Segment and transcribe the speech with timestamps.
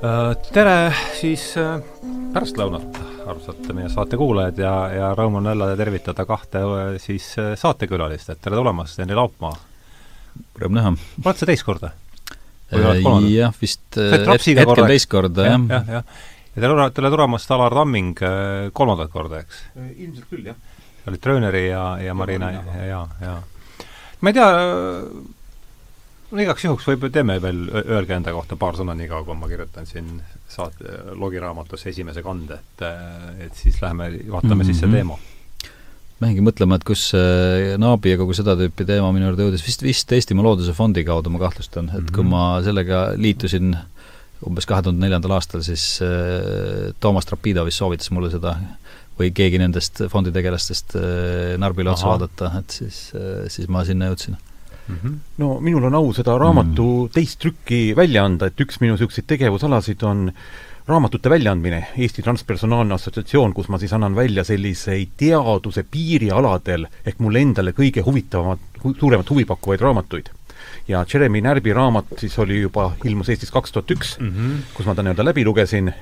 [0.00, 1.74] Äh, tere siis äh,
[2.32, 2.94] pärastlõunat,
[3.28, 8.40] armsad meie saate kuulajad ja, ja rõõm on jälle tervitada kahte äh, siis saatekülalist, et
[8.40, 9.52] tere tulemast, Henri Laupmaa!
[10.56, 10.94] Rõõm näha!
[11.20, 11.90] oled sa teist korda?
[13.28, 13.98] jah, vist
[14.62, 15.66] hetkel teist korda, jah.
[15.68, 16.22] jah, jah.
[16.54, 18.14] ja tere, tere tulemast, Alar Tamming,
[18.72, 19.66] kolmandat korda, eks?
[19.90, 20.56] ilmselt küll, jah.
[21.12, 23.36] olid treeneri ja, ja Marina ja, ja, ja, ja.
[24.24, 24.48] ma ei tea,
[26.30, 29.88] no igaks juhuks võib, teeme veel, öelge enda kohta paar sõna, niikaua kui ma kirjutan
[29.88, 32.86] siin saate, logiraamatusse esimese kande, et
[33.46, 34.72] et siis läheme, vaatame mm -hmm.
[34.72, 35.18] sisse teema.
[36.20, 39.66] ma jäingi mõtlema, et kus see Naabi ja kogu seda tüüpi teema minu juurde jõudis,
[39.66, 42.14] vist, vist Eestimaa Looduse Fondi kaudu, ma kahtlustan, et mm -hmm.
[42.14, 42.30] kui mhm.
[42.30, 43.76] ma sellega liitusin
[44.46, 48.56] umbes kahe tuhande neljandal aastal, siis äh, Toomas Trapidov vist soovitas mulle seda
[49.18, 54.38] või keegi nendest fonditegelastest äh, Narbile otsa vaadata, et siis äh,, siis ma sinna jõudsin.
[55.38, 57.12] No minul on au seda raamatu mm.
[57.14, 60.30] teist trükki välja anda, et üks minu niisuguseid tegevusalasid on
[60.90, 67.44] raamatute väljaandmine, Eesti Transpersonaalne Assotsiatsioon, kus ma siis annan välja selliseid teaduse piirialadel ehk mulle
[67.44, 68.58] endale kõige huvitavamad,
[68.98, 70.30] suuremat huvi pakkuvaid raamatuid
[70.90, 74.60] ja Jeremy Närbi raamat siis oli juba, ilmus Eestis kaks tuhat üks, mhm.
[74.74, 75.92] kus ma ta nii-öelda läbi lugesin,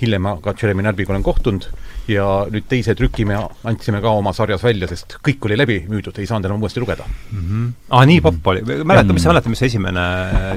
[0.00, 1.68] hiljem ma ka Jeremy Närbiga olen kohtunud
[2.10, 6.18] ja nüüd teise trüki me andsime ka oma sarjas välja, sest kõik oli läbi müüdud,
[6.20, 7.40] ei saanud enam uuesti lugeda mm.
[7.40, 7.72] -hmm.
[7.90, 10.06] Ah, nii popp oli, mäleta, mis sa mäletad, mis esimene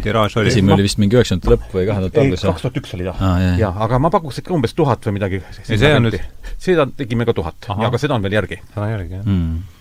[0.03, 0.53] tiraaž oli?
[0.53, 2.45] esimene oli vist mingi üheksakümnendate lõpp või kahe tuhande algus?
[2.51, 5.41] kaks tuhat üks oli ta ah,, jah, aga ma pakuks ikka umbes tuhat või midagi.
[5.63, 6.19] see on nüüd
[6.59, 8.61] seda tegime ka tuhat, aga seda on veel järgi.
[8.73, 9.78] seda on järgi, jah mm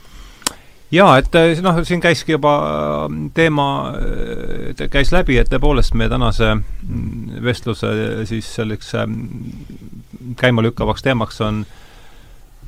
[0.94, 2.55] jaa, et eh, noh, siin käiski juba
[3.08, 7.92] mm, teema, eh, käis läbi, et tõepoolest meie tänase mm, vestluse
[8.31, 11.62] siis selleks mm, käimalükkavaks teemaks on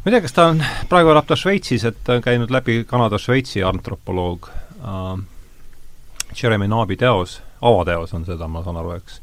[0.01, 2.83] ma ei tea, kas ta on, praegu elab ta Šveitsis, et ta on käinud läbi
[2.89, 4.49] Kanada-Šveitsi antropoloog
[4.81, 5.13] äh,
[6.41, 9.21] Jeremy Naabi teos, avateos on seda, ma saan aru, eks,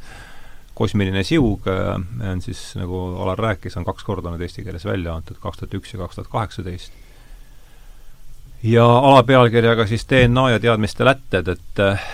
[0.78, 1.96] kosmiline siug äh,
[2.32, 5.78] on siis, nagu Alar rääkis, on kaks korda nüüd eesti keeles välja antud, kaks tuhat
[5.80, 7.07] üks ja kaks tuhat kaheksateist
[8.64, 12.08] ja alapealkirjaga siis DNA ja teadmiste lätted, et äh,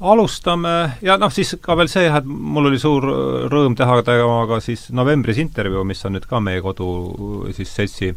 [0.00, 3.06] alustame ja noh, siis ka veel see jah, et mul oli suur
[3.52, 6.88] rõõm teha temaga siis novembris intervjuu, mis on nüüd ka meie kodu
[7.56, 8.12] siis seltsi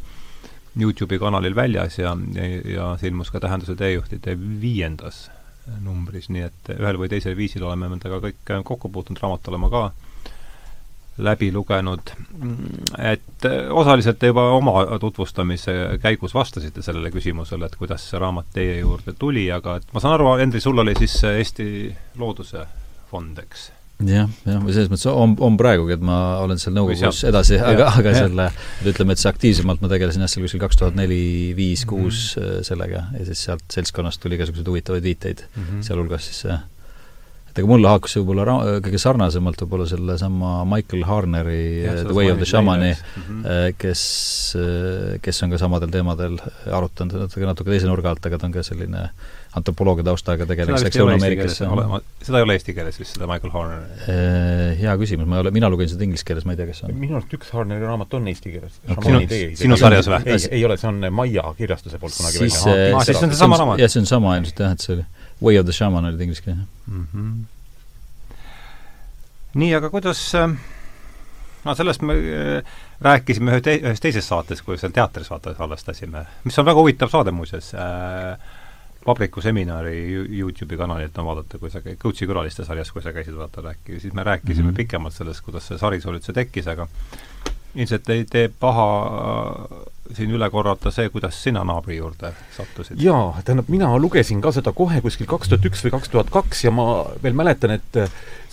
[0.76, 5.30] Youtube'i kanalil väljas ja, ja, ja see ilmus ka Tähenduse teejuhtide viiendas
[5.82, 9.88] numbris, nii et ühel või teisel viisil oleme nendega kõik kokku puutunud, raamat oleme ka
[11.18, 12.12] läbi lugenud,
[13.00, 18.82] et osaliselt te juba oma tutvustamise käigus vastasite sellele küsimusele, et kuidas see raamat teie
[18.82, 21.70] juurde tuli, aga et ma saan aru, Henri, sul oli siis Eesti
[22.20, 22.66] Looduse
[23.12, 23.70] Fond, eks?
[24.04, 27.88] jah, jah, või selles mõttes on, on praegugi, et ma olen seal nõukogus edasi, aga,
[28.02, 28.26] aga ja.
[28.26, 28.50] selle,
[28.92, 32.66] ütleme, et see aktiivsemalt ma tegelesin jah, seal kuskil kaks tuhat neli, viis, kuus mhm.
[32.68, 36.58] sellega ja siis sealt seltskonnast tuli igasuguseid huvitavaid viiteid mm -hmm., sealhulgas siis see
[37.56, 42.34] et ega mulle haakus võib-olla ra-, kõige sarnasemalt võib-olla sellesama Michael Harneri ja, The Way
[42.34, 43.78] of the Shamani mm, -hmm.
[43.80, 44.02] kes,
[44.60, 46.36] äh, kes on ka samadel teemadel
[46.68, 49.08] arutanud, natuke, natuke teise nurga alt, aga ta on ka selline
[49.56, 51.70] antropoloogia taustaga tegelik, läks Lõuna-Ameerikasse.
[52.28, 54.18] seda ei ole eesti keeles vist, seda Michael Harneri?
[54.82, 56.92] Hea küsimus, ma ei ole, mina lugesin seda inglise keeles, ma ei tea, kas on.
[57.00, 59.24] minu arust üks Harneri raamat on eesti keeles okay..
[59.32, 60.20] sinu, sinu sarjas või?
[60.28, 63.00] ei, ei ole, see on Maia kirjastuse poolt kunagi siis, välja.
[63.08, 63.80] siis see on seesama raamat?
[63.86, 65.08] jah, see on sama ilmselt jah, et see oli
[65.44, 67.08] Way of the Shaman oli ta inglise keeles mm.
[67.14, 67.46] -hmm.
[69.54, 70.50] nii, aga kuidas äh,
[71.66, 76.26] no sellest me äh, rääkisime ühe te-, ühes teises saates, kui seal teatris vaata salvestasime,
[76.44, 78.38] mis on väga huvitav saade muuseas äh,,
[79.06, 80.00] Vabriku seminari
[80.40, 84.02] Youtube'i kanalilt on vaadata, kui sa käid, Coach'i külaliste sarjas, kui sa käisid vaata rääkimas,
[84.02, 84.78] siis me rääkisime mm -hmm.
[84.78, 86.88] pikemalt sellest, kuidas see sari sul üldse tekkis, aga
[87.76, 88.88] ilmselt ei tee paha
[90.14, 93.00] siin üle korrata see, kuidas sina naabri juurde sattusid?
[93.02, 96.66] jaa, tähendab, mina lugesin ka seda kohe kuskil kaks tuhat üks või kaks tuhat kaks
[96.68, 96.88] ja ma
[97.24, 98.00] veel mäletan, et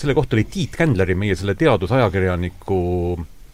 [0.01, 2.81] selle kohta oli Tiit Kändleri, meie selle teadusajakirjaniku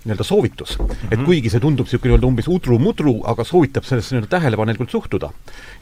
[0.08, 0.86] nii-öelda soovitus mm.
[0.86, 1.12] -hmm.
[1.12, 5.30] et kuigi see tundub niisugune nii-öelda umbes udru-mudru, aga soovitab sellesse nii-öelda tähelepanelikult suhtuda.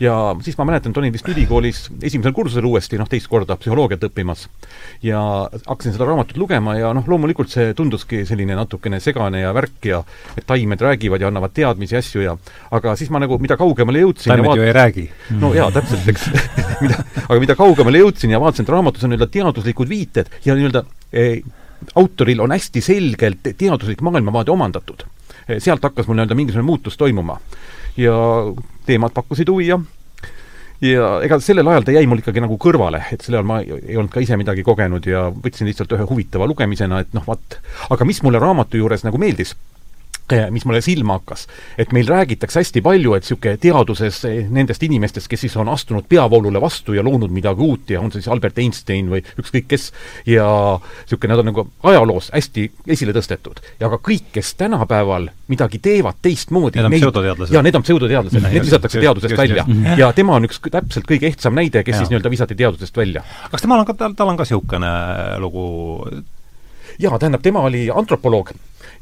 [0.01, 4.09] ja siis ma mäletan, et olin vist ülikoolis esimesel kursusel uuesti, noh, teist korda psühholoogiat
[4.11, 4.49] õppimas.
[5.03, 5.21] ja
[5.67, 10.03] hakkasin seda raamatut lugema ja noh, loomulikult see tunduski selline natukene segane ja värk ja
[10.37, 12.37] et taimed räägivad ja annavad teadmisi ja asju ja
[12.71, 14.57] aga siis ma nagu, mida kaugemale jõudsin taimed vaat...
[14.59, 15.11] ju ei räägi.
[15.41, 16.31] no jaa, täpselt, eks
[16.85, 20.85] mida, aga mida kaugemale jõudsin ja vaatasin, et raamatus on nii-öelda teaduslikud viited ja nii-öelda
[21.13, 21.43] eh,
[21.95, 25.05] autoril on hästi selgelt teaduslik maailmavaade omandatud.
[25.59, 27.39] sealt hakkas mul nii-öelda mingisugune muutus toimuma.
[27.97, 28.15] ja
[28.87, 29.79] teemad pakkusid huvi ja
[30.81, 33.97] ja ega sellel ajal ta jäi mul ikkagi nagu kõrvale, et sel ajal ma ei
[33.97, 37.59] olnud ka ise midagi kogenud ja võtsin lihtsalt ühe huvitava lugemisena, et noh, vaat,
[37.91, 39.55] aga mis mulle raamatu juures nagu meeldis,
[40.51, 41.47] mis mulle silma hakkas,
[41.79, 46.07] et meil räägitakse hästi palju, et niisugune teaduses eh, nendest inimestest, kes siis on astunud
[46.09, 49.89] peavoolule vastu ja loonud midagi uut ja on see siis Albert Einstein või ükskõik kes,
[50.27, 50.47] ja
[50.81, 53.63] niisugune, nad on nagu ajaloos hästi esile tõstetud.
[53.81, 57.55] ja ka kõik, kes tänapäeval midagi teevad teistmoodi, need on pseudoteadlased.
[57.55, 59.67] jaa, need on pseudoteadlased, need visatakse teadusest välja.
[59.97, 62.03] ja tema on üks täpselt kõige ehtsam näide, kes ja.
[62.03, 63.23] siis nii-öelda visati teadusest välja.
[63.51, 64.91] kas temal on ka, tal, tal on ka niisugune
[65.43, 65.67] lugu
[66.99, 68.51] jaa, tähendab, tema oli antropoloog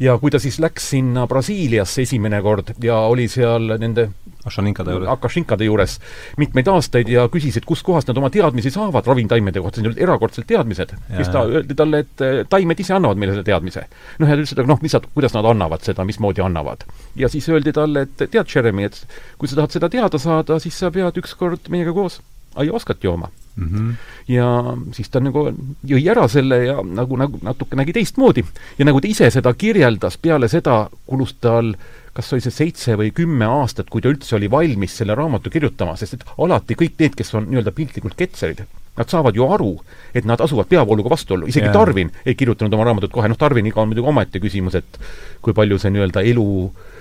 [0.02, 4.08] ja kui ta siis läks sinna Brasiiliasse esimene kord ja oli seal nende
[4.44, 5.94] Akashinkade juures, Akashinkade juures
[6.40, 10.46] mitmeid aastaid ja küsis, et kustkohast nad oma teadmisi saavad ravimtaimede kohta, need olid erakordselt
[10.50, 10.92] teadmised.
[11.16, 13.86] siis ta, öeldi talle, et eh, taimed ise annavad meile selle teadmise.
[14.18, 16.84] noh, ja ta ütles, et noh, lihtsalt kuidas nad annavad seda, mismoodi annavad.
[17.16, 19.00] ja siis öeldi talle, et tead, Jeremy, et
[19.38, 22.20] kui sa tahad seda teada saada, siis sa pead ükskord meiega koos
[22.60, 23.68] aiaoskat jooma mm.
[23.68, 23.94] -hmm.
[24.28, 25.48] ja siis ta nagu
[25.86, 28.44] jõi ära selle ja nagu, nagu natuke nägi teistmoodi.
[28.78, 31.74] ja nagu ta ise seda kirjeldas, peale seda kulus tal
[32.14, 35.96] kas oli see seitse või kümme aastat, kui ta üldse oli valmis selle raamatu kirjutama,
[35.96, 38.62] sest et alati kõik need, kes on nii-öelda piltlikult ketserid,
[38.96, 39.72] nad saavad ju aru,
[40.14, 41.74] et nad asuvad peavooluga vastuollu, isegi yeah.
[41.74, 45.00] Darwin ei kirjutanud oma raamatut kohe, noh, Darwiniga on muidugi omaette küsimus, et
[45.42, 46.93] kui palju see nii-öelda elu äh,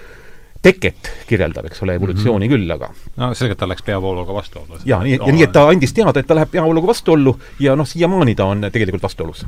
[0.63, 2.57] teket kirjeldab, eks ole, evolutsiooni mm -hmm.
[2.57, 4.79] küll, aga no selgelt ta läks peavooluga vastuollu.
[4.85, 7.87] jaa, nii, ja nii, et ta andis teada, et ta läheb peavooluga vastuollu ja noh,
[7.87, 9.45] siiamaani ta on tegelikult vastuolus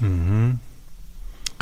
[0.00, 0.20] mm.
[0.20, 0.73] -hmm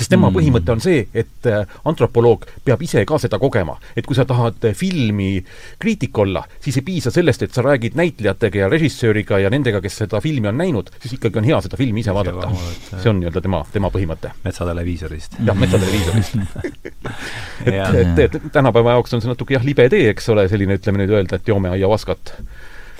[0.02, 0.36] sest tema mm.
[0.36, 3.78] põhimõte on see, et äh, antropoloog peab ise ka seda kogema.
[3.96, 5.44] et kui sa tahad äh, filmi
[5.82, 10.02] kriitik olla, siis ei piisa sellest, et sa räägid näitlejatega ja režissööriga ja nendega, kes
[10.04, 12.50] seda filmi on näinud, siis ikkagi on hea seda filmi ise vaadata.
[12.90, 14.34] see on nii-öelda tema, tema põhimõte.
[14.44, 15.38] metsateleviisorist.
[15.46, 16.36] jah, metsateleviisorist
[17.72, 21.02] et, et, et tänapäeva jaoks on see natuke jah, libe tee, eks ole, selline, ütleme
[21.02, 22.36] nüüd öelda, et joome aiavaskat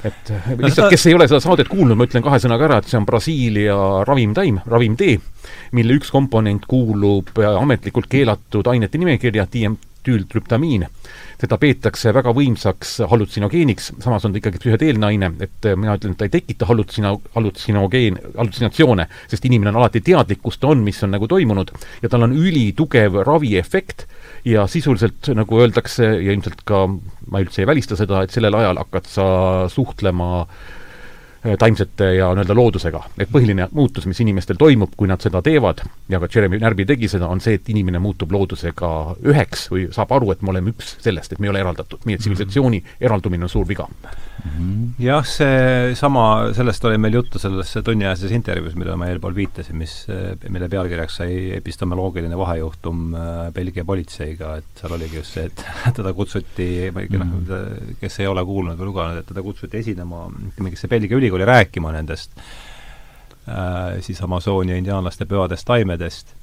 [0.05, 2.91] et no, lihtsalt, kes ei ole seda saadet kuulnud, ma ütlen kahe sõnaga ära, et
[2.91, 3.77] see on Brasiilia
[4.09, 5.19] ravimtaim, ravimtee,
[5.79, 10.89] mille üks komponent kuulub ametlikult keelatud ainete nimekirja, diemtüültrüptamiin.
[11.43, 16.21] Seda peetakse väga võimsaks hallutsinogeeniks, samas on ta ikkagi psühhedeelne aine, et mina ütlen, et
[16.21, 21.03] ta ei tekita hallutsina-, hallutsinogeen, hallutsinatsioone, sest inimene on alati teadlik, kus ta on, mis
[21.03, 21.73] on nagu toimunud,
[22.05, 24.07] ja tal on ülitugev raviefekt
[24.49, 28.81] ja sisuliselt, nagu öeldakse ja ilmselt ka ma üldse ei välista seda, et sellel ajal
[28.85, 29.27] hakkad sa
[29.73, 30.82] suhtlema Äh,
[31.43, 33.01] taimsete ja nii-öelda loodusega.
[33.19, 37.09] et põhiline muutus, mis inimestel toimub, kui nad seda teevad, ja ka Jeremy Närbi tegi
[37.11, 38.91] seda, on see, et inimene muutub loodusega
[39.27, 42.05] üheks või saab aru, et me oleme üks sellest, et me ei ole eraldatud.
[42.07, 43.89] nii et tsivilisatsiooni eraldumine on suur viga.
[45.03, 49.97] jah, seesama, sellest oli meil juttu selles tunniajases intervjuus, millele ma eelpool viitasin, mis,
[50.49, 55.67] mille pealkirjaks sai epistemoloogiline vahejuhtum äh, Belgia politseiga, et seal oligi just see, et
[55.99, 57.53] teda kutsuti, ma ei tea, noh,
[58.01, 61.93] kes ei ole kuulnud või lugenud, et teda kutsuti esinema mingisse Belgia ülikooli ülikooli rääkima
[61.93, 62.31] nendest
[63.49, 66.35] äh, siis Amazonia indiaanlaste pühadest taimedest.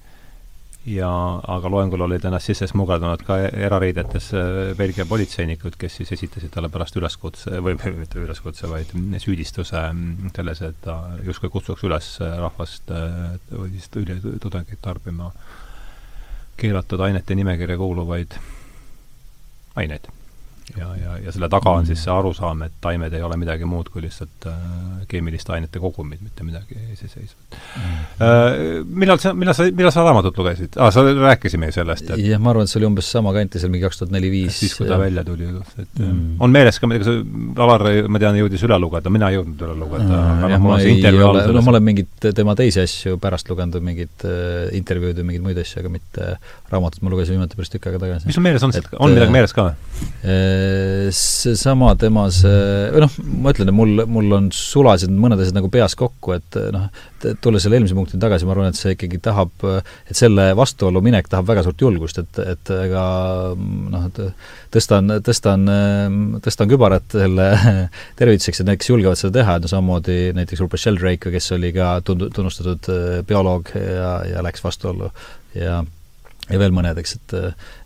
[0.86, 1.10] Ja
[1.48, 6.70] aga loengul olid ennast sisse smugeldanud ka erariidetes äh, Belgia politseinikud, kes siis esitasid talle
[6.70, 9.84] pärast üleskutse, või mitte üleskutse, vaid süüdistuse
[10.36, 15.34] selles, et ta justkui kutsuks üles rahvast äh, või siis tudengeid tarbima
[16.60, 18.40] keelatud ainete nimekirja kuuluvaid
[19.80, 20.10] aineid
[20.80, 23.90] ja, ja, ja selle taga on siis see arusaam, et taimed ei ole midagi muud
[23.92, 24.58] kui lihtsalt äh,
[25.12, 27.98] keemiliste ainete kogumid, mitte midagi iseseisvat mm.
[28.26, 28.60] äh,.
[28.90, 30.92] Millal sa, millal sa, millal sa raamatut lugesid ah,?
[30.94, 33.74] sa rääkisime ju sellest, et jah, ma arvan, et see oli umbes sama kanti seal
[33.74, 34.56] mingi kaks tuhat neli-viis.
[34.62, 35.02] siis, kui ta ja.
[35.04, 36.22] välja tuli, et mm.
[36.46, 37.18] on meeles ka, midagi,
[37.60, 40.56] Alar, ma tean, jõudis üle lugeda, mina ei jõudnud üle lugeda mm,.
[40.56, 44.70] jah, ma ei ole, no ma olen mingeid tema teisi asju pärast lugenud, mingeid äh,
[44.80, 46.32] intervjuud ja mingeid muid asju, aga mitte
[46.72, 48.30] raamatut ma lugesin viimati päris tükk aega tagasi.
[48.30, 50.00] mis sul meeles on, on midagi meeles ka või?
[50.70, 55.58] Äh, seesama tema see, või noh, ma ütlen, et mul, mul on sulasid mõned asjad
[55.58, 56.88] nagu peas kokku, et noh,
[57.44, 59.52] tulles selle eelmise punktini tagasi, ma arvan, et see ikkagi tahab,
[60.10, 63.04] et selle vastuollu minek tahab väga suurt julgust, et, et ega
[63.58, 64.22] noh, et
[64.76, 65.68] tõstan, tõstan,
[66.46, 67.50] tõstan kübarat selle
[68.20, 71.74] tervituseks, et need, kes julgevad seda teha, et no samamoodi näiteks Rupert Sheldrake, kes oli
[71.76, 72.92] ka tund-, tunnustatud
[73.30, 75.12] bioloog ja, ja läks vastuollu.
[75.58, 75.82] Ja
[76.50, 77.38] ja veel mõned, eks, et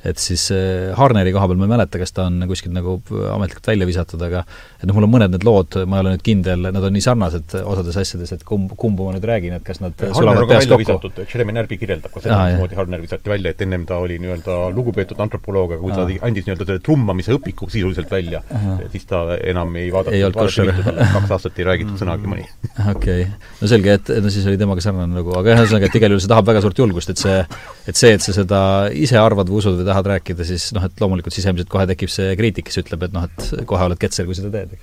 [0.04, 0.50] et siis
[0.98, 2.98] Harneri koha peal ma ei mäleta, kas ta on kuskilt nagu
[3.32, 6.26] ametlikult välja visatud, aga et noh, mul on mõned need lood, ma ei ole nüüd
[6.26, 9.80] kindel, nad on nii sarnased osades asjades, et kumb, kumbu ma nüüd räägin, et kas
[9.84, 11.12] nad sulavad peas kokku.
[11.24, 15.24] Jeremy Närbi kirjeldab ka seda, mismoodi Harner visati välja, et ennem ta oli nii-öelda lugupeetud
[15.24, 16.02] antropoloog, aga kui Aa.
[16.02, 18.44] ta andis nii-öelda selle trummamise õpiku sisuliselt välja,
[18.92, 20.74] siis ta enam ei vaadatud, koššer.
[21.16, 22.48] kaks aastat ei räägitud sõnagi mõni.
[22.90, 23.30] okei okay.,
[23.62, 26.32] no selge, et no siis oli temaga sarnane lugu, aga ühesõnaga, et igal juhul see
[26.34, 27.40] tahab väga suurt julgust, et see,
[27.88, 30.86] et see, et sa seda seda ise arvad või usud või tahad rääkida, siis noh,
[30.88, 34.28] et loomulikult sisemiselt kohe tekib see kriitik, kes ütleb, et noh, et kohe oled ketser,
[34.28, 34.76] kui seda teed,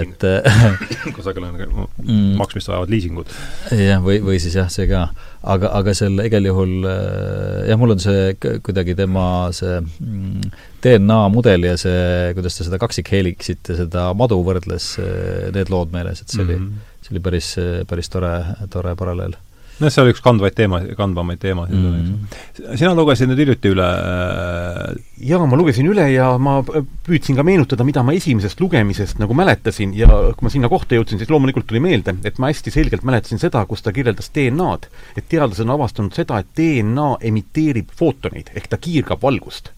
[0.00, 0.24] et
[1.16, 2.38] kusagil on mm.
[2.40, 3.34] maksmist vajavad liisingud.
[3.76, 5.08] jah, või, või siis jah, see ka.
[5.42, 11.68] aga, aga selle igal juhul jah, mul on see kuidagi tema see mm, DNA mudel
[11.70, 14.94] ja see, kuidas ta seda kaksikheeliksite, seda madu võrdles,
[15.54, 16.98] need lood meeles, et see oli mm, -hmm.
[17.04, 17.54] see oli päris,
[17.90, 18.34] päris tore,
[18.72, 19.36] tore paralleel
[19.80, 21.94] noh, see oli üks kandvaid teema, kandvamaid teemasid mm.
[21.96, 22.76] -hmm.
[22.80, 27.86] sina lugesid nüüd hiljuti üle äh, jaa, ma lugesin üle ja ma püüdsin ka meenutada,
[27.86, 31.82] mida ma esimesest lugemisest nagu mäletasin ja kui ma sinna kohta jõudsin, siis loomulikult tuli
[31.82, 34.88] meelde, et ma hästi selgelt mäletasin seda, kus ta kirjeldas DNA-d.
[35.16, 39.72] et teadlased on avastanud seda, et DNA emiteerib footoneid, ehk ta kiirgab valgust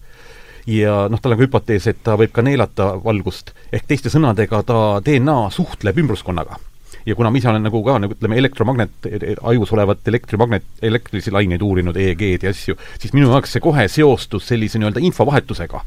[0.67, 4.63] ja noh, tal on ka hüpotees, et ta võib ka neelata valgust, ehk teiste sõnadega
[4.67, 6.59] ta DNA suhtleb ümbruskonnaga
[7.05, 9.09] ja kuna ma ise olen nagu ka nagu ütleme, elektromagnet,
[9.51, 14.47] ajus olevat elektrimagnet, elektrilisi laineid uurinud, EEG-d ja asju, siis minu jaoks see kohe seostus
[14.51, 15.83] sellise nii-öelda infovahetusega,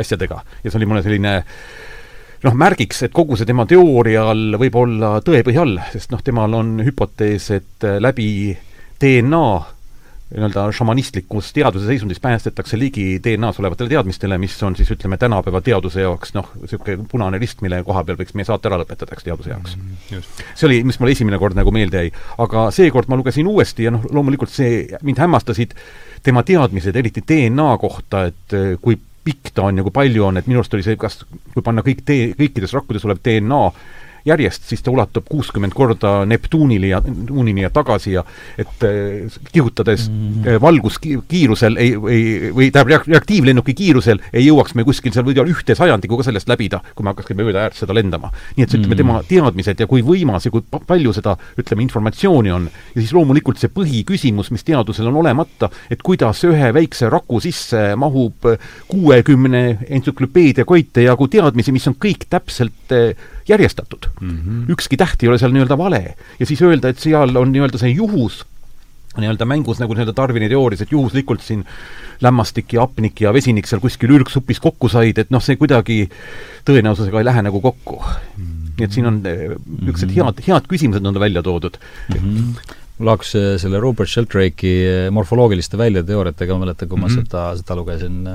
[0.00, 0.42] asjadega.
[0.64, 1.34] ja see oli mulle selline
[2.44, 6.78] noh, märgiks, et kogu see tema teoorial võib olla tõepõhi all, sest noh, temal on
[6.86, 8.30] hüpotees, et läbi
[9.00, 9.44] DNA
[10.30, 16.04] nii-öelda šamanistlikus teaduse seisundis päästetakse ligi DNA-s olevatele teadmistele, mis on siis ütleme, tänapäeva teaduse
[16.04, 19.50] jaoks noh, niisugune punane rist, mille koha peal võiks meie saate ära lõpetada, eks, teaduse
[19.50, 20.30] jaoks mm,.
[20.54, 22.14] see oli, mis mulle esimene kord nagu meelde jäi.
[22.46, 25.74] aga seekord ma lugesin uuesti ja noh, loomulikult see, mind hämmastasid
[26.22, 30.38] tema teadmised, eriti DNA kohta, et eh, kui pikk ta on ja kui palju on,
[30.40, 31.22] et minu arust oli see, kas,
[31.54, 33.64] kui panna kõik tee, kõikides rakkudes olev DNA
[34.26, 38.24] järjest, siis ta ulatub kuuskümmend korda Neptuunile ja, Tuunini ja tagasi ja
[38.58, 40.60] et eh, kihutades mm -hmm.
[40.60, 46.26] valguskiirusel ei, ei, või tähendab, reaktiivlennuki kiirusel ei jõuaks me kuskil seal võib-olla ühte sajandikuga
[46.26, 48.32] sellest läbida, kui me hakkaksime mööda äärt seda lendama.
[48.56, 49.28] nii et see, ütleme, tema mhm.
[49.28, 53.72] teadmised ja kui võimas ja kui palju seda, ütleme, informatsiooni on, ja siis loomulikult see
[53.74, 58.46] põhiküsimus, mis teadusel on olemata, et kuidas ühe väikse raku sisse mahub
[58.88, 63.14] kuuekümne entsüklopeedia koite jagu teadmisi, mis on kõik täpselt eh,
[63.50, 64.30] järjestatud mm.
[64.30, 64.72] -hmm.
[64.74, 66.14] ükski täht ei ole seal nii-öelda vale.
[66.38, 68.44] ja siis öelda, et seal on nii-öelda see juhus,
[69.18, 71.64] nii-öelda mängus nagu nii-öelda Darwini teoorias, et juhuslikult siin
[72.20, 76.02] lämmastik ja hapnik ja vesinik seal kuskil ürgsupis kokku said, et noh, see kuidagi
[76.68, 78.44] tõenäosusega ei lähe nagu kokku mm.
[78.44, 78.76] -hmm.
[78.78, 79.48] nii et siin on eh,
[79.80, 80.24] niisugused mm -hmm.
[80.24, 81.78] head, head küsimused on välja toodud
[82.08, 82.16] mm.
[82.16, 83.30] -hmm mul hakkas
[83.62, 87.24] selle Robert Sheldrake'i eh, morfoloogiliste väljateooriatega, ma mäletan, kui ma mm -hmm.
[87.24, 88.28] seda, seda lugesin,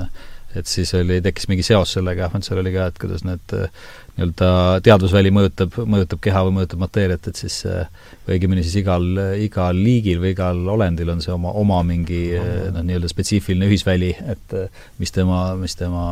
[0.58, 3.54] et siis oli, tekkis mingi seos sellega, et seal oli ka, et kuidas need
[4.16, 4.50] nii-öelda
[4.86, 9.04] teadvusväli mõjutab, mõjutab keha või mõjutab mateeriat, et siis või õigemini siis igal,
[9.42, 14.56] igal liigil või igal olendil on see oma, oma mingi noh, nii-öelda spetsiifiline ühisväli, et
[15.02, 16.06] mis tema, mis tema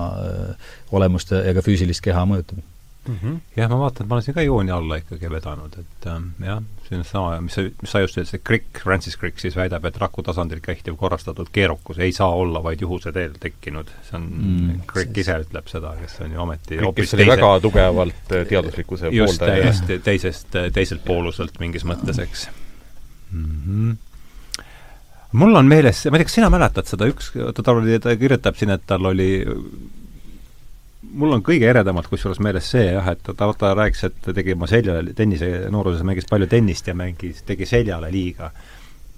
[0.93, 2.61] olemust ja ka füüsilist keha mõjutab
[3.09, 3.17] mm.
[3.23, 3.41] -hmm.
[3.57, 6.63] jah, ma vaatan, et ma olen siin ka jooni alla ikkagi vedanud, et ähm, jah,
[6.89, 9.99] see on sama, mis sa, mis sa just ütlesid, Crick, Francis Crick siis väidab, et
[10.01, 13.91] raku tasandil kehtiv korrastatud keerukus ei saa olla vaid juhuse teel tekkinud.
[14.09, 17.37] see on mm,, Crick ise ütleb seda, kes on ju ometi Crick, kes oli teise,
[17.37, 22.49] väga tugevalt äh, teaduslikkuse just, täiesti teisest, teiselt pooluselt mingis mõttes, eks
[23.33, 23.45] mm.
[23.45, 23.95] -hmm
[25.35, 28.55] mul on meeles, ma ei tea, kas sina mäletad seda, üks, ta oli, ta kirjutab
[28.55, 29.43] siin, et tal oli
[31.15, 34.55] mul on kõige eredamalt kusjuures meeles see jah, et ta, ta rääkis, et ta tegi
[34.57, 38.51] oma seljale, tennise nooruses mängis palju tennist ja mängis, tegi seljale liiga.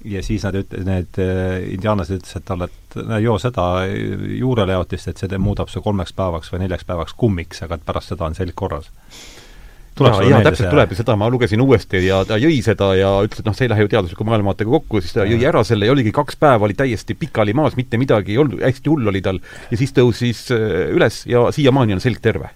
[0.04, 5.22] ja siis nad üt-, need äh, indiaanlased ütlesid talle, et no joo seda juureleotist, et
[5.22, 8.54] see muudab su kolmeks päevaks või neljaks päevaks kummiks, aga et pärast seda on selg
[8.54, 8.92] korras
[10.00, 10.92] jaa, jaa, täpselt tuleb.
[10.92, 13.72] Ja seda ma lugesin uuesti ja ta jõi seda ja ütles, et noh, see ei
[13.72, 16.76] lähe ju teadusliku maailmavaatega kokku, siis ta jõi ära selle ja oligi kaks päeva, oli
[16.78, 20.68] täiesti pikali maas, mitte midagi ei olnud, hästi hull oli tal, ja siis tõusis äh,
[20.96, 22.52] üles ja siiamaani on selg terve.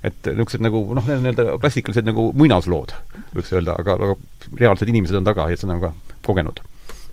[0.00, 2.96] et niisugused nagu noh, nii-öelda klassikalised nagu muinaslood,
[3.36, 4.16] võiks öelda, aga, aga
[4.56, 5.94] reaalsed inimesed on taga ja seda on ka
[6.24, 6.62] kogenud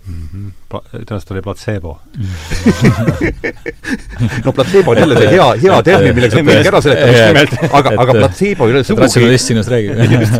[0.08, 0.48] mm -hmm.
[0.72, 1.90] tõenäoliselt oli platseebo
[4.44, 8.12] no platseebo on jälle see hea, hea termin, millega saab midagi ära seletada, aga, aga
[8.18, 9.90] platseebo ei ole sugugi ratsionalist sinust räägib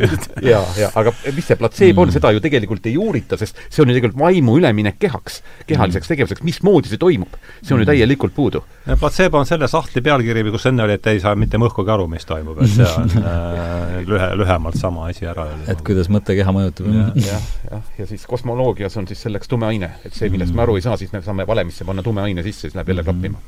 [0.53, 2.13] jaa, jaa, aga mis see platseebo on, mm.
[2.19, 5.35] seda ju tegelikult ei uurita, sest see on ju tegelikult vaimu üleminek kehaks,
[5.67, 6.15] kehaliseks mm.
[6.15, 7.33] tegevuseks, mismoodi see toimub,
[7.63, 7.91] see on ju mm.
[7.93, 8.61] täielikult puudu.
[9.01, 12.27] platseebo on selle sahtli pealkiri, kus enne oli, et ei saa mitte mõhkugi aru, mis
[12.29, 15.65] toimub, et see on äh, lühe, lühemalt sama asi ära öelda.
[15.73, 16.91] et kuidas mõttekeha mõjutab.
[17.25, 20.79] jah, jah, ja siis kosmoloogias on siis selleks tume aine, et see, millest me aru
[20.79, 23.41] ei saa, siis me saame valemisse panna tume aine sisse, siis läheb jälle klappima.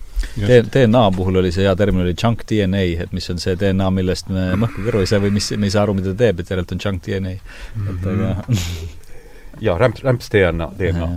[0.74, 4.30] DNA puhul oli see hea termin, oli junk DNA, et mis on see DNA, millest
[4.34, 6.50] me mõhku kõrvu ei saa või mis, me ei saa aru, mida ta teeb, et
[6.50, 7.36] järelikult on junk DNA.
[7.92, 8.32] et aga
[9.66, 11.12] jaa, rämps, rämps DNA, DNA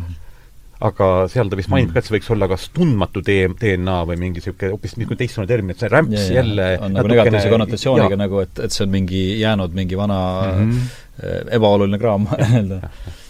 [0.84, 4.42] aga seal ta vist mainib ka, et see võiks olla kas tundmatu DNA või mingi
[4.42, 8.42] niisugune hoopis niisugune teistsugune termin, et see rämps ja, jälle on nagu negatiivse konnotatsiooniga nagu,
[8.44, 10.20] et, et see on mingi jäänud mingi vana
[10.52, 11.54] mm -hmm.
[11.56, 12.82] ebaoluline kraam nii-öelda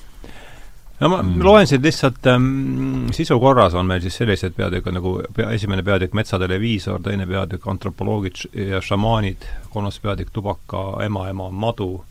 [0.99, 1.41] no ma mm.
[1.43, 6.13] loen siin lihtsalt ähm, sisu korras on meil siis sellised peatükid nagu pea, esimene peatükk
[6.13, 12.03] Metsateleviisor, teine peatükk Antropoloogid ja šamaanid, kolmas peatükk Tubaka ema-ema madu,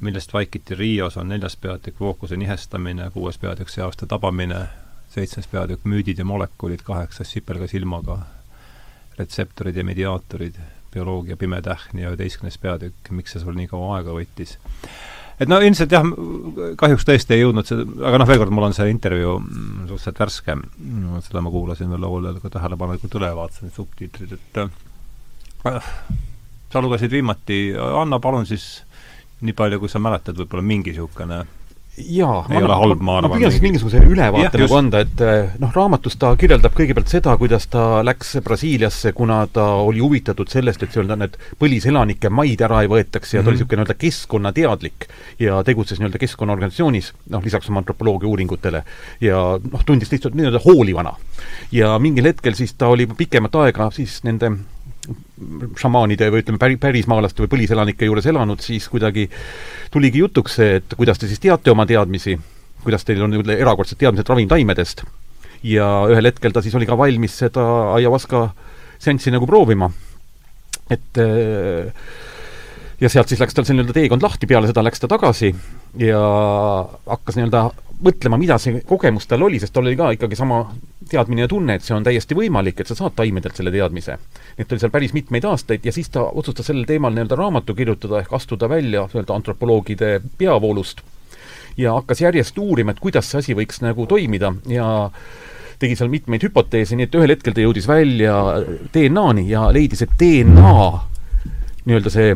[0.00, 4.66] millest vaikiti Rios, on neljas peatükk Vookuse nihestamine, kuues peatükk Seaste tabamine,
[5.14, 8.18] seitsmes peatükk Müüdid ja molekulid, kaheksas Sipelga silmaga,
[9.18, 10.58] retseptorid ja mediaatorid,
[10.92, 14.56] bioloogia pime tähn ja üheteistkümnes peatükk Miks see sul nii kaua aega võttis
[15.38, 16.06] et no ilmselt jah,
[16.80, 20.22] kahjuks tõesti ei jõudnud see, aga noh, veel kord, mul on see intervjuu mm, suhteliselt
[20.24, 20.58] värske,
[21.28, 25.86] seda ma kuulasin veel laul ajal ka tähelepanelikult üle, vaatasin neid subtiitrid, et äh,
[26.72, 28.68] sa lugesid viimati, anna palun siis
[29.46, 31.44] nii palju, kui sa mäletad, võib-olla mingi niisugune
[31.98, 33.32] jaa, ei ole halb, ma arvan.
[33.32, 37.34] ma püüan siis mingisuguse ülevaate nagu anda, et eh, noh, raamatus ta kirjeldab kõigepealt seda,
[37.40, 42.82] kuidas ta läks Brasiiliasse, kuna ta oli huvitatud sellest, et seal need põliselanike maid ära
[42.84, 43.48] ei võetaks ja ta mm -hmm.
[43.48, 43.58] oli mhm.
[43.58, 48.84] niisugune nii-öelda keskkonnateadlik ja tegutses nii-öelda keskkonnaorganisatsioonis, noh, lisaks oma antropoloogia uuringutele,
[49.20, 51.14] ja noh, tundis lihtsalt nii-öelda hoolivana.
[51.72, 54.52] ja mingil hetkel siis ta oli pikemat aega siis nende
[55.78, 59.28] šamaanide või ütleme, päri, pärismaalaste või põliselanike juures elanud, siis kuidagi
[59.94, 62.36] tuligi jutuks see, et kuidas te siis teate oma teadmisi,
[62.82, 65.04] kuidas teil on erakordsed teadmised ravimtaimedest,
[65.66, 67.64] ja ühel hetkel ta siis oli ka valmis seda
[67.96, 68.48] ayahuasca
[68.98, 69.90] seanssi nagu proovima.
[70.90, 71.92] et äh,
[73.00, 75.52] ja sealt siis läks tal see nii-öelda teekond lahti, peale seda läks ta tagasi
[76.00, 76.20] ja
[77.06, 77.68] hakkas nii-öelda
[78.04, 80.62] mõtlema, mida see kogemus tal oli, sest tal oli ka ikkagi sama
[81.08, 84.18] teadmine ja tunne, et see on täiesti võimalik, et sa saad taimedelt selle teadmise.
[84.58, 87.74] et ta oli seal päris mitmeid aastaid ja siis ta otsustas sellel teemal nii-öelda raamatu
[87.74, 91.00] kirjutada ehk astuda välja nii-öelda antropoloogide peavoolust
[91.78, 94.88] ja hakkas järjest uurima, et kuidas see asi võiks nagu toimida ja
[95.78, 98.34] tegi seal mitmeid hüpoteese, nii et ühel hetkel ta jõudis välja
[98.94, 100.74] DNA-ni ja leidis, et DNA
[101.86, 102.34] nii-öelda see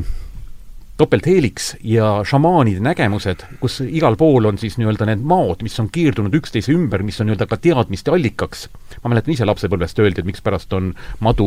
[1.02, 6.34] topeltheeliks ja šamaanide nägemused, kus igal pool on siis nii-öelda need maod, mis on keerdunud
[6.38, 8.68] üksteise ümber, mis on nii-öelda ka teadmiste allikaks.
[9.02, 10.92] ma mäletan ise lapsepõlvest öeldi, et mikspärast on
[11.24, 11.46] madu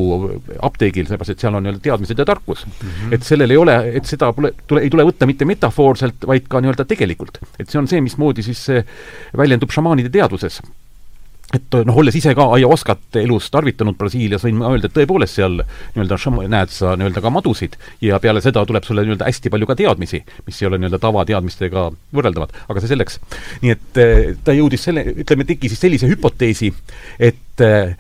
[0.59, 2.71] apteegil, sellepärast et seal on nii-öelda teadmised ja tarkus mm.
[2.88, 3.13] -hmm.
[3.15, 6.62] et sellel ei ole, et seda pole, tule, ei tule võtta mitte metafoorselt, vaid ka
[6.62, 7.39] nii-öelda tegelikult.
[7.59, 8.83] et see on see, mismoodi siis see
[9.38, 10.62] väljendub šamaanide teadvuses
[11.53, 15.59] et noh, olles ise ka ayahuascat elus tarvitanud Brasiilias, võin ma öelda, et tõepoolest seal
[15.61, 16.17] nii-öelda
[16.51, 20.23] näed sa nii-öelda ka madusid ja peale seda tuleb sulle nii-öelda hästi palju ka teadmisi,
[20.47, 21.85] mis ei ole nii-öelda tavateadmistega
[22.17, 23.19] võrreldavad, aga see selleks.
[23.61, 26.71] nii et eh, ta jõudis selle, ütleme, tegi siis sellise hüpoteesi,
[27.19, 27.93] et eh,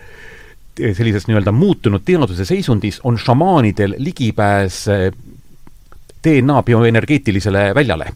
[0.75, 5.07] sellises nii-öelda muutunud teaduse seisundis on šamaanidel ligipääs eh,
[6.25, 8.09] DNA bioenergeetilisele väljale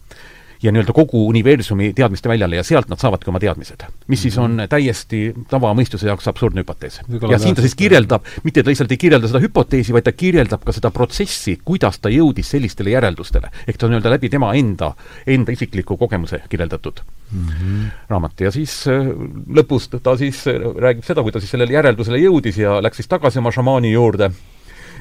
[0.63, 3.85] ja nii-öelda kogu universumi teadmiste väljale ja sealt nad saavadki oma teadmised.
[4.07, 6.99] mis siis on täiesti tavamõistuse jaoks absurdne hüpotees.
[7.31, 10.65] ja siin ta siis kirjeldab, mitte ta lihtsalt ei kirjelda seda hüpoteesi, vaid ta kirjeldab
[10.65, 13.51] ka seda protsessi, kuidas ta jõudis sellistele järeldustele.
[13.67, 14.93] ehk ta on nii-öelda läbi tema enda,
[15.27, 17.89] enda isikliku kogemuse kirjeldatud mm -hmm.
[18.09, 19.11] raamat ja siis äh,
[19.47, 23.07] lõpus ta siis äh, räägib seda, kui ta siis sellele järeldusele jõudis ja läks siis
[23.07, 24.31] tagasi oma šamaani juurde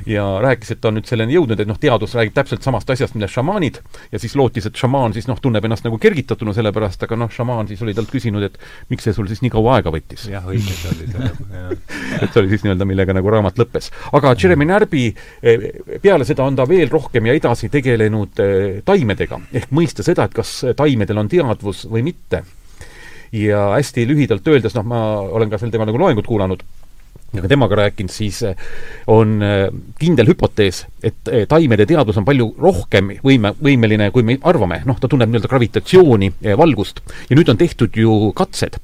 [0.08, 3.14] ja rääkis, et ta on nüüd selleni jõudnud, et noh, teadus räägib täpselt samast asjast,
[3.16, 3.80] millest šamaanid,
[4.12, 7.30] ja siis lootis, et šamaan siis noh, tunneb ennast nagu kergitatuna selle pärast, aga noh,
[7.32, 8.56] šamaan siis oli talt küsinud, et
[8.88, 10.24] miks see sul siis nii kaua aega võttis.
[10.32, 11.74] jah, õige, see oli see
[12.22, 13.90] et see oli siis nii-öelda, millega nagu raamat lõppes.
[14.16, 15.04] aga Jeremy Närbi,
[15.42, 15.68] eh,
[16.02, 20.36] peale seda on ta veel rohkem ja edasi tegelenud eh, taimedega, ehk mõista seda, et
[20.40, 22.44] kas taimedel on teadvus või mitte.
[23.32, 26.64] ja hästi lühidalt öeldes, noh, ma olen ka sel teemal nagu loengut kuulanud
[27.36, 28.56] ka temaga rääkinud, siis eh,
[29.12, 29.66] on eh,
[30.00, 34.96] kindel hüpotees, et eh, taimede teadvus on palju rohkem võime, võimeline, kui me arvame, noh,
[35.00, 37.02] ta tunneb nii-öelda gravitatsiooni, valgust.
[37.28, 38.78] ja nüüd on tehtud ju katsed.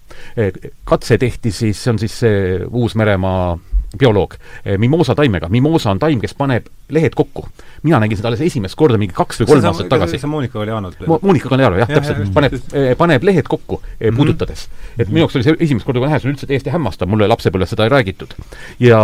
[0.85, 3.57] katse tehti siis, see on siis see Uus-Meremaa
[3.99, 4.35] bioloog,
[4.79, 7.49] mimoosa taimega, mimoosa on taim, kes paneb lehed kokku
[7.85, 10.19] mina nägin seda alles esimest korda mingi kaks või kolm aastat tagasi.
[10.21, 11.19] see Monika Galjanov Mo?
[11.23, 14.17] Monika Galjanov, jah ja,, täpselt, paneb, eh, paneb lehed kokku mm -hmm.
[14.17, 14.69] puudutades.
[14.99, 17.85] et minu jaoks oli see esimest korda, kui on üldse täiesti hämmastav, mulle lapsepõlves seda
[17.85, 18.33] ei räägitud.
[18.81, 19.01] ja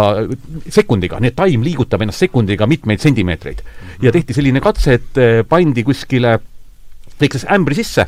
[0.68, 3.61] sekundiga, nii et taim liigutab ennast sekundiga mitmeid sentimeetreid.
[4.03, 6.38] ja tehti selline katse, et eh, pandi kuskile,
[7.20, 8.07] väikses ämbri sisse,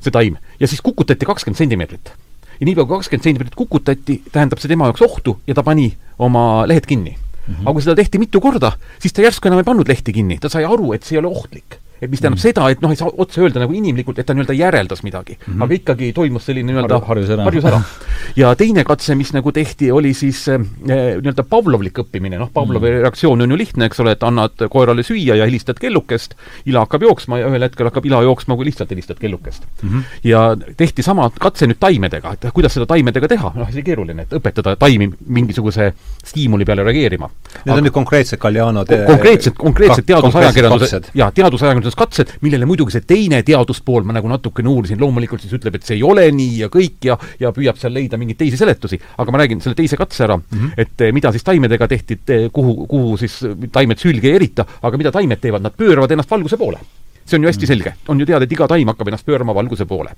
[0.00, 2.12] see taim, ja siis kukutati kakskümmend sentimeetrit
[2.60, 6.66] ja niipea kui kakskümmend sentimeetrit kukutati, tähendab see tema jaoks ohtu ja ta pani oma
[6.66, 7.14] lehed kinni.
[7.14, 7.62] Mm -hmm.
[7.62, 10.48] aga kui seda tehti mitu korda, siis ta järsku enam ei pannud lehti kinni, ta
[10.48, 12.44] sai aru, et see ei ole ohtlik et mis tähendab mm.
[12.44, 15.52] seda, et noh, ei saa otse öelda nagu inimlikult, et ta nii-öelda järeldas midagi mm,
[15.52, 15.64] -hmm.
[15.64, 17.48] aga ikkagi toimus selline nii-öelda harjus ära.
[17.48, 17.80] harjus ära.
[18.42, 23.02] ja teine katse, mis nagu tehti, oli siis äh, nii-öelda Pavlovlik õppimine, noh, Pavlovi mm
[23.04, 26.34] reaktsioon on ju lihtne, eks ole, et annad koerale süüa ja helistad kellukest,
[26.70, 29.88] ila hakkab jooksma ja ühel hetkel hakkab ila jooksma, kui lihtsalt helistad kellukest mm.
[29.88, 30.02] -hmm.
[30.24, 34.32] ja tehti sama katse nüüd taimedega, et kuidas seda taimedega teha, noh, see keeruline, et
[34.38, 35.92] õpetada taimi mingisuguse
[36.24, 37.28] stiimuli peale reageerima.
[37.28, 43.04] Need aga, on nüüd konkreetsed Galliano konkreetsed, konkreetsed teadusajakirjanduse, jaa, teadusajakirjanduse valguskatsed, millele muidugi see
[43.06, 46.68] teine teaduspool, ma nagu natukene uurisin, loomulikult siis ütleb, et see ei ole nii ja
[46.72, 50.24] kõik ja ja püüab seal leida mingeid teisi seletusi, aga ma räägin selle teise katse
[50.24, 50.74] ära mm, -hmm.
[50.76, 52.18] et eh, mida siis taimedega tehti,
[52.52, 53.40] kuhu, kuhu siis
[53.72, 56.78] taimed sülge ei erita, aga mida taimed teevad, nad pööravad ennast valguse poole.
[57.24, 57.84] see on ju hästi mm -hmm.
[57.84, 60.10] selge, on ju teada, et iga taim hakkab ennast pöörama valguse poole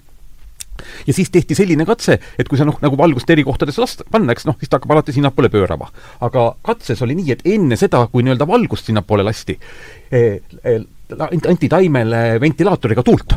[1.07, 4.33] ja siis tehti selline katse, et kui sa noh, nagu valgust eri kohtades last-, panna,
[4.33, 5.89] eks noh, siis ta hakkab alati sinnapoole pöörama.
[6.21, 9.59] aga katses oli nii, et enne seda, kui nii-öelda valgust sinnapoole lasti
[10.11, 10.81] eh,, eh,
[11.49, 13.37] anti taimele ventilaatoriga tuult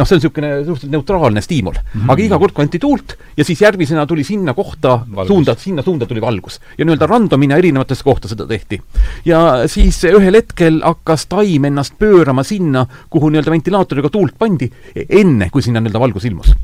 [0.00, 2.00] noh, see on niisugune suhteliselt neutraalne stiimul mm.
[2.00, 2.12] -hmm.
[2.12, 5.28] aga iga kord, kui anti tuult ja siis järgmisena tuli sinna kohta valgus.
[5.28, 6.60] suunda, sinna suunda tuli valgus.
[6.78, 8.80] ja nii-öelda randomina erinevatesse kohta seda tehti.
[9.24, 14.70] ja siis ühel hetkel hakkas taim ennast pöörama sinna, kuhu nii-öelda ventilaatoriga tuult pandi,
[15.08, 16.54] enne kui sinna nii-öelda valgus ilmus.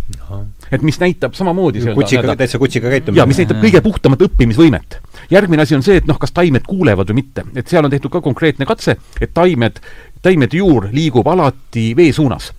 [0.73, 3.19] et mis näitab samamoodi kutsiga, täitsa kutsiga käitumine.
[3.19, 5.01] jaa, mis näitab kõige puhtamat õppimisvõimet.
[5.31, 7.45] järgmine asi on see, et noh, kas taimed kuulevad või mitte.
[7.55, 9.81] et seal on tehtud ka konkreetne katse, et taimed,
[10.27, 12.53] taimede juur liigub alati vee suunas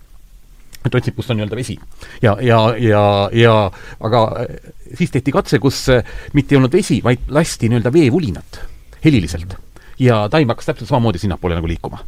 [0.87, 1.77] et otsib, kus on nii-öelda vesi.
[2.21, 3.03] ja, ja, ja,
[3.35, 3.55] ja
[3.99, 6.03] aga äh, siis tehti katse, kus äh,
[6.37, 8.61] mitte ei olnud vesi, vaid lasti nii-öelda veevulinat
[9.03, 9.57] heliliselt.
[9.99, 12.03] ja taim hakkas täpselt samamoodi sinnapoole nagu liikuma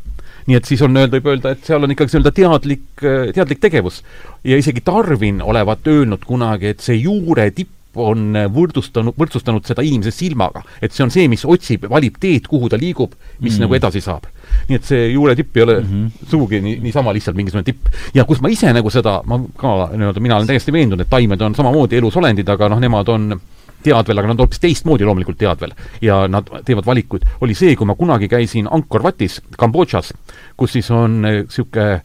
[0.50, 3.62] nii et siis on öelda, võib öelda, et seal on ikkagi nii-öelda teadlik, äh, teadlik
[3.62, 4.04] tegevus.
[4.44, 10.12] ja isegi Darwin olevat öelnud kunagi, et see juure tipp on võrdustanud, võrdsustanud seda inimese
[10.16, 10.64] silmaga.
[10.82, 13.66] et see on see, mis otsib, valib teed, kuhu ta liigub, mis mm.
[13.66, 14.28] nagu edasi saab.
[14.70, 16.28] nii et see juure tipp ei ole mm -hmm.
[16.32, 17.88] sugugi nii, niisama lihtsalt mingisugune tipp.
[18.14, 21.42] ja kus ma ise nagu seda, ma ka nii-öelda, mina olen täiesti veendunud, et taimed
[21.42, 23.40] on samamoodi elusolendid, aga noh, nemad on
[23.84, 25.72] teadvel, aga nad on hoopis teistmoodi loomulikult teadvel.
[26.02, 30.14] ja nad teevad valikuid, oli see, kui ma kunagi käisin Angkor Vatis, Kambodžas,
[30.58, 32.02] kus siis on niisugune äh,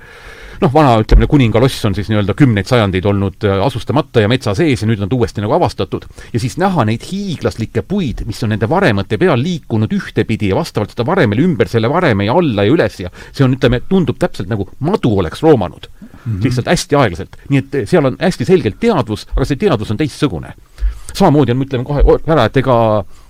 [0.62, 4.84] noh, vana, ütleme, kuningaloss on siis nii-öelda kümneid sajandeid olnud äh, asustamata ja metsa sees
[4.84, 6.06] ja nüüd on ta uuesti nagu avastatud.
[6.32, 10.94] ja siis näha neid hiiglaslikke puid, mis on nende varemete peal liikunud ühtepidi ja vastavalt
[10.94, 14.50] seda varemele ümber selle vareme ja alla ja üles ja see on, ütleme, tundub täpselt
[14.50, 16.08] nagu madu oleks roomanud mm.
[16.26, 16.44] -hmm.
[16.44, 17.36] lihtsalt hästi aeglaselt.
[17.48, 20.54] nii et seal on hästi selgelt teadvus, aga see teadvus on teistsugune
[21.14, 22.77] samamoodi on, ütleme kohe ära, et ega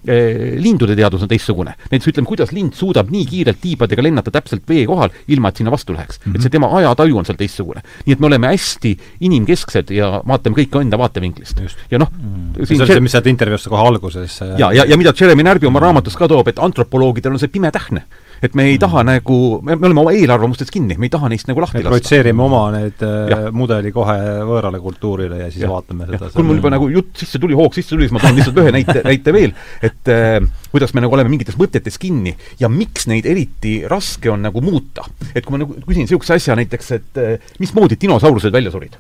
[0.09, 1.75] eh, lindude teadus on teistsugune.
[1.91, 5.73] näiteks ütleme, kuidas lind suudab nii kiirelt tiibadega lennata täpselt vee kohal, ilma et sinna
[5.75, 6.25] vastu läheks mm.
[6.25, 6.37] -hmm.
[6.37, 7.83] et see tema ajataju on seal teistsugune.
[8.07, 11.61] nii et me oleme hästi inimkesksed ja vaatame kõike enda vaatevinklist.
[11.91, 12.53] ja noh mm.
[12.55, 12.67] -hmm.
[12.67, 15.81] see on see, mis sealt intervjuust kohe alguses ja, ja, ja mida Jeremy Närbi oma
[15.81, 18.05] raamatus ka toob, et antropoloogidel on see pime tähne
[18.43, 19.11] et me ei taha mm.
[19.13, 21.93] nagu, me, me oleme oma eelarvamustes kinni, me ei taha neist nagu lahti lasta.
[21.93, 23.39] projitseerime oma need äh, ja.
[23.55, 24.19] mudeli kohe
[24.49, 25.71] võõrale kultuurile ja siis ja.
[25.73, 26.31] vaatame seda.
[26.35, 28.75] kui mul juba nagu jutt sisse tuli, hoog sisse tuli, siis ma toon lihtsalt ühe
[28.75, 30.39] näite, näite veel, et äh,
[30.75, 35.07] kuidas me nagu oleme mingites mõtetes kinni ja miks neid eriti raske on nagu muuta.
[35.35, 38.99] et kui ma nagu küsin niisuguse asja näiteks, et äh, mismoodi dinosaurused välja surid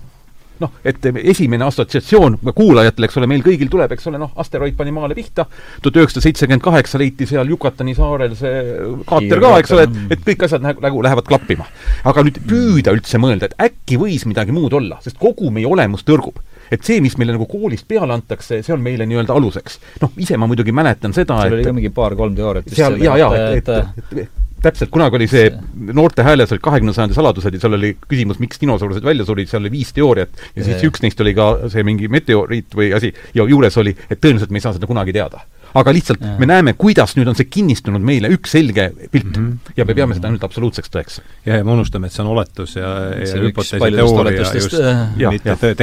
[0.63, 4.95] noh, et esimene assotsiatsioon kuulajatele, eks ole, meil kõigil tuleb, eks ole, noh, asteroid pani
[4.95, 5.47] maale pihta,
[5.83, 8.63] tuhat üheksasada seitsekümmend kaheksa leiti seal Yucatani saarel see
[9.09, 11.67] kaater ka, eks ole, et, et kõik asjad nagu, nagu lähevad klappima.
[12.05, 16.07] aga nüüd püüda üldse mõelda, et äkki võis midagi muud olla, sest kogu meie olemus
[16.07, 16.41] tõrgub
[16.73, 19.79] et see, mis meile nagu koolist peale antakse, see on meile nii-öelda aluseks.
[20.01, 23.19] noh, ise ma muidugi mäletan seda, et seal oli ka mingi paar-kolm teooriat seal, jaa,
[23.21, 25.51] jaa, et, et, et, et täpselt, kunagi oli see
[25.93, 29.65] Noorte Hääles olid kahekümnenda sajandi saladused ja seal oli küsimus, miks dinosaurused välja surid, seal
[29.65, 30.45] oli viis teooriat.
[30.57, 34.21] Ja siis üks neist oli ka see mingi meteoriit või asi ja juures oli, et
[34.21, 36.35] tõenäoliselt me ei saa seda kunagi teada aga lihtsalt ja.
[36.39, 39.47] me näeme, kuidas nüüd on see kinnistunud meile üks selge pilt mm.
[39.47, 39.73] -hmm.
[39.79, 41.21] ja me peame seda nüüd absoluutseks tõeks.
[41.47, 45.75] ja, ja me unustame, et see on oletus ja, ja hüpoteesi teooria just, äh, mitte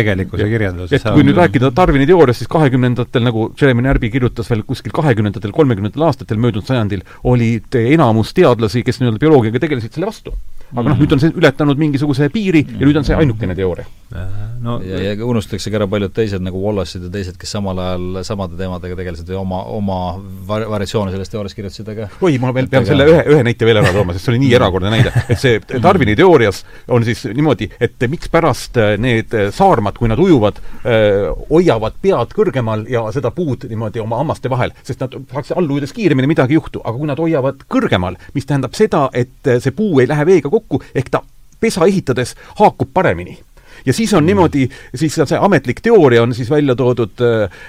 [0.43, 0.93] ja kirjandus.
[0.95, 5.51] et kui nüüd rääkida Darwini teooriast, siis kahekümnendatel, nagu Jeremy Närbi kirjutas veel kuskil kahekümnendatel,
[5.51, 10.35] kolmekümnendatel aastatel möödunud sajandil, olid enamus teadlasi, kes nii-öelda bioloogiaga tegelesid, selle vastu
[10.71, 13.87] aga noh, nüüd on see ületanud mingisuguse piiri ja nüüd on see ainukene teooria.
[14.61, 18.21] No ja, ja unustatakse ka ära paljud teised, nagu Wallace'id ja teised, kes samal ajal
[18.27, 19.97] samade teemadega tegelesid ja oma, oma
[20.47, 23.81] var-, variatsioone sellest teooriast kirjutasid, aga oi, ma veel pean selle ühe, ühe näite veel
[23.81, 27.69] ära tooma, sest see oli nii erakordne näide, et see Darwini teoorias on siis niimoodi,
[27.81, 33.33] et mikspärast äh, need äh, saarmad, kui nad ujuvad, äh, hoiavad pead kõrgemal ja seda
[33.35, 36.97] puud niimoodi oma hammaste vahel, sest nad saaks all ujudes kiiremini midagi ei juhtu, aga
[36.97, 40.85] kui nad hoiavad kõrgemal, mis tähendab seda, et see puu ei lähe veega kokku, kokku,
[40.95, 41.23] ehk ta
[41.59, 43.39] pesa ehitades haakub paremini
[43.85, 44.31] ja siis on mm.
[44.31, 47.23] niimoodi, siis on see ametlik teooria on siis välja toodud,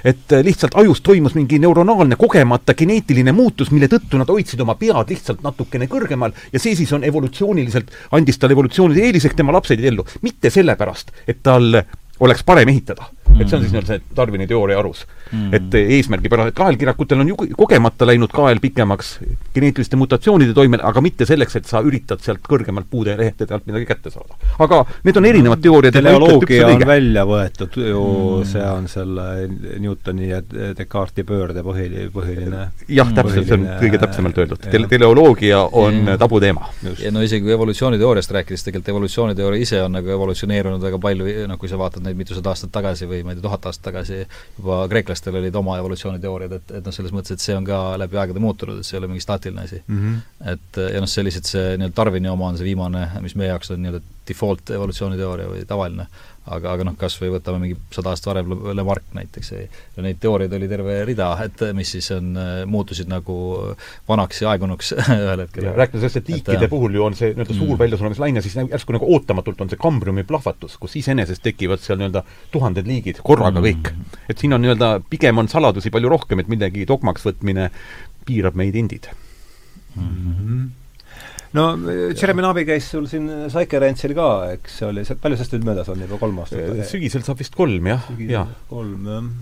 [0.04, 5.12] et lihtsalt ajus toimus mingi neuronaalne kogemata geneetiline muutus, mille tõttu nad hoidsid oma pead
[5.12, 9.80] lihtsalt natukene kõrgemal ja see siis on evolutsiooniliselt, andis talle evolutsioonilise eelise, ehk tema lapsed
[9.80, 10.06] jäid ellu.
[10.22, 11.82] mitte sellepärast, et tal
[12.22, 13.08] oleks parem ehitada.
[13.32, 15.52] Et see on siis nii-öelda see Darwini teooria alus mm..
[15.56, 19.12] et eesmärgipäraselt, kaelkirakutel on ju kogemata läinud kael pikemaks
[19.54, 23.88] geneetiliste mutatsioonide toimel, aga mitte selleks, et sa üritad sealt kõrgemalt puude lehtede alt midagi
[23.88, 24.36] kätte saada.
[24.62, 25.96] aga need on erinevad teooriad.
[25.96, 29.28] teleoloogia on välja võetud ju mm., see on selle
[29.82, 34.60] Newtoni ja Descartesi pöörde põhiline, põhiline jah, täpselt, see on kõige täpsemalt öeldud.
[34.72, 36.18] Tele-, teleoloogia on ja.
[36.20, 36.68] tabuteema.
[37.00, 41.60] ja no isegi kui evolutsiooniteooriast rääkides, tegelikult evolutsiooniteooria ise on nagu evolutsioneerunud väga palju, noh
[41.60, 44.22] kui sa vaatad neid mitusada aastat tagasi või ma ei tea, tuhat aastat tagasi,
[44.58, 48.20] juba kreeklastel olid oma evolutsiooniteooriad, et, et noh, selles mõttes, et see on ka läbi
[48.22, 50.00] aegade muutunud, et see ei ole mingi staatiline asi mm.
[50.00, 50.50] -hmm.
[50.54, 53.74] et ja noh, see lihtsalt see nii-öelda Darwini oma on see viimane, mis meie jaoks
[53.74, 56.06] on nii-öelda default evolutsiooniteooria või tavaline
[56.50, 60.54] aga, aga noh, kas või võtame mingi sada aastat varem Lamarck näiteks, ja neid teooriaid
[60.56, 62.32] oli terve rida, et mis siis on,
[62.70, 63.36] muutusid nagu
[64.08, 65.70] vanaks ja aegunuks ühel hetkel.
[65.78, 67.80] rääkides sellest, et liikide et, puhul ju on see nii-öelda suur mm.
[67.84, 72.24] väljasuremislaine, siis järsku nagu ootamatult on see kambriumi plahvatus, kus iseenesest tekivad seal nii-öelda
[72.54, 73.70] tuhanded liigid korraga mm.
[73.70, 74.12] kõik.
[74.26, 77.70] et siin on nii-öelda, pigem on saladusi palju rohkem, et millegi dogmaks võtmine
[78.26, 79.12] piirab meid endid
[79.94, 80.06] mm.
[80.06, 80.70] -hmm
[81.56, 81.64] no
[82.12, 86.04] Jeremy Nabi käis sul siin Saikerentsil ka, eks see oli, palju sellest nüüd möödas on,
[86.06, 86.84] juba kolm aastat?
[86.90, 88.46] sügisel saab vist kolm, jah, jaa.
[88.70, 89.32] kolm, jah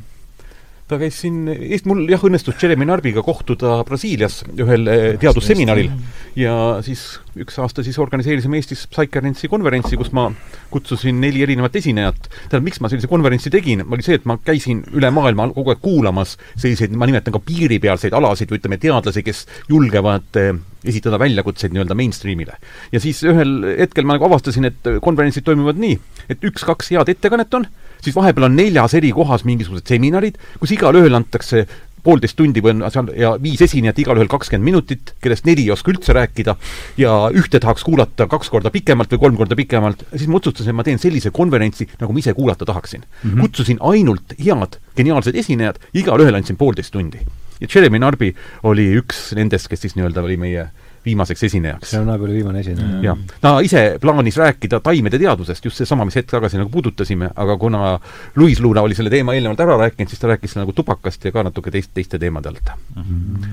[0.90, 5.90] ta käis siin, Eest-, mul jah, õnnestus Jeremy Narbiga kohtuda Brasiilias ühel eh, teadusseminaril
[6.38, 7.04] ja siis
[7.38, 10.26] üks aasta siis organiseerisime Eestis Psychernensi konverentsi, kus ma
[10.72, 12.28] kutsusin neli erinevat esinejat.
[12.30, 15.82] tähendab, miks ma sellise konverentsi tegin, oli see, et ma käisin üle maailma kogu aeg
[15.84, 20.52] kuulamas selliseid, ma nimetan ka piiripealseid alasid või ütleme, teadlasi, kes julgevad eh,
[20.90, 22.58] esitada väljakutseid nii-öelda mainstreamile.
[22.92, 25.98] ja siis ühel hetkel ma nagu avastasin, et konverentsid toimuvad nii,
[26.32, 31.14] et üks-kaks head ettekannet on, siis vahepeal on neljas eri kohas mingisugused seminarid, kus igalühel
[31.18, 31.66] antakse
[32.04, 35.92] poolteist tundi või on seal ja viis esinejat, igalühel kakskümmend minutit, kellest neli ei oska
[35.92, 36.56] üldse rääkida,
[37.00, 40.80] ja ühte tahaks kuulata kaks korda pikemalt või kolm korda pikemalt, siis ma otsustasin, et
[40.80, 43.30] ma teen sellise konverentsi, nagu ma ise kuulata tahaksin mm.
[43.30, 43.40] -hmm.
[43.44, 47.20] kutsusin ainult head geniaalsed esinejad, igalühele andsin poolteist tundi.
[47.60, 50.70] ja Jeremy Narby oli üks nendest, kes siis nii-öelda oli meie
[51.04, 51.90] viimaseks esinejaks.
[51.90, 53.00] see on nagu viimane esineja.
[53.02, 57.56] jah, ta ise plaanis rääkida taimede teadusest, just seesama, mis hetk tagasi nagu puudutasime, aga
[57.58, 57.98] kuna
[58.36, 61.44] Luis Luna oli selle teema eelnevalt ära rääkinud, siis ta rääkis nagu tupakast ja ka
[61.48, 63.02] natuke teist, teiste teemade alt mm.
[63.02, 63.46] -hmm.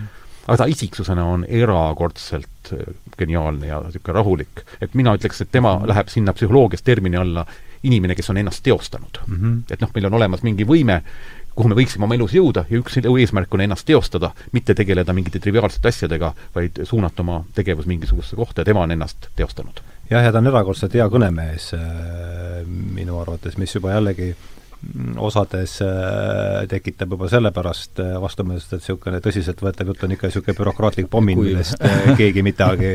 [0.47, 4.65] aga ta isiksusena on erakordselt äh, geniaalne ja niisugune rahulik.
[4.81, 7.45] et mina ütleks, et tema läheb sinna psühholoogias termini alla
[7.83, 9.35] inimene, kes on ennast teostanud mm.
[9.35, 9.61] -hmm.
[9.71, 11.01] et noh, meil on olemas mingi võime
[11.57, 15.41] kuhu me võiksime oma elus jõuda ja üks eesmärk on ennast teostada, mitte tegeleda mingite
[15.41, 19.81] triviaalsete asjadega, vaid suunata oma tegevus mingisugusesse kohta ja tema on ennast teostanud.
[20.09, 24.35] jah, ja ta on erakordselt hea kõnemees äh, minu arvates, mis juba jällegi
[25.17, 31.09] osades äh, tekitab juba sellepärast äh, vastumeelsust, et niisugune tõsiseltvõetav jutt on ikka niisugune bürokraatlik
[31.09, 31.81] pommin, millest
[32.19, 32.93] keegi midagi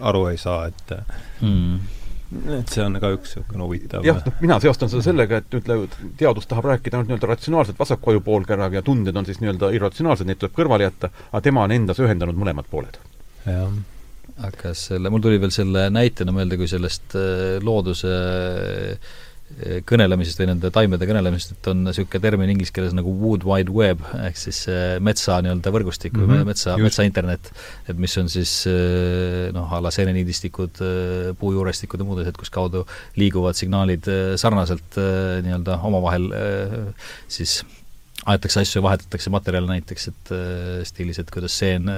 [0.00, 0.96] aru ei saa, et
[1.42, 2.00] mm
[2.58, 5.88] et see on ka üks niisugune huvitav jah, noh, mina seostan seda sellega, et ütleme,
[6.20, 10.28] teadus tahab rääkida ainult nii-öelda ratsionaalselt vasaku aju poolkeraga ja tunded on siis nii-öelda irratsionaalsed,
[10.28, 12.98] neid tuleb kõrvale jätta, aga tema on endas ühendanud mõlemad pooled.
[13.46, 13.76] jah.
[14.48, 19.14] aga selle, mul tuli veel selle näitena meelde, kui sellest äh, looduse äh,
[19.88, 24.02] kõnelemisest või nende taimede kõnelemisest, et on niisugune termin inglise keeles nagu wood wide web,
[24.26, 24.64] ehk siis
[25.04, 26.42] metsa nii-öelda võrgustik mm -hmm.
[26.42, 27.52] või metsa, metsa internet,
[27.88, 28.56] et mis on siis
[29.54, 30.82] noh, a la seeneniidistikud,
[31.38, 32.84] puujuurestikud ja muud asjad, kus kaudu
[33.20, 36.30] liiguvad signaalid sarnaselt nii-öelda omavahel
[37.28, 37.62] siis
[38.30, 41.90] aetakse asju vahetatakse materjale näiteks, et äh, stiilis, et kuidas seen,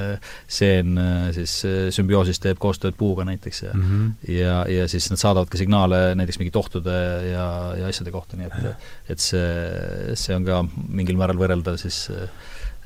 [0.48, 4.32] seen äh, siis äh, sümbioosis teeb koostööd puuga näiteks ja mm -hmm.
[4.34, 6.96] ja, ja siis nad saadavad ka signaale näiteks mingite ohtude
[7.30, 7.46] ja,
[7.78, 12.28] ja asjade kohta, nii et et see, see on ka mingil määral võrreldav siis äh,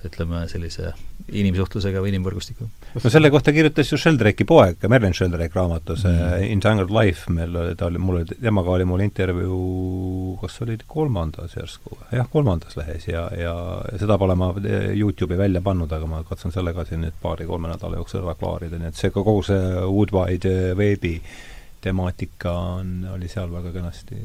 [0.06, 0.92] ütleme, sellise
[1.30, 2.70] inimsuhtlusega või inimvõrgustikuga.
[2.96, 6.46] no selle kohta kirjutas ju Sheldrake'i poeg, Merlin Sheldrake raamatus mm -hmm.
[6.56, 11.56] Entangled Life, meil oli, ta oli, mul oli, temaga oli mul intervjuu, kas oli kolmandas
[11.56, 13.54] järsku, jah, kolmandas lehes ja, ja
[13.98, 14.54] seda pole ma
[14.94, 18.78] YouTube'i välja pannud, aga ma katsun selle ka siin nüüd paari-kolme nädala jooksul ära klaarida,
[18.78, 24.16] nii et see kogu see Woodwide veebi äh, temaatika on, oli seal väga kenasti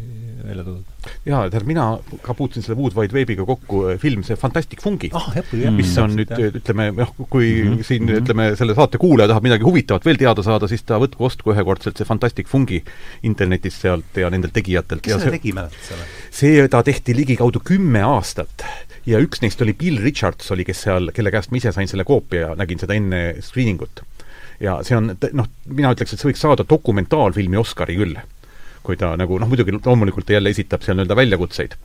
[0.44, 1.10] välja toodud.
[1.26, 1.86] jaa, tähendab, mina
[2.26, 5.30] ka puutusin selle Wood Wide Webiga kokku, äh, film see Fantastic Fungi ah,,
[5.76, 7.84] mis on nüüd, ütleme, jah, kui mm -hmm.
[7.84, 8.24] siin mm -hmm.
[8.24, 11.98] ütleme, selle saate kuulaja tahab midagi huvitavat veel teada saada, siis ta võtku ostku ühekordselt
[11.98, 12.84] see Fantastic Fungi
[13.24, 15.02] internetist sealt ja nendelt tegijatelt.
[15.02, 16.10] kes selle tegi, mäletad või?
[16.32, 18.66] seda tehti ligikaudu kümme aastat
[19.06, 22.04] ja üks neist oli Bill Richards oli, kes seal, kelle käest ma ise sain selle
[22.04, 24.04] koopia ja nägin seda enne screening ut
[24.60, 28.16] ja see on, noh, mina ütleks, et see võiks saada dokumentaalfilmi Oscari küll.
[28.86, 31.76] kui ta nagu noh, muidugi loomulikult ta jälle esitab seal nii-öelda väljakutseid.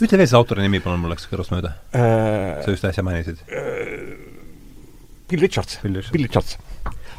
[0.00, 2.64] ütle veel selle autori nimi, palun, mul läks kõrvust mööda äh,.
[2.64, 4.16] sa just äsja mainisid äh,.
[5.30, 6.58] Bill Richards, Bill Richards, Bill Richards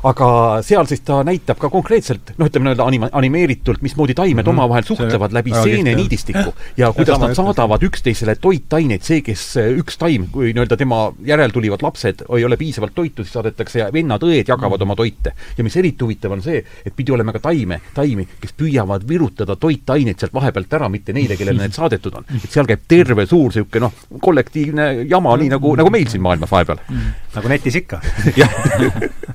[0.08, 0.28] aga
[0.66, 4.60] seal siis ta näitab ka konkreetselt, noh, ütleme nii-öelda anima-, animeeritult, mismoodi taimed mm -hmm.
[4.60, 9.44] omavahel suhtlevad läbi seeneniidistiku ja kuidas nad saadavad üksteisele toitaineid, see, kes
[9.78, 14.48] üks taim, kui nii-öelda tema järeltulivad lapsed ei ole piisavalt toitu, siis saadetakse ja vennad-õed
[14.48, 14.84] jagavad mm -hmm.
[14.84, 15.34] oma toite.
[15.58, 19.56] ja mis eriti huvitav on see, et pidi olema ka taime, taimi, kes püüavad virutada
[19.56, 22.26] toitaineid sealt vahepealt ära, mitte neile, kellele need saadetud on.
[22.44, 26.52] et seal käib terve suur niisugune noh, kollektiivne jama, nii nagu, nagu meil siin maailmas
[26.52, 26.78] vahepeal.
[26.78, 27.14] -hmm.
[27.36, 28.02] nagu netis ikka
[28.36, 28.52] jah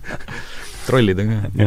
[0.87, 1.67] trollida ka.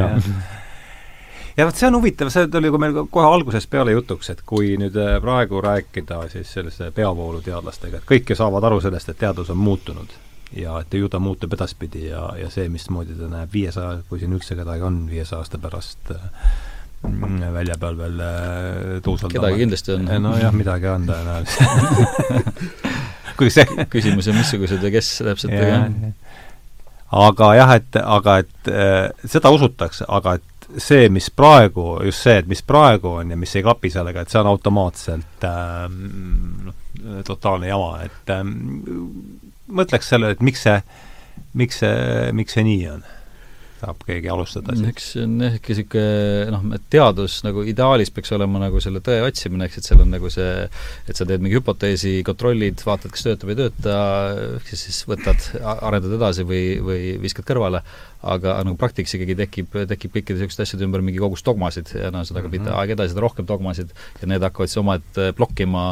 [1.57, 4.95] ja vot see on huvitav, see tuli meil kohe algusest peale jutuks, et kui nüüd
[4.99, 9.61] äh, praegu rääkida siis selliste peavooluteadlastega, et kõik ju saavad aru sellest, et teadus on
[9.61, 10.17] muutunud
[10.55, 14.33] ja et ju ta muutub edaspidi ja, ja see, mismoodi ta näeb viiesaja, kui siin
[14.33, 16.13] üldse kedagi on viiesaja aasta pärast
[17.05, 19.35] mm, välja peal veel äh, tuusaldama.
[19.37, 20.09] kedagi kindlasti on.
[20.25, 22.63] nojah, midagi on tõenäoliselt
[23.39, 26.13] kui see küsimus on, missugused ja kes täpselt, aga
[27.11, 32.37] aga jah, et, aga et äh, seda usutakse, aga et see, mis praegu, just see,
[32.43, 36.75] et mis praegu on ja mis ei klapi sellega, et see on automaatselt äh, noh,
[37.25, 38.43] totaalne jama, et äh,
[39.79, 40.77] mõtleks sellele, et miks see,
[41.57, 43.07] miks see, miks see nii on
[43.79, 44.87] saab keegi alustada siis?
[44.91, 49.01] eks see on jah, ikka niisugune noh, et teadus nagu ideaalis peaks olema nagu selle
[49.05, 50.67] tõe otsimine, eks, et seal on nagu see,
[51.09, 53.97] et sa teed mingi hüpoteesi, kontrollid, vaatad, kas töötab ei tööta,
[54.59, 57.83] ehk siis, siis võtad, arendad edasi või, või viskad kõrvale
[58.19, 62.25] aga nagu praktikas ikkagi tekib, tekib kõikide niisuguste asjade ümber mingi kogus dogmasid ja no
[62.27, 62.79] seda hakkab mm -hmm.
[62.81, 65.83] aeg edasi, seda rohkem dogmasid ja need hakkavad siis omaette blokkima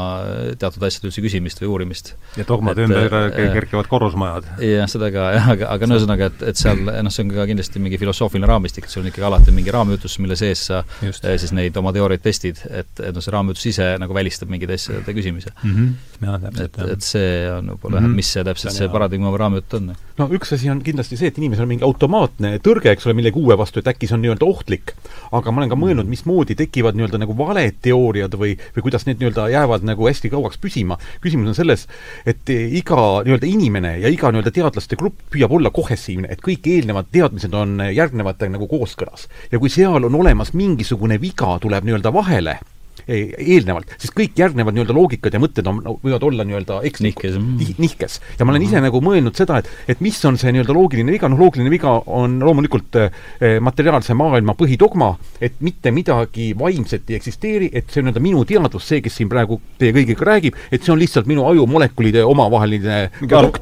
[0.59, 2.15] teatud asjade üldse küsimist või uurimist.
[2.35, 4.43] ja dogmade ümber äh, kerkivad korrusmajad.
[4.59, 7.45] jah, seda ka, jah, aga, aga no ühesõnaga, et, et seal noh, see on ka
[7.47, 11.23] kindlasti mingi filosoofiline raamistik, et sul on ikkagi alati mingi raamjutus, mille sees sa Just.
[11.23, 14.75] Eh, siis neid oma teooriaid testid, et, et noh, see raamjutus ise nagu välistab mingite
[14.75, 15.71] asjade küsimise mm.
[15.71, 16.27] -hmm.
[16.27, 18.19] ja täpselt, et, et see on võib-olla mm -hmm.
[18.19, 19.95] mis see täpselt see, see paradigma või raamjutt on.
[20.17, 22.16] no üks asi on kindlasti see, et inimesel on mingi automaatne
[22.63, 24.93] tõrge, eks ole, millegi uue vastu, et äkki see on nii-öelda ohtlik.
[25.31, 29.19] aga ma olen ka mõelnud, mismoodi tekivad nii-öelda nagu valed teooriad või, või kuidas need
[29.19, 30.97] nii-öelda jäävad nagu hästi kauaks püsima.
[31.21, 31.87] küsimus on selles,
[32.25, 37.11] et iga nii-öelda inimene ja iga nii-öelda teadlaste grupp püüab olla kohesiivne, et kõik eelnevad
[37.11, 39.27] teadmised on järgnevatega nagu kooskõlas.
[39.51, 42.59] ja kui seal on olemas mingisugune viga, tuleb nii-öelda vahele
[43.07, 47.37] eelnevalt, siis kõik järgnevad nii-öelda loogikad ja mõtted on, võivad olla nii-öelda ekslikud,
[47.79, 48.19] nihkes.
[48.39, 51.29] ja ma olen ise nagu mõelnud seda, et, et mis on see nii-öelda loogiline viga,
[51.31, 57.69] noh loogiline viga on loomulikult eh, materiaalse maailma põhidogma, et mitte midagi vaimset ei eksisteeri,
[57.73, 60.93] et see on nii-öelda minu teadvus, see, kes siin praegu teie kõigiga räägib, et see
[60.93, 62.99] on lihtsalt minu ajumolekulide omavaheline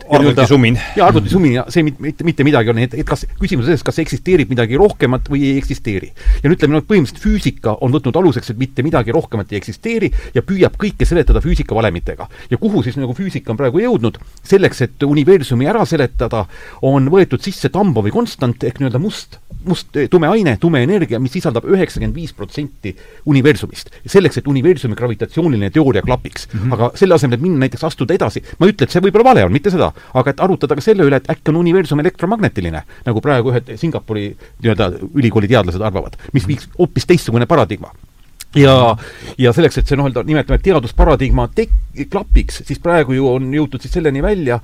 [0.10, 0.80] arvutisumin.
[0.98, 4.02] jaa, arvutisumin ja see mitte, mitte midagi on, et, et kas, küsimus on selles, kas
[4.02, 6.12] eksisteerib midagi rohkemat või ei eksisteeri.
[6.42, 9.60] ja no ütleme, noh, põhimõtteliselt füüsika on võtnud aluseks, et mitte midagi rohkemat rohkemat ei
[9.60, 12.28] eksisteeri ja püüab kõike seletada füüsikavalemitega.
[12.50, 16.46] ja kuhu siis nagu füüsika on praegu jõudnud, selleks, et universumi ära seletada,
[16.82, 21.66] on võetud sisse Tambovi konstant ehk nii-öelda must, must tume aine, tume energia, mis sisaldab
[21.66, 22.96] üheksakümmend viis protsenti
[23.26, 23.92] universumist.
[24.06, 26.60] selleks, et universumi gravitatsiooniline teooria klapiks mm.
[26.60, 26.74] -hmm.
[26.74, 29.46] aga selle asemel, et minna näiteks astuda edasi, ma ei ütle, et see võib-olla vale
[29.46, 33.22] on, mitte seda, aga et arutada ka selle üle, et äkki on universum elektromagnetiline, nagu
[33.22, 37.92] praegu ühed Singapuri nii-öelda ülikooli teadlased arvavad, mis viiks hoopis teistsugune paradigma
[38.60, 38.76] ja,
[39.38, 41.74] ja selleks, et see noh, nimetame teadusparadigma tek-,
[42.12, 44.58] klapiks, siis praegu ju on jõutud siis selleni välja,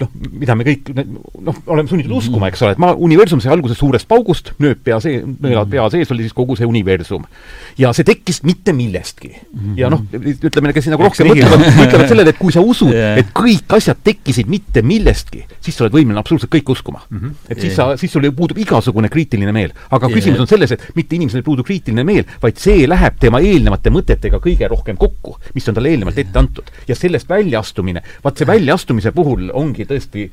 [0.00, 2.18] noh, mida me kõik noh, oleme sunnitud mhm.
[2.20, 5.86] uskuma, eks ole, et maa, universum sai alguse suurest paugust, nööp pea see, nõelad pea
[5.92, 7.24] sees oli siis kogu see universum.
[7.80, 9.32] ja see tekkis mitte millestki.
[9.78, 13.32] ja noh, ütleme, kes nagu rohkem mõtlevad, mõtlevad sellele, et kui sa usud yeah., et
[13.36, 17.18] kõik asjad tekkisid mitte millestki, siis sa oled võimeline absoluutselt kõike uskuma mm.
[17.18, 17.36] -hmm.
[17.48, 17.96] et siis yeah.
[17.96, 19.74] sa, siis sul ju puudub igasugune kriitiline meel.
[19.90, 20.18] aga yeah.
[20.18, 23.90] küsimus on selles, et mitte inimesel ei puudu kriitiline meel, vaid see läheb tema eelnevate
[23.90, 26.70] mõtetega kõige rohkem kokku, mis on talle eelnevalt ette antud.
[26.88, 30.30] ja sellest väljaastumine, vaat see väljaastumise puhul ongi tõesti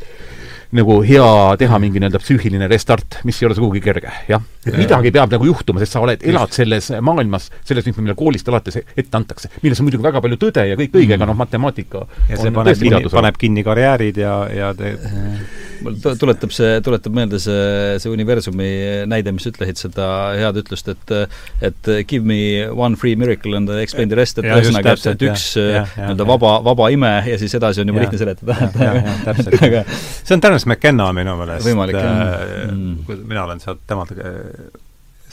[0.74, 1.30] nagu hea
[1.62, 4.44] teha mingi nii-öelda psüühiline restart, mis ei ole sugugi kerge, jah.
[4.66, 8.50] et midagi peab nagu juhtuma, sest sa oled, elad selles maailmas, selles, mis meile koolist
[8.50, 12.06] alates ette antakse, milles on muidugi väga palju tõde ja kõik õige, aga noh, matemaatika
[12.32, 14.96] ja see paneb kinni, paneb kinni karjäärid ja, ja te
[15.84, 18.70] mul tuletab see, tuletab meelde see, see universumi
[19.10, 20.08] näide, mis ütlesid seda
[20.40, 21.14] head ütlust, et
[21.64, 22.40] et give me
[22.72, 26.90] one free miracle and explain the rest, et ühesõnaga, et, et üks nii-öelda vaba, vaba
[26.94, 28.58] ime ja siis edasi on juba lihtne seletada.
[29.28, 29.60] täpselt.
[30.24, 31.68] See on Terence McKenna minu meelest.
[31.68, 32.24] võimalik, jah.
[32.40, 33.22] Äh, mm.
[33.28, 34.34] mina olen sealt temalt äh,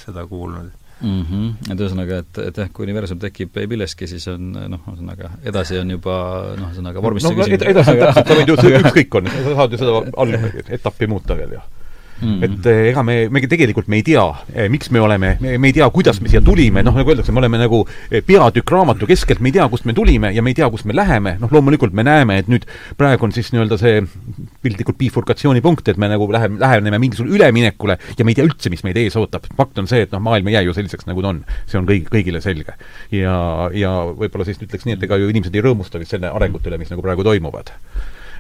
[0.01, 1.23] seda kuulnud mm.
[1.23, 1.73] -hmm.
[1.73, 5.79] et ühesõnaga, et, et jah, kui universum tekib ei millestki, siis on noh, ühesõnaga edasi
[5.81, 6.17] on juba
[6.59, 7.67] noh, ühesõnaga vormisse no, küsimus.
[7.75, 10.39] edasi on täpselt, sa võid ju, ükskõik on, sa saad ju seda all
[10.79, 11.67] etappi muuta veel ju
[12.21, 12.43] mm..
[12.45, 15.75] et eh, ega me, me tegelikult me ei tea, eh, miks me oleme, me ei
[15.77, 19.43] tea, kuidas me siia tulime, noh, nagu öeldakse, me oleme nagu eh, peatükk raamatu keskelt,
[19.43, 21.97] me ei tea, kust me tulime ja me ei tea, kust me läheme, noh, loomulikult
[21.97, 22.67] me näeme, et nüüd
[23.01, 24.03] praegu on siis nii-öelda see
[24.65, 28.85] piltlikult bifurkatsioonipunkt, et me nagu läheme, läheneme mingisugusele üleminekule ja me ei tea üldse, mis
[28.87, 29.49] meid ees ootab.
[29.57, 31.45] fakt on see, et noh, maailm ei jää ju selliseks, nagu ta on.
[31.71, 32.77] see on kõigi, kõigile selge.
[33.15, 33.35] ja,
[33.75, 36.81] ja võib-olla siis ütleks nii, et ega ju inimesed ei rõõmusta vist selle arengute üle,
[36.81, 37.73] mis nagu praegu toimuvad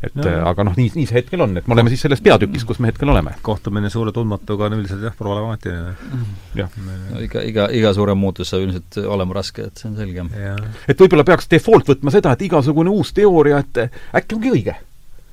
[0.00, 0.24] et no.
[0.24, 2.80] Äh, aga noh, nii, nii see hetkel on, et me oleme siis selles peatükis, kus
[2.80, 3.34] me hetkel oleme.
[3.44, 5.94] kohtumine suure tundmatuga on üldiselt jah, problemaatiline.
[6.56, 6.76] jah.
[7.12, 10.24] no iga, iga, iga suurem muutus saab ilmselt olema raske, et see on selge.
[10.88, 13.84] et võib-olla peaks default võtma seda, et igasugune uus teooria, et
[14.16, 14.76] äkki ongi õige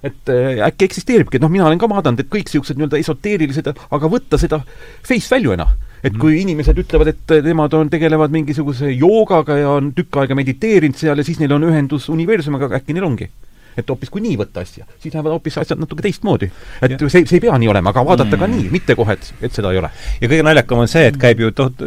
[0.05, 3.71] et äh, äkki eksisteeribki, et noh, mina olen ka vaadanud, et kõik niisugused nii-öelda esoteerilised,
[3.73, 4.61] aga võtta seda
[5.01, 5.65] face value'na
[6.03, 6.21] et mhm.
[6.21, 11.17] kui inimesed ütlevad, et nemad on, tegelevad mingisuguse joogaga ja on tükk aega mediteerinud seal
[11.17, 13.31] ja siis neil on ühendus universumiga, äkki neil ongi
[13.77, 16.49] et hoopis kui nii võtta asja, siis lähevad hoopis asjad natuke teistmoodi.
[16.81, 17.09] et ja.
[17.09, 18.41] see, see ei pea nii olema, aga vaadata mm.
[18.41, 19.91] ka nii, mitte kohe, et, et seda ei ole.
[20.21, 21.83] ja kõige naljakam on see, et käib ju toht-,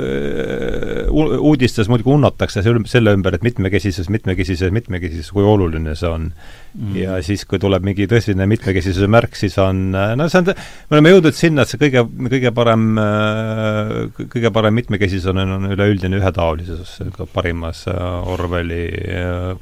[1.51, 6.31] uudistes muidugi unnatakse selle ümber, et mitmekesisus, mitmekesisus, mitmekesisus, kui oluline see on
[6.75, 6.97] mm..
[6.99, 11.15] ja siis, kui tuleb mingi tõsine mitmekesisuse märk, siis on, no see on, me oleme
[11.15, 12.87] jõudnud sinna, et see kõige, kõige parem,
[14.21, 18.85] kõige parem mitmekesisus on, on üleüldine ühetaolisus, ka parimas Orwelli,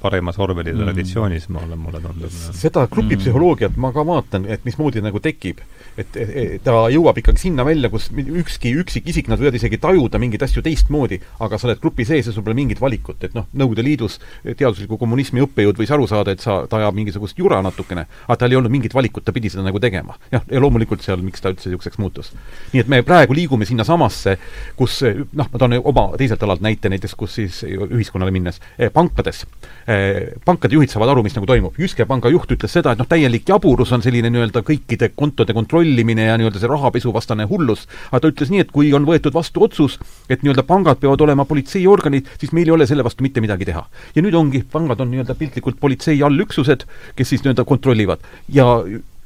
[0.03, 0.87] parimas Orwelli mm.
[0.87, 2.39] traditsioonis, ma olen, mulle tundub.
[2.59, 5.63] seda grupipsühholoogiat ma ka vaatan, et mismoodi nagu tekib
[5.99, 10.45] et, et ta jõuab ikkagi sinna välja, kus ükski üksikisik, nad võivad isegi tajuda mingeid
[10.47, 13.85] asju teistmoodi, aga sa oled grupi sees ja sul pole mingit valikut, et noh, Nõukogude
[13.85, 18.39] Liidus teadusliku kommunismi õppejõud võis aru saada, et sa, ta ajab mingisugust jura natukene, aga
[18.43, 20.19] tal ei olnud mingit valikut, ta pidi seda nagu tegema.
[20.33, 22.33] jah, ja loomulikult seal, miks ta üldse niisuguseks muutus.
[22.75, 24.37] nii et me praegu liigume sinnasamasse,
[24.77, 25.01] kus
[25.33, 29.45] noh, ma toon oma teiselt alalt näite näiteks, kus siis ühiskonnale minnes eh,, pankades
[29.87, 31.79] eh,, pankade juhid saavad aru, mis nagu toimub.
[31.79, 35.79] Jyske panga juht ütles seda, et noh, täielik jaburus on selline nii-öelda kõikide kontode kontroll
[35.79, 39.63] kontrollimine ja nii-öelda see rahapesuvastane hullus, aga ta ütles nii, et kui on võetud vastu
[39.63, 43.69] otsus, et nii-öelda pangad peavad olema politseiorganid, siis meil ei ole selle vastu mitte midagi
[43.69, 43.85] teha.
[44.15, 46.85] ja nüüd ongi, pangad on nii-öelda piltlikult politsei allüksused,
[47.16, 48.24] kes siis nii-öelda kontrollivad.
[48.53, 48.68] ja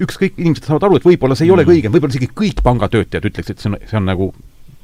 [0.02, 1.58] ükskõik, inimesed saavad aru, et võib-olla see ei mm.
[1.58, 4.32] ole õige, võib-olla isegi kõik pangatöötajad ütleks, et see on, see on nagu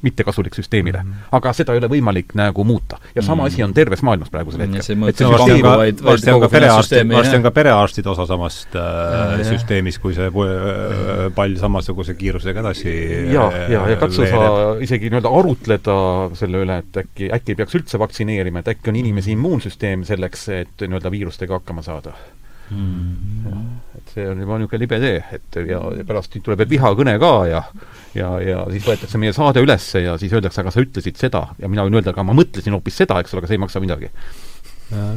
[0.03, 1.11] mittekasulik süsteemile mm.
[1.11, 1.29] -hmm.
[1.33, 2.99] aga seda ei ole võimalik nagu muuta.
[3.15, 3.47] ja sama mm.
[3.47, 3.53] -hmm.
[3.53, 5.01] asi on terves maailmas praegusel hetkel.
[6.05, 11.35] varsti on ka, perearstid, varsti on ka perearstid osa samast äh, süsteemist, kui see äh,
[11.35, 12.95] pall samasuguse kiirusega edasi
[13.33, 15.99] ja, ja, ja katsu sa isegi nii-öelda arutleda
[16.35, 20.49] selle üle, et äkki, äkki ei peaks üldse vaktsineerima, et äkki on inimese immuunsüsteem selleks,
[20.63, 22.15] et nii-öelda viirustega hakkama saada
[22.71, 23.63] mm..
[23.99, 27.63] et see on juba niisugune libe tee, et ja pärast tuleb veel vihakõne ka ja
[28.17, 31.71] ja, ja siis võetakse meie saade üles ja siis öeldakse, aga sa ütlesid seda ja
[31.71, 34.13] mina võin öelda, aga ma mõtlesin hoopis seda, eks ole, aga see ei maksa midagi.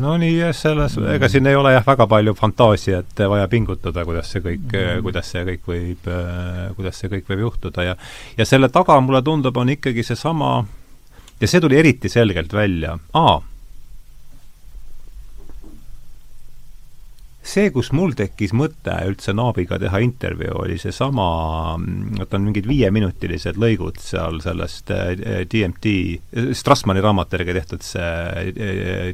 [0.02, 4.32] no nii, jah, selles, ega siin ei ole jah, väga palju fantaasiat vaja pingutada, kuidas
[4.34, 6.12] see kõik mm., kuidas see kõik võib,
[6.80, 7.98] kuidas see kõik võib juhtuda ja
[8.38, 10.60] ja selle taga, mulle tundub, on ikkagi seesama
[11.42, 13.40] ja see tuli eriti selgelt välja, aa,
[17.42, 21.26] see, kus mul tekkis mõte üldse Naabiga teha intervjuu, oli seesama,
[22.20, 25.96] vot on mingid viieminutilised lõigud seal sellest DMT,
[26.38, 28.54] äh, Strassmani raamat järgi tehtud see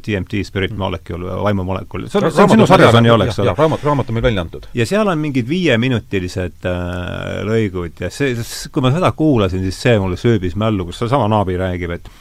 [0.04, 3.56] DMT, Spirit Molecule, vaimumolekul, see on, see on sinu sarjas on ju, eks ole?
[3.58, 4.70] raamat, raamat on meil välja antud.
[4.78, 6.68] ja seal on mingid viieminutilised
[7.48, 8.36] lõigud ja see,
[8.72, 12.12] kui ma seda kuulasin, siis see mulle sööbis mällu, kus seesama Naabi räägib, et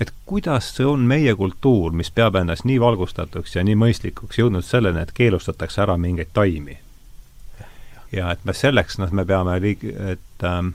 [0.00, 4.64] et kuidas see on meie kultuur, mis peab ennast nii valgustatuks ja nii mõistlikuks jõudnud
[4.64, 6.78] selleni, et keelustatakse ära mingeid taimi.
[8.12, 10.74] ja et me selleks, noh, me peame liig-, et ähm,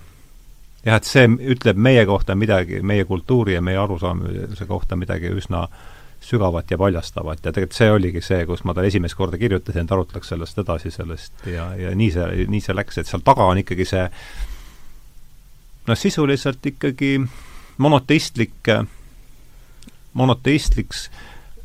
[0.86, 5.68] jah, et see ütleb meie kohta midagi, meie kultuuri ja meie arusaamise kohta midagi üsna
[6.22, 9.92] sügavat ja paljastavat ja tegelikult see oligi see, kus ma talle esimest korda kirjutasin, et
[9.92, 13.62] arutleks sellest edasi, sellest ja, ja nii see, nii see läks, et seal taga on
[13.62, 14.04] ikkagi see
[15.88, 17.16] noh, sisuliselt ikkagi
[17.82, 18.70] monoteistlik
[20.14, 21.10] monoteistliks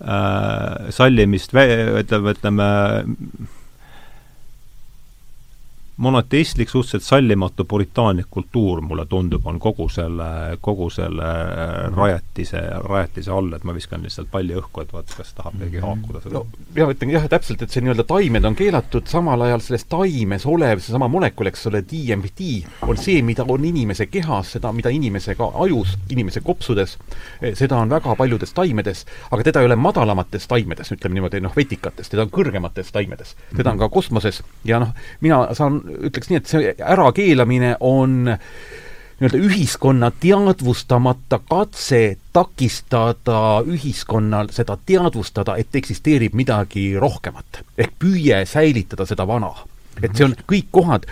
[0.00, 2.68] äh, sallimist, ütleme, ütleme
[5.96, 10.26] monoteistlik, suhteliselt sallimatu puritaanlik kultuur, mulle tundub, on kogu selle,
[10.60, 11.28] kogu selle
[11.96, 15.86] rajatise, rajatise all, et ma viskan lihtsalt palli õhku, et vaat, kas tahab keegi mhm.
[15.86, 16.34] haakuda seda.
[16.36, 20.44] no mina ütlen jah, täpselt, et see nii-öelda taimed on keelatud, samal ajal selles taimes
[20.52, 22.50] olev seesama molekul, eks ole, DMT,
[22.84, 26.98] on see, mida on inimese kehas, seda, mida inimese ka ajus, inimese kopsudes,
[27.40, 31.56] eh, seda on väga paljudes taimedes, aga teda ei ole madalamates taimedes, ütleme niimoodi, noh,
[31.56, 33.34] vetikates, teda on kõrgemates taimedes.
[33.56, 34.92] teda on ka kosmoses ja noh,
[35.24, 38.24] mina saan ütleks nii, et see ärakeelamine on
[39.16, 47.62] nii-öelda ühiskonna teadvustamata katse takistada ühiskonnal seda teadvustada, et eksisteerib midagi rohkemat.
[47.78, 49.54] ehk püüe säilitada seda vana
[50.02, 51.06] et see on kõik kohad,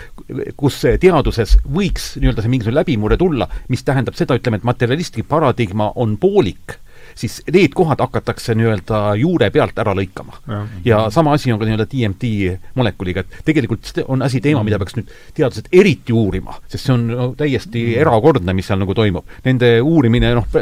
[0.57, 5.91] kus teaduses võiks nii-öelda see mingisugune läbimurre tulla, mis tähendab seda, ütleme, et materjalistlik paradigma
[5.95, 6.77] on poolik
[7.15, 10.39] siis need kohad hakatakse nii-öelda juure pealt ära lõikama.
[10.85, 12.31] ja sama asi on ka nii-öelda DMT
[12.75, 17.07] molekuliga, et tegelikult on asi teema, mida peaks nüüd teadlased eriti uurima, sest see on
[17.07, 18.01] no, täiesti mm.
[18.03, 19.25] erakordne, mis seal nagu toimub.
[19.45, 20.59] Nende uurimine, noh,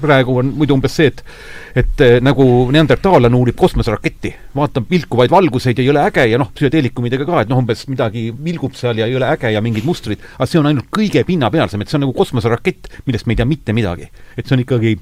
[0.00, 1.22] praegu on muidu umbes see, et
[1.74, 6.52] et eh, nagu neandertaallane uurib kosmoseraketti, vaatab vilkuvaid valguseid ja ei ole äge ja noh,
[6.54, 10.22] psühhedeelikumidega ka, et noh, umbes midagi vilgub seal ja ei ole äge ja mingid mustrid,
[10.36, 13.48] aga see on ainult kõige pinnapealsem, et see on nagu kosmoserakett, millest me ei tea
[13.50, 14.06] mitte midagi.
[14.36, 14.94] et see on ikkagi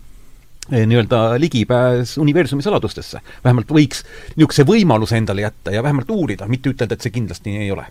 [0.70, 3.20] nii-öelda ligipääs universumi saladustesse.
[3.44, 4.04] vähemalt võiks
[4.36, 7.86] niisuguse võimaluse endale jätta ja vähemalt uurida, mitte ütelda, et see kindlasti nii ei ole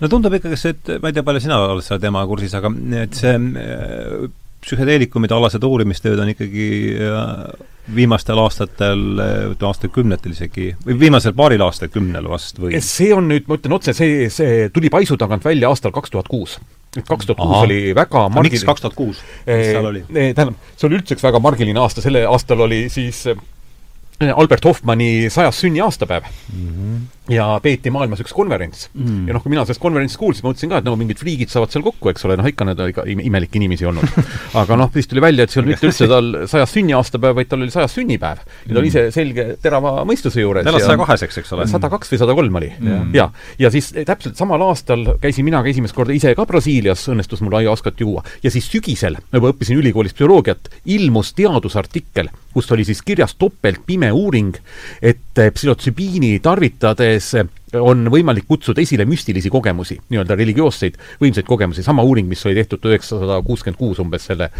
[0.00, 2.70] no tundub ikkagi see, et ma ei tea, palju sina oled selle teemaga kursis, aga
[3.02, 4.30] et see äh,
[4.62, 6.66] psühhedeelikumide alased uurimistööd on ikkagi
[7.02, 7.32] äh,
[7.92, 9.00] viimastel aastatel,
[9.52, 12.78] ütleme aastakümnetel isegi, või viimasel paaril aastakümnel vast või?
[12.78, 16.30] see on nüüd, ma ütlen otse, see, see tuli paisu tagant välja aastal kaks tuhat
[16.30, 16.60] kuus
[17.00, 18.52] kaks tuhat kuus oli väga margil-...
[18.52, 19.22] miks kaks tuhat kuus?
[19.46, 20.04] mis seal oli?
[20.12, 23.24] tähendab, see oli üldse üks väga margiline aasta, selle aastal oli siis
[24.36, 26.68] Albert Hoffmanni sajas sünniaastapäev mm.
[26.68, 27.00] -hmm.
[27.30, 29.28] Ja peeti maailmas üks konverents mm.
[29.28, 31.70] ja noh, kui mina sellest konverentsist kuulsin, ma mõtlesin ka, et no mingid friigid saavad
[31.70, 34.16] seal kokku, eks ole, noh ikka need ikka imelikke inimesi olnud.
[34.60, 37.62] aga noh, siis tuli välja, et see olnud mitte üldse tal sajas sünniaastapäev, vaid tal
[37.62, 38.42] oli sajas sünnipäev.
[38.42, 40.66] ja ta oli ise selge terava mõistuse juures.
[40.66, 41.68] elas saja kaheseks, eks ole?
[41.70, 43.14] sada kaks või sada kolm oli mm.
[43.14, 43.28] ja,
[43.62, 47.54] ja siis täpselt samal aastal käisin mina ka esimest korda ise ka Brasiilias, õnnestus mul
[47.60, 48.24] aiaaskat juua.
[48.42, 54.10] ja siis sügisel, ma juba õppisin ülikoolis psühholoogiat, ilmus teadusartikkel, kus oli siis kirjas topeltpime
[54.10, 54.58] uuring,
[54.98, 57.11] et psühhotsübiini tarvitades
[57.80, 62.84] on võimalik kutsuda esile müstilisi kogemusi, nii-öelda religioosseid võimsaid kogemusi, sama uuring, mis oli tehtud
[62.90, 64.50] üheksasada kuuskümmend kuus umbes selle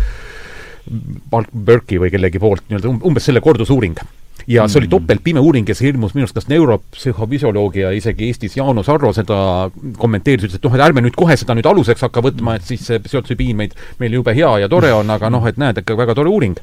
[1.53, 4.01] Burke'i või kellegi poolt, nii-öelda umbes selle kordusuuring
[4.47, 4.91] ja see oli mm.
[4.91, 9.71] topeltpime uuring ja see ilmus minu arust kas neuropsühhofüsioloogi ja isegi Eestis Jaanus Arro seda
[9.99, 12.85] kommenteeris, ütles, et noh, et ärme nüüd kohe seda nüüd aluseks hakka võtma, et siis
[12.89, 16.17] see psühhotsübiin meid, meil jube hea ja tore on, aga noh, et näed, ikka väga
[16.19, 16.59] tore uuring.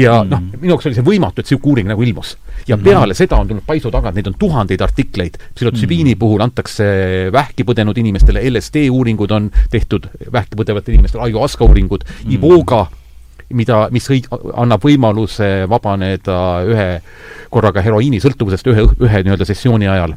[0.00, 0.32] ja mm.
[0.32, 2.34] noh, minu jaoks oli see võimatu, et niisugune uuring nagu ilmus.
[2.68, 2.84] ja mm.
[2.88, 6.84] peale seda on tulnud paisu tagant, neid on tuhandeid artikleid, psühhotsübiini puhul antakse
[7.32, 12.04] vähki põdenud inimestele, LSD uuringud on tehtud vähki põdevatele inimestele, ajuaska uuringud,
[12.34, 12.86] Iboga
[13.52, 16.38] mida, mis õig-, annab võimaluse vabaneda
[16.68, 16.88] ühe
[17.50, 20.16] korraga heroiinisõltuvusest ühe, ühe nii-öelda sessiooni ajal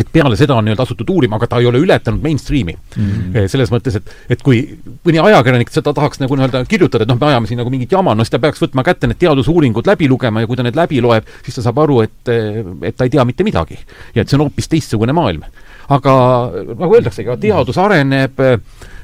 [0.00, 3.06] et peale seda on nii-öelda asutud uurima, aga ta ei ole ületanud mainstream'i mm.
[3.06, 3.48] -hmm.
[3.52, 4.62] selles mõttes, et, et kui
[5.06, 8.14] mõni ajakirjanik seda tahaks nagu nii-öelda kirjutada, et noh, me ajame siin nagu mingit jama,
[8.14, 11.02] no siis ta peaks võtma kätte need teadusuuringud läbi lugema ja kui ta need läbi
[11.04, 12.32] loeb, siis ta saab aru, et,
[12.82, 13.78] et ta ei tea mitte midagi.
[14.14, 15.44] ja et see on hoopis teistsugune maailm.
[15.90, 16.14] Aga
[16.70, 18.40] nagu öeldakse, ega teadus areneb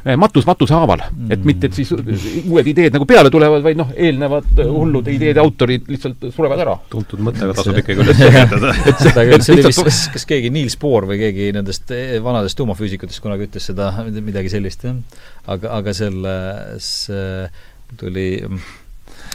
[0.07, 3.79] Eh, matus matuse haaval mm., et mitte, et siis uued ideed nagu peale tulevad, vaid
[3.81, 6.77] noh, eelnevad hullud ideede autorid lihtsalt surevad ära.
[6.93, 8.71] tuntud mõttega tasub ikkagi üles kirjutada.
[8.93, 12.21] et seda küll, see oli vist, kas, kas keegi Niels Bohr või keegi nendest eh,
[12.23, 15.27] vanadest tuumafüüsikutest kunagi ütles seda, midagi sellist, jah.
[15.57, 16.93] aga, aga selles
[17.99, 18.31] tuli,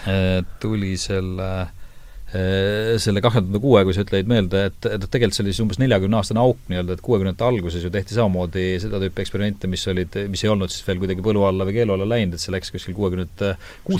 [0.07, 1.80] eh, tuli selle Äh,
[2.31, 5.79] selle kahe tuhande kuue, kui sa ütlesid meelde, et, et tegelikult see oli siis umbes
[5.81, 10.15] neljakümne aastane auk nii-öelda, et kuuekümnendate alguses ju tehti samamoodi seda tüüpi eksperimente, mis olid,
[10.31, 12.71] mis ei olnud siis veel kuidagi põlu alla või keelu alla läinud, et see läks
[12.71, 13.51] kuskil kuuekümnendate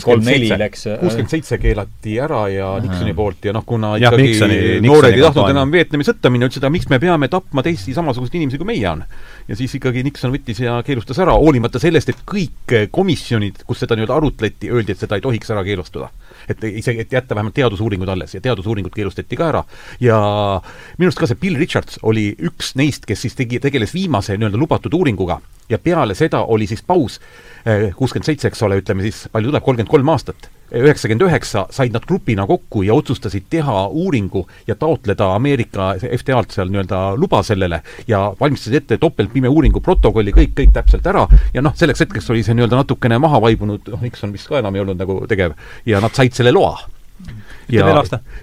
[0.05, 4.29] kolm-neli läks äh, kuuskümmend seitse keelati ära ja Nixoni poolt ja noh, kuna ja, ikkagi
[4.29, 7.95] Nixoni, noored ei tahtnud enam Vietnami sõtta minna, ütlesid, aga miks me peame tapma teisi
[7.97, 9.03] samasuguseid inimesi, kui meie on.
[9.47, 13.97] Ja siis ikkagi Nixon võttis ja keelustas ära, hoolimata sellest, et kõik komisjonid, kus seda
[13.97, 16.11] nii-öelda arutleti, öeldi, et seda ei tohiks ära keelustada.
[16.49, 19.63] Et isegi, et jätta vähemalt teadusuuringud alles ja teadusuuringud keelustati ka ära.
[19.99, 20.17] ja
[20.97, 24.57] minu arust ka see Bill Richards oli üks neist, kes siis tegi, tegeles viimase nii-öelda
[24.57, 25.41] lubatud uuringuga.
[25.69, 27.19] Ja peale seda oli siis paus,
[27.65, 31.93] eh, kuuskümmend seitse, eks ole, ütleme siis, palju tuleb, kolmkümmend kolm aastat üheksakümmend üheksa said
[31.93, 37.81] nad grupina kokku ja otsustasid teha uuringu ja taotleda Ameerika FDA-lt seal nii-öelda luba sellele
[38.07, 41.27] ja valmistasid ette topeltpime uuringu protokolli, kõik, kõik täpselt ära.
[41.53, 44.75] Ja noh, selleks hetkeks oli see nii-öelda natukene maha vaibunud, noh, Nixon vist ka enam
[44.75, 46.77] ei olnud nagu tegev, ja nad said selle loa.
[47.71, 47.87] Ja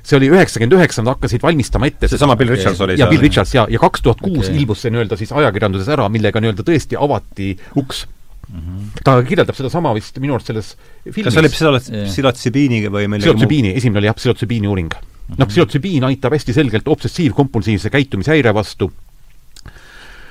[0.03, 3.11] see oli üheksakümmend üheksa, nad hakkasid valmistama ette seesama Bill Richards oli ja seal?
[3.13, 6.65] Bill Richards ja, ja kaks tuhat kuus ilmus see nii-öelda siis ajakirjanduses ära, millega nii-öelda
[6.65, 8.07] tõesti avati uks
[8.49, 9.03] Mm -hmm.
[9.05, 11.25] ta kirjeldab sedasama vist minu arust selles filmis.
[11.25, 15.03] kas see oli psühholots-, psühhotsübiiniga või millegi psühhotsübiini, esimene oli jah, psühhotsübiini uuring mm.
[15.03, 15.39] -hmm.
[15.39, 18.91] noh, psühhotsübiin aitab hästi selgelt obsessiivkompulsiivse käitumishäire vastu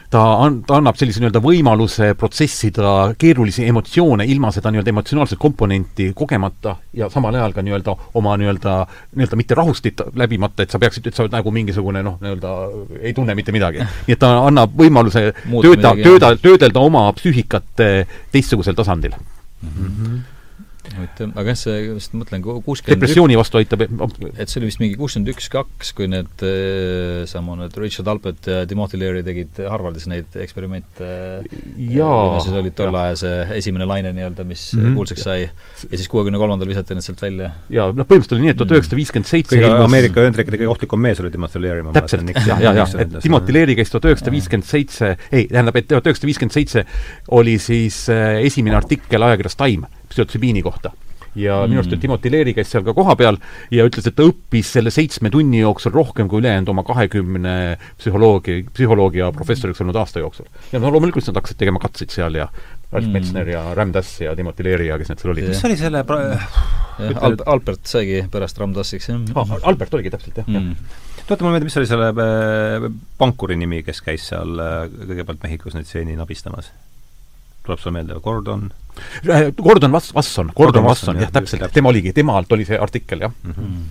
[0.10, 6.12] ta an-, ta annab sellise nii-öelda võimaluse protsessida keerulisi emotsioone ilma seda nii-öelda emotsionaalset komponenti
[6.16, 8.78] kogemata ja samal ajal ka nii-öelda oma nii-öelda,
[9.16, 12.56] nii-öelda mitte rahustit läbimata, et sa peaksid, et sa oled nagu mingisugune noh, nii-öelda
[13.02, 13.84] ei tunne mitte midagi.
[14.08, 17.86] nii et ta annab võimaluse tööda, tööda, töödelda oma psüühikat
[18.32, 19.70] teistsugusel tasandil mm.
[19.76, 20.26] -hmm
[20.96, 24.98] huvitav, aga jah, see, just mõtlen, kuuskümmend depressiooni vastu aitab et see oli vist mingi
[25.00, 30.08] kuuskümmend üks, kaks, kui need äh, sama need Richard Alpert ja Timothy Leary tegid Harvardis
[30.12, 31.10] neid eksperimente
[31.92, 32.40] jaa.
[32.44, 34.98] siis oli tol ajal see esimene laine nii-öelda, mis mm -hmm.
[35.00, 37.52] kuulsaks sai, ja siis kuuekümne kolmandal visati need sealt välja.
[37.70, 41.02] jaa, noh põhimõtteliselt oli nii, et tuhat üheksasada viiskümmend seitse kõige Ameerika Ühendriikide kõige ohtlikum
[41.02, 44.36] mees oli Timothy Leary, ma täpselt, jah, jah, jah, et Timothy Leary käis tuhat üheksasada
[44.36, 46.86] viiskümmend seitse, ei, tähendab, et tuhat üheksasada viiskümmend seitse
[47.38, 50.94] oli siis esimene artikkel ajakirjas Time psühhotsübiini kohta
[51.38, 51.72] ja mm.
[51.72, 53.38] minu arust Timothy Leary käis seal ka kohapeal
[53.74, 57.54] ja ütles, et ta õppis selle seitsme tunni jooksul rohkem kui ülejäänud oma kahekümne
[58.00, 60.50] psühholoogi, psühholoogia professoriks olnud aasta jooksul.
[60.74, 62.50] ja no loomulikult nad hakkasid tegema katseid seal ja
[62.92, 63.14] Ralf mm.
[63.14, 65.52] Metsner ja Ram Dass ja Timothy Leary ja kes need seal olid.
[65.52, 66.24] mis oli selle pra-?
[66.32, 69.58] jah, Al-, Albert saigi pärast Ram Dassiks, jah ah,.
[69.62, 72.86] Albert oligi täpselt, jah mm., jah tuletan mulle meelde, mis oli selle äh,
[73.20, 76.72] pankuri nimi, kes käis seal äh, kõigepealt Mehhikos neid stseeni nabistamas?
[77.68, 78.68] Tuleb sulle meelde, Gordon?
[79.28, 83.28] Äh, Gordon Vass-, Vasson, Gordon Vasson, jah, täpselt, tema oligi, tema alt oli see artikkel,
[83.28, 83.56] jah mm.
[83.56, 83.88] -hmm.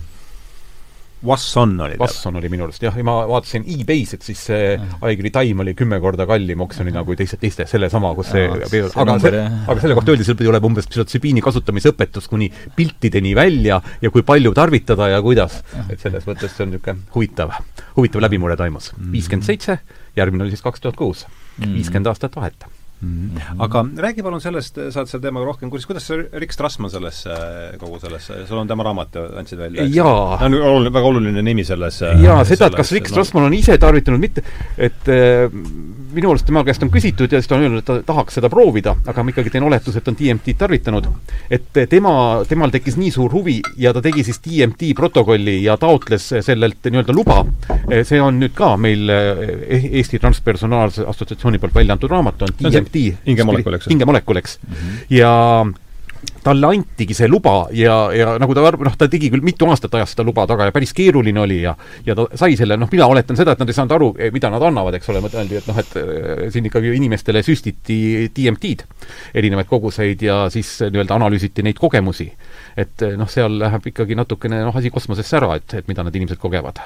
[1.25, 2.03] Wasson oli ta?
[2.03, 5.73] Wasson oli minu arust jah, ja ma vaatasin e-base, et siis see Aigri Time oli
[5.77, 8.69] kümme korda kallim oksjonina kui teised, teiste, sellesama, kus see Aa,
[9.01, 13.81] aga see, aga selle kohta öeldi, seal pidi olema umbes psühhotsübiini kasutamisõpetus kuni piltideni välja
[14.01, 15.63] ja kui palju tarvitada ja kuidas.
[15.89, 17.57] et selles mõttes see on niisugune huvitav,
[17.97, 18.93] huvitav läbimurre toimus.
[18.93, 19.11] Mm.
[19.17, 19.79] viiskümmend seitse,
[20.15, 21.25] järgmine oli siis kaks tuhat kuus.
[21.57, 21.79] Mm.
[21.79, 22.69] viiskümmend aastat vahet
[23.01, 23.61] Mm -hmm.
[23.61, 27.29] aga räägi palun sellest, sa oled selle teemaga rohkem kursis, kuidas Rick Strassmann sellesse,
[27.79, 29.85] kogu sellesse, sul on tema raamat, andsid välja?
[29.85, 30.37] jaa.
[30.39, 33.77] ta on oluline, väga oluline nimi selles jaa, seda, et kas Rick Strassmann on ise
[33.77, 34.41] tarvitanud, mitte,
[34.77, 35.51] et äh,
[36.13, 38.49] minu arust tema käest on küsitud ja siis ta on öelnud, et ta tahaks seda
[38.49, 41.07] proovida, aga ma ikkagi teen oletuse, et on DMT-d tarvitanud.
[41.51, 42.13] et tema,
[42.49, 47.13] temal tekkis nii suur huvi ja ta tegi siis DMT protokolli ja taotles sellelt nii-öelda
[47.13, 47.45] luba.
[48.03, 49.43] see on nüüd ka meil äh,
[49.99, 53.27] Eesti Transpersonaalse Assotsiatsiooni poolt välja antud raamat, on DMT DMT.
[53.27, 53.91] hingemolekul, eks?
[53.91, 54.73] hingemolekul, eks mm.
[54.73, 55.03] -hmm.
[55.17, 55.33] ja
[56.43, 59.93] talle antigi see luba ja, ja nagu ta arv-, noh, ta tegi küll mitu aastat
[59.97, 61.75] ajas seda luba taga ja päris keeruline oli ja
[62.05, 64.51] ja ta sai selle, noh, mina oletan seda, et nad ei saanud aru, eh, mida
[64.53, 67.99] nad annavad, eks ole, mõeldi, et noh, et eh, siin ikkagi inimestele süstiti
[68.35, 68.87] DMT-d,
[69.37, 72.31] erinevaid koguseid ja siis nii-öelda analüüsiti neid kogemusi.
[72.77, 76.21] et eh, noh, seal läheb ikkagi natukene noh, asi kosmosesse ära, et, et mida need
[76.21, 76.81] inimesed kogevad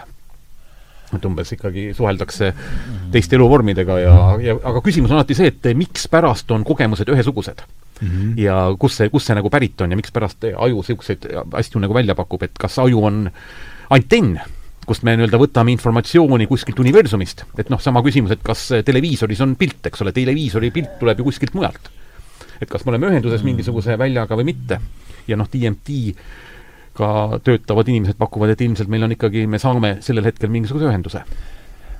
[1.19, 2.53] et umbes ikkagi suheldakse
[3.11, 7.63] teiste eluvormidega ja, ja aga küsimus on alati see, et mikspärast on kogemused ühesugused
[8.01, 8.07] mm.
[8.07, 8.33] -hmm.
[8.41, 12.15] ja kust see, kust see nagu pärit on ja mikspärast aju niisuguseid asju nagu välja
[12.15, 13.29] pakub, et kas aju on
[13.89, 14.39] antenn,
[14.85, 19.55] kust me nii-öelda võtame informatsiooni kuskilt universumist, et noh, sama küsimus, et kas televiisoris on
[19.55, 21.91] pilt, eks ole, televiisori pilt tuleb ju kuskilt mujalt.
[22.61, 24.79] et kas me oleme ühenduses mingisuguse väljaga või mitte.
[25.27, 26.15] ja noh, DMT
[26.97, 31.23] ka töötavad inimesed pakuvad, et ilmselt meil on ikkagi, me saame sellel hetkel mingisuguse ühenduse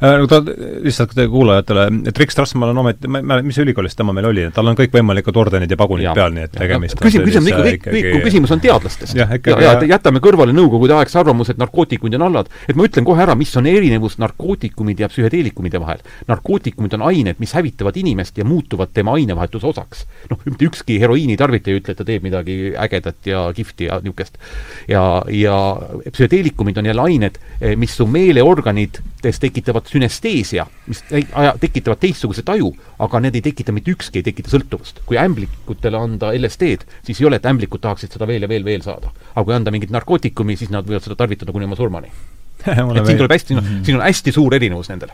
[0.02, 0.41] no ta,
[0.82, 4.47] lihtsalt kuulajatele, et Rick Strassmann on ometi, ma ei mäleta, mis ülikoolis tema meil oli,
[4.56, 7.66] tal on kõikvõimalikud ordenid ja pagunid ja, peal, nii et tegemist no, küsimus, küsimus ikka,
[7.68, 9.16] kõik, kõik, kui küsimus on teadlastest.
[9.18, 12.88] ja, ja, ja, ja jätame kõrvale nõukogude aegse arvamuse, et narkootikumid on allad, et ma
[12.88, 16.02] ütlen kohe ära, mis on erinevus narkootikumide ja psühhedeelikumide vahel.
[16.32, 20.06] narkootikumid on ained, mis hävitavad inimest ja muutuvad tema ainevahetuse osaks.
[20.32, 24.41] noh, mitte ükski heroiinitarvitaja ei ütle, et ta teeb midagi ägedat ja kihvti ja niisugust.
[24.89, 25.62] ja, ja
[26.10, 32.71] psühhedeelikumid on jälle ained, eh, mis su meeleorganites tekitavad sünesteesia, mis aja, tekitavad teistsuguse taju,
[33.03, 35.03] aga need ei tekita, mitte ükski ei tekita sõltuvust.
[35.05, 38.85] kui ämblikutele anda LSD-d, siis ei ole, et ämblikud tahaksid seda veel ja veel, veel
[38.85, 39.11] saada.
[39.35, 42.13] aga kui anda mingit narkootikumi, siis nad võivad seda tarvitada kuni oma surmani.
[42.61, 45.11] et siin tuleb hästi, siin on hästi suur erinevus nendel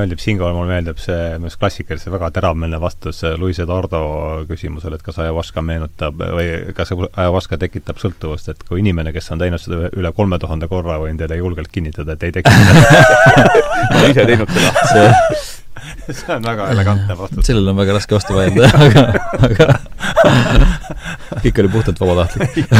[0.00, 4.00] meeldib siinkohal, mulle meeldib see minu arust klassikaliselt väga teravmeelne vastus Luis Eduardo
[4.48, 9.42] küsimusele, et kas ayahuasca meenutab või kas ayahuasca tekitab sõltuvust, et kui inimene, kes on
[9.42, 12.56] teinud seda üle kolme tuhande korra, võin teile julgelt kinnitada, et ei tekita.
[13.90, 14.74] Ma olen ise teinud seda.
[14.92, 15.54] See
[16.12, 17.46] see on väga elegantne vastus.
[17.46, 19.04] sellele on väga raske vastu vaielda, aga,
[19.48, 19.66] aga
[21.44, 22.70] kõik oli puhtalt vabatahtlik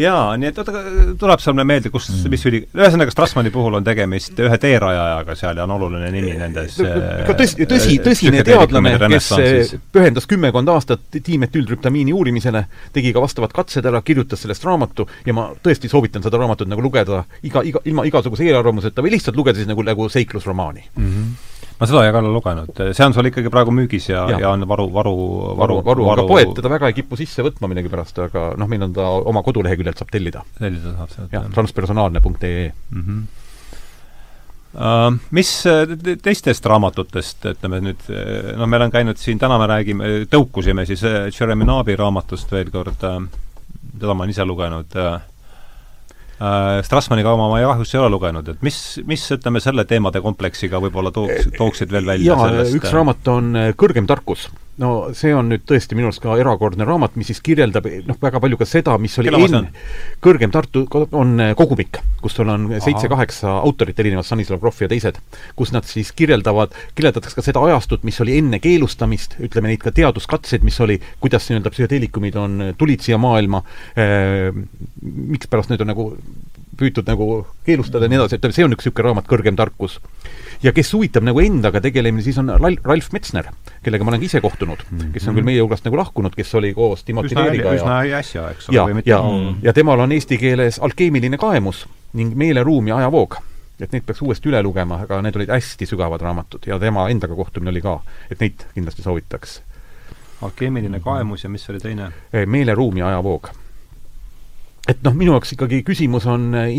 [0.00, 0.82] jaa, nii et oota,
[1.20, 5.60] tuleb sulle meelde, kus mm., mis üli-, ühesõnaga Strassmanni puhul on tegemist ühe teerajajaga seal
[5.60, 9.30] ja on oluline nimi nendes ka tõsi, tõsi, tõsine teadlane, kes
[9.92, 12.64] pühendas kümmekond aastat dimetüültrüptamiini uurimisele,
[12.96, 16.84] tegi ka vastavad katsed ära, kirjutas sellest raamatu ja ma tõesti soovitan seda raamatut nagu
[16.84, 21.14] lugeda iga, iga, ilma igasuguse eelarvamuseta või lihtsalt lugeda siis nagu, nagu seiklusromaani mm.
[21.14, 21.48] -hmm
[21.80, 24.66] ma seda ei ole lugenud, see on sul ikkagi praegu müügis ja, ja., ja on
[24.68, 25.14] varu, varu,
[25.56, 28.84] varu, varu, varu, aga poed teda väga ei kipu sisse võtma millegipärast, aga noh, meil
[28.84, 30.44] on ta oma koduleheküljelt saab tellida.
[30.58, 31.46] tellida saab sealt, jah.
[31.56, 33.04] transpersonaalne.ee mm.
[33.04, 33.28] -hmm.
[34.70, 35.48] Uh, mis
[36.22, 38.04] teistest raamatutest, ütleme nüüd,
[38.54, 41.02] noh, meil on käinud siin, täna me räägime, tõukusime siis
[41.34, 45.16] Jeremy Naabi raamatust veel kord, teda ma olen ise lugenud uh,,
[46.40, 50.80] äh, Strassmanni kauma ma kahjuks ei ole lugenud, et mis, mis ütleme, selle teemade kompleksiga
[50.82, 54.48] võib-olla tooks, tooksid veel välja jaa, üks raamat on äh, Kõrgem tarkus
[54.80, 58.40] no see on nüüd tõesti minu arust ka erakordne raamat, mis siis kirjeldab noh, väga
[58.42, 59.62] palju ka seda, mis oli enne,
[60.24, 60.86] kõrgem Tartu
[61.18, 65.20] on eh, kogumik, kus sul on seitse-kaheksa autorit erinevat, Stanislav Grof ja teised,
[65.58, 69.92] kus nad siis kirjeldavad, kirjeldatakse ka seda ajastut, mis oli enne keelustamist, ütleme neid ka
[69.96, 73.64] teaduskatseid, mis oli, kuidas nii-öelda psühhedeelikumid on, tulid siia maailma
[73.98, 74.48] eh,,
[75.00, 76.10] mikspärast need on nagu
[76.80, 80.00] püütud nagu keelustada ja nii edasi, et see on üks niisugune raamat, Kõrgem tarkus
[80.64, 83.52] ja kes huvitab nagu endaga tegelemine, siis on Ralf Metsner,
[83.84, 86.72] kellega ma olen ka ise kohtunud kes on küll meie hulgast nagu lahkunud, kes oli
[86.76, 88.76] koos Timothy Leeriga üsna äsja, eks ole.
[88.76, 91.86] ja, ja mm., ja temal on eesti keeles alkeemiline kaemus
[92.18, 93.38] ning Meeleruum ja ajavoog.
[93.80, 97.34] et neid peaks uuesti üle lugema, aga need olid hästi sügavad raamatud ja tema endaga
[97.34, 98.00] kohtumine oli ka,
[98.30, 99.62] et neid kindlasti soovitaks.
[100.42, 102.12] alkeemiline kaemus ja mis oli teine?
[102.46, 103.50] meeleruum ja ajavoog
[104.90, 106.70] et noh, minu jaoks ikkagi küsimus on äh,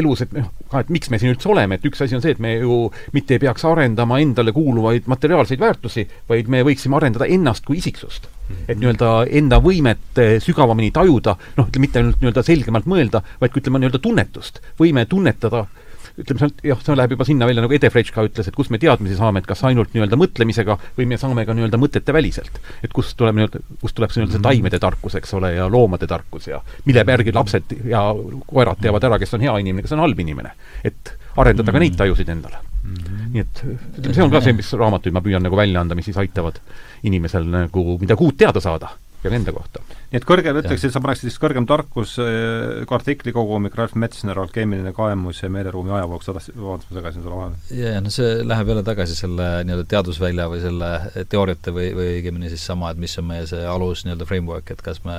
[0.00, 2.42] elus, et noh, et miks me siin üldse oleme, et üks asi on see, et
[2.42, 2.82] me ju
[3.16, 8.30] mitte ei peaks arendama endale kuuluvaid materiaalseid väärtusi, vaid me võiksime arendada ennast kui isiksust.
[8.66, 13.62] Et nii-öelda enda võimet äh, sügavamini tajuda, noh, mitte ainult nii-öelda selgemalt mõelda, vaid ka
[13.62, 17.64] ütleme, nii-öelda tunnetust, võime tunnetada äh, ütleme, see on, jah, see läheb juba sinna välja,
[17.64, 21.08] nagu Ede Frečka ütles, et kust me teadmisi saame, et kas ainult nii-öelda mõtlemisega või
[21.10, 22.60] me saame ka nii-öelda mõtete väliselt.
[22.82, 26.08] et kust tuleb nii-öelda, kust tuleb see nii-öelda see taimede tarkus, eks ole, ja loomade
[26.10, 28.02] tarkus ja mille järgi lapsed ja
[28.46, 30.54] koerad teavad ära, kes on hea inimene, kes on halb inimene.
[30.84, 32.94] et arendada ka neid tajusid endale mm.
[32.94, 33.28] -hmm.
[33.34, 33.62] nii et
[33.98, 36.58] ütleme, see on ka see, mis raamatuid ma püüan nagu välja anda, mis siis aitavad
[37.02, 38.90] inimesel nagu midagi uut teada saada
[39.24, 39.82] ja enda kohta.
[40.10, 44.38] nii et kõrgem, ütleks, et sa paneksid siis kõrgem tarkus äh,, artikli kogumik, Ralf Metsner,
[44.42, 47.60] alkeemiline kaemus ja meeleruumi ajavoog, sa tahtsid, vabandust, ma segasin sulle vahele.
[47.78, 50.90] jaa, no see läheb jälle tagasi selle nii-öelda teadusvälja või selle
[51.32, 54.82] teooriate või, või õigemini siis sama, et mis on meie see alus nii-öelda framework, et
[54.84, 55.18] kas me,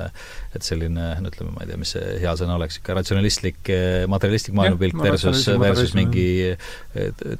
[0.56, 3.72] et selline, no ütleme, ma ei tea, mis see hea sõna oleks, ikka ratsionalistlik,
[4.12, 6.26] materialistlik maailmapilt versus, versus mingi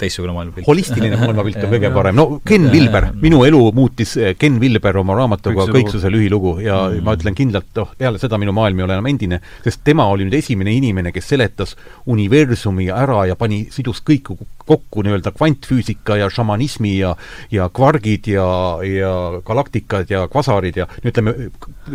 [0.00, 0.68] teistsugune maailmapilt.
[0.70, 5.68] holistiline maailmapilt on kõige parem, no Ken Vilber, minu elu muutis Ken Vilber oma raamatuga
[5.72, 7.05] Kõiksuse lühilugu ja mm.
[7.07, 10.26] ma ütlen kindlalt, noh, peale seda minu maailm ei ole enam endine, sest tema oli
[10.26, 11.76] nüüd esimene inimene, kes seletas
[12.12, 14.32] universumi ära ja pani, sidus kõik
[14.66, 17.14] kokku nii-öelda kvantfüüsika ja šamanismi ja
[17.53, 18.46] ja kvargid ja,
[18.86, 19.14] ja
[19.46, 21.34] galaktikad ja kvasarid ja ütleme,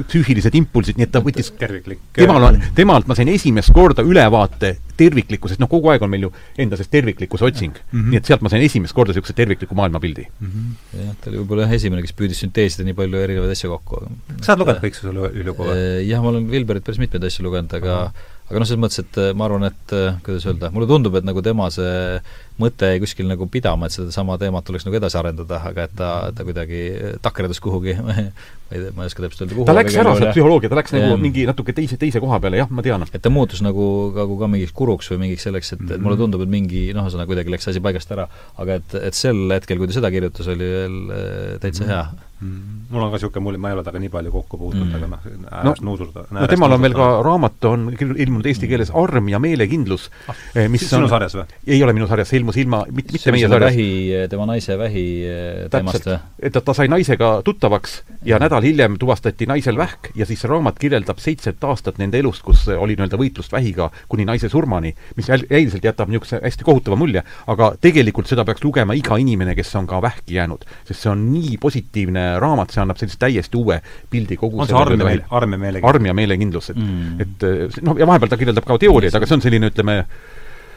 [0.07, 4.75] psüühilised impulsid, nii et ta võttis terviklik temal on, temalt ma sain esimest korda ülevaate
[4.99, 6.31] terviklikkusest, noh kogu aeg on meil ju
[6.63, 7.91] enda sees terviklikkuse otsing mm.
[7.91, 8.13] -hmm.
[8.13, 10.47] nii et sealt ma sain esimest korda niisuguse tervikliku maailmapildi mm.
[10.53, 11.03] -hmm.
[11.03, 14.07] jah, ta oli võib-olla jah esimene, kes püüdis sünteesida nii palju erinevaid asju kokku.
[14.41, 15.85] sa oled lugenud kõik selle ülugu või?
[16.07, 19.01] Jah, ma olen Vilberit päris mitmeid asju lugenud, aga uh -huh aga noh, selles mõttes,
[19.03, 22.19] et äh, ma arvan, et äh, kuidas öelda, mulle tundub, et nagu tema see
[22.61, 26.11] mõte jäi kuskil nagu pidama, et sedasama teemat tuleks nagu edasi arendada, aga et ta,
[26.35, 26.83] ta kuidagi
[27.23, 28.29] takerdus kuhugi ma ei
[28.71, 31.09] tea, ma ei oska täpselt öelda, kuhu ta läks ära sealt psühholoogia, ta läks nagu
[31.11, 33.03] ja, mingi natuke teise, teise koha peale, jah, ma tean.
[33.11, 36.23] et ta muutus nagu, nagu ka mingiks kuruks või mingiks selleks, et, et mulle mhm.
[36.23, 38.29] tundub, et mingi noh, ühesõnaga kuidagi läks asi paigast ära,
[38.63, 42.15] aga et, et sel hetkel, kui ta seda kirjutas, oli veel äh, täitsa mm -hmm.
[42.15, 42.85] hea Mm.
[42.91, 45.07] mul on ka niisugune mulje, ma ei ole temaga nii palju kokku puutunud mm., aga
[45.09, 45.21] noh,
[45.57, 46.25] äärest no, nuusuda.
[46.37, 50.67] no temal on veel ka raamat, on ilmunud eesti keeles Arm ja meelekindlus ah,, eh,
[50.69, 51.47] mis sinu on, sarjas või?
[51.65, 53.73] ei ole minu sarjas, see ilmus ilma, mitte, mitte meie sarjas.
[53.73, 56.19] vähi, tema naise vähi eh, teemast või?
[56.37, 57.95] et ta, ta sai naisega tuttavaks
[58.29, 62.45] ja nädal hiljem tuvastati naisel vähk ja siis see raamat kirjeldab seitset aastat nende elust,
[62.45, 67.25] kus oli nii-öelda võitlust vähiga kuni naise surmani, mis endiselt jätab niisuguse hästi kohutava mulje,
[67.49, 71.25] aga tegelikult seda peaks lugema iga inimene, kes on ka vähki jäänud, sest see on
[71.33, 73.79] nii positiivne raamat, see annab sellise täiesti uue
[74.11, 75.89] pildi kogu on see arm ja, arm ja meelekindlus?
[75.93, 77.19] arm ja meelekindlus, et mm.
[77.25, 79.99] et noh, ja vahepeal ta kirjeldab ka teooriaid, aga see on selline, ütleme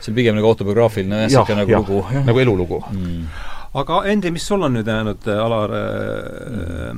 [0.01, 2.05] see on pigem nagu autobiograafiline jah, niisugune nagu ja, lugu.
[2.26, 3.48] nagu elulugu mm
[3.78, 6.94] aga Endi, mis sul on nüüd jäänud, äh, Alar äh,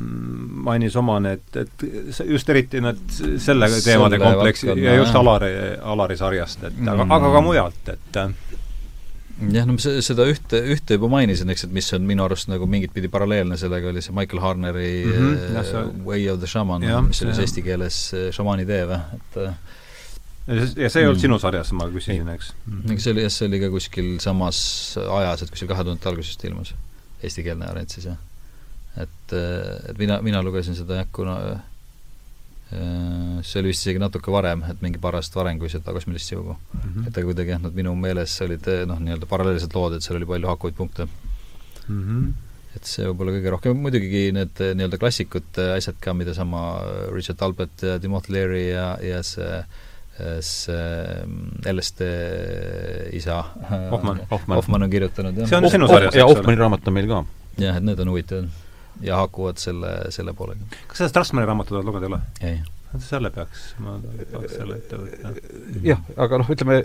[0.65, 1.85] mainis oma need, et
[2.29, 3.03] just eriti need
[3.43, 8.21] selle teemade kompleksi ja just Alari, Alari sarjast, et aga mm., aga ka mujalt, et
[8.23, 8.33] äh,
[9.51, 12.95] jah, no seda ühte, ühte juba mainisin, eks, et mis on minu arust nagu mingit
[12.95, 15.85] pidi paralleelne sellega, oli see Michael Harneri mm -hmm, jah, see...
[16.07, 18.03] Way of the Shaman, mis oli siis eesti keeles
[18.37, 19.41] šamaani tee või, et
[20.47, 21.23] ja see ei olnud mm.
[21.23, 22.99] sinu sarjas, ma küsisin, eks mm.?
[22.99, 24.59] see oli jah, see oli ka kuskil samas
[24.99, 26.75] ajas, et kuskil kahe tuhandete algusest ilmus,
[27.23, 28.19] eestikeelne variant siis jah.
[28.97, 31.37] et, et mina, mina lugesin seda jah, kuna
[32.73, 36.55] see oli vist isegi natuke varem, et mingi paar aastat varem kui seda kosmilist siugu
[36.55, 36.81] mm.
[36.81, 37.09] -hmm.
[37.09, 40.31] et aga kuidagi jah, nad minu meeles olid noh, nii-öelda paralleelsed lood, et seal oli
[40.31, 42.03] palju haakuvaid punkte mm.
[42.03, 42.33] -hmm.
[42.77, 46.81] et see võib-olla kõige rohkem, muidugi need nii-öelda klassikud asjad ka, mida sama
[47.13, 49.65] Richard Talbot ja Timothy Leary ja, ja see
[50.41, 52.01] see mm, LSD
[53.17, 53.43] isa
[53.91, 54.57] Hoffmann, Hoffmann.
[54.59, 57.25] Hoffmann on kirjutanud, see on sinu sarjas, ja Hoffmanni raamat on meil ka.
[57.59, 58.62] jah, et need on huvitavad
[59.03, 60.71] ja haakuvad selle, selle poolega.
[60.87, 62.53] kas sa Strassmanni raamatut oled lugenud, ei ole?
[62.53, 65.31] ei selle peaks, ma tahaks selle ette võtta.
[65.87, 66.79] jah, aga noh, ütleme,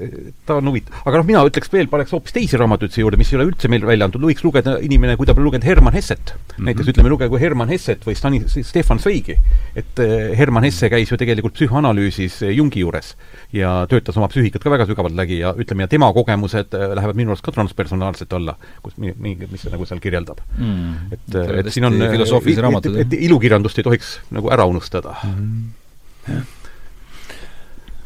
[0.47, 1.01] ta on huvitav.
[1.09, 3.71] aga noh, mina ütleks veel, paneks hoopis teisi raamatuid siia juurde, mis ei ole üldse
[3.71, 6.49] meil välja antud, võiks lugeda inimene, kui ta pole lugenud Herman Hesset mm.
[6.49, 6.67] -hmm.
[6.69, 9.37] näiteks ütleme, lugegu Herman Hesset või Stani-, Stefan Zweigi.
[9.75, 13.15] et eh, Herman Hesse käis ju tegelikult psühhoanalüüsis eh, Jungi juures
[13.53, 17.15] ja töötas oma psüühikat ka väga sügavalt läbi ja ütleme, ja tema kogemused eh, lähevad
[17.15, 21.11] minu arust ka transpersonaalselt alla, kus mingi, mis ta nagu seal kirjeldab mm..
[21.11, 23.19] et, et siin on filosoofilisi raamatuid.
[23.27, 25.35] ilukirjandust ei tohiks nagu ära unustada mm.
[25.35, 25.76] -hmm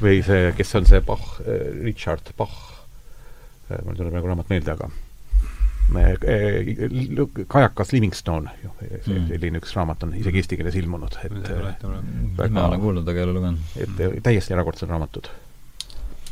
[0.01, 2.57] või see, kes on see Bach, äh, Richard Bach,
[3.69, 4.89] äh, mul tuleb praegu raamat meelde, aga
[5.99, 9.29] äh, kajakas Livingstone, mm.
[9.29, 13.37] selline üks raamat on isegi eesti keeles ilmunud, et ma olen kuulnud, aga ei ole
[13.37, 13.77] lugenud.
[13.85, 15.29] et täiesti erakordsed raamatud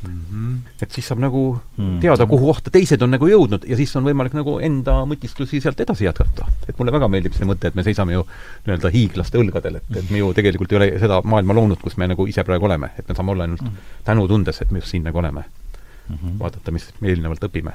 [0.08, 0.22] mm.
[0.32, 0.56] -hmm.
[0.82, 2.00] et siis saab nagu mm.
[2.00, 5.80] teada, kuhu kohta teised on nagu jõudnud ja siis on võimalik nagu enda mõtisklusi sealt
[5.80, 6.48] edasi jätkata.
[6.68, 8.26] et mulle väga meeldib see mõte, et me seisame ju
[8.66, 12.08] nii-öelda hiiglaste õlgadel, et, et me ju tegelikult ei ole seda maailma loonud, kus me
[12.08, 13.88] nagu ise praegu oleme, et me saame olla ainult mm.
[14.04, 16.16] tänutundes, et me just siin nagu oleme mm.
[16.16, 16.40] -hmm.
[16.40, 17.74] vaadata, mis me eelnevalt õpime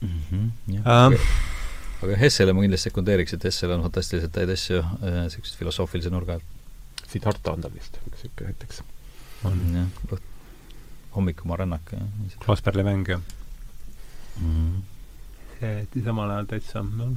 [0.00, 0.08] mm.
[0.08, 0.50] -hmm.
[0.78, 1.18] Um
[2.02, 6.38] aga Hessele ma kindlasti sekundeeriks, et Hessel on fantastiliselt häid asju niisugused äh, filosoofilise nurga
[6.38, 6.54] alt.
[7.08, 8.82] Siddhartha on tal vist üks niisugune näiteks.
[9.48, 10.18] on jah,
[11.14, 11.94] hommikumaa rännak.
[12.44, 13.20] Klasperli mäng, jah
[14.40, 14.52] mm.
[14.52, 14.82] -hmm.
[15.60, 17.16] see jäeti samal ajal täitsa, noh,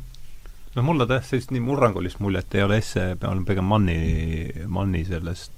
[0.76, 3.98] no mulle tõesti sellist nii murrangulist muljet ei ole esse, olen pigem Manni,
[4.68, 5.52] Manni sellest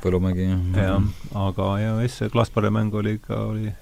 [0.00, 0.60] Põlumägi, jah.
[0.76, 1.02] jah,
[1.34, 3.72] aga ja esse Klasperli mäng oli ka, oli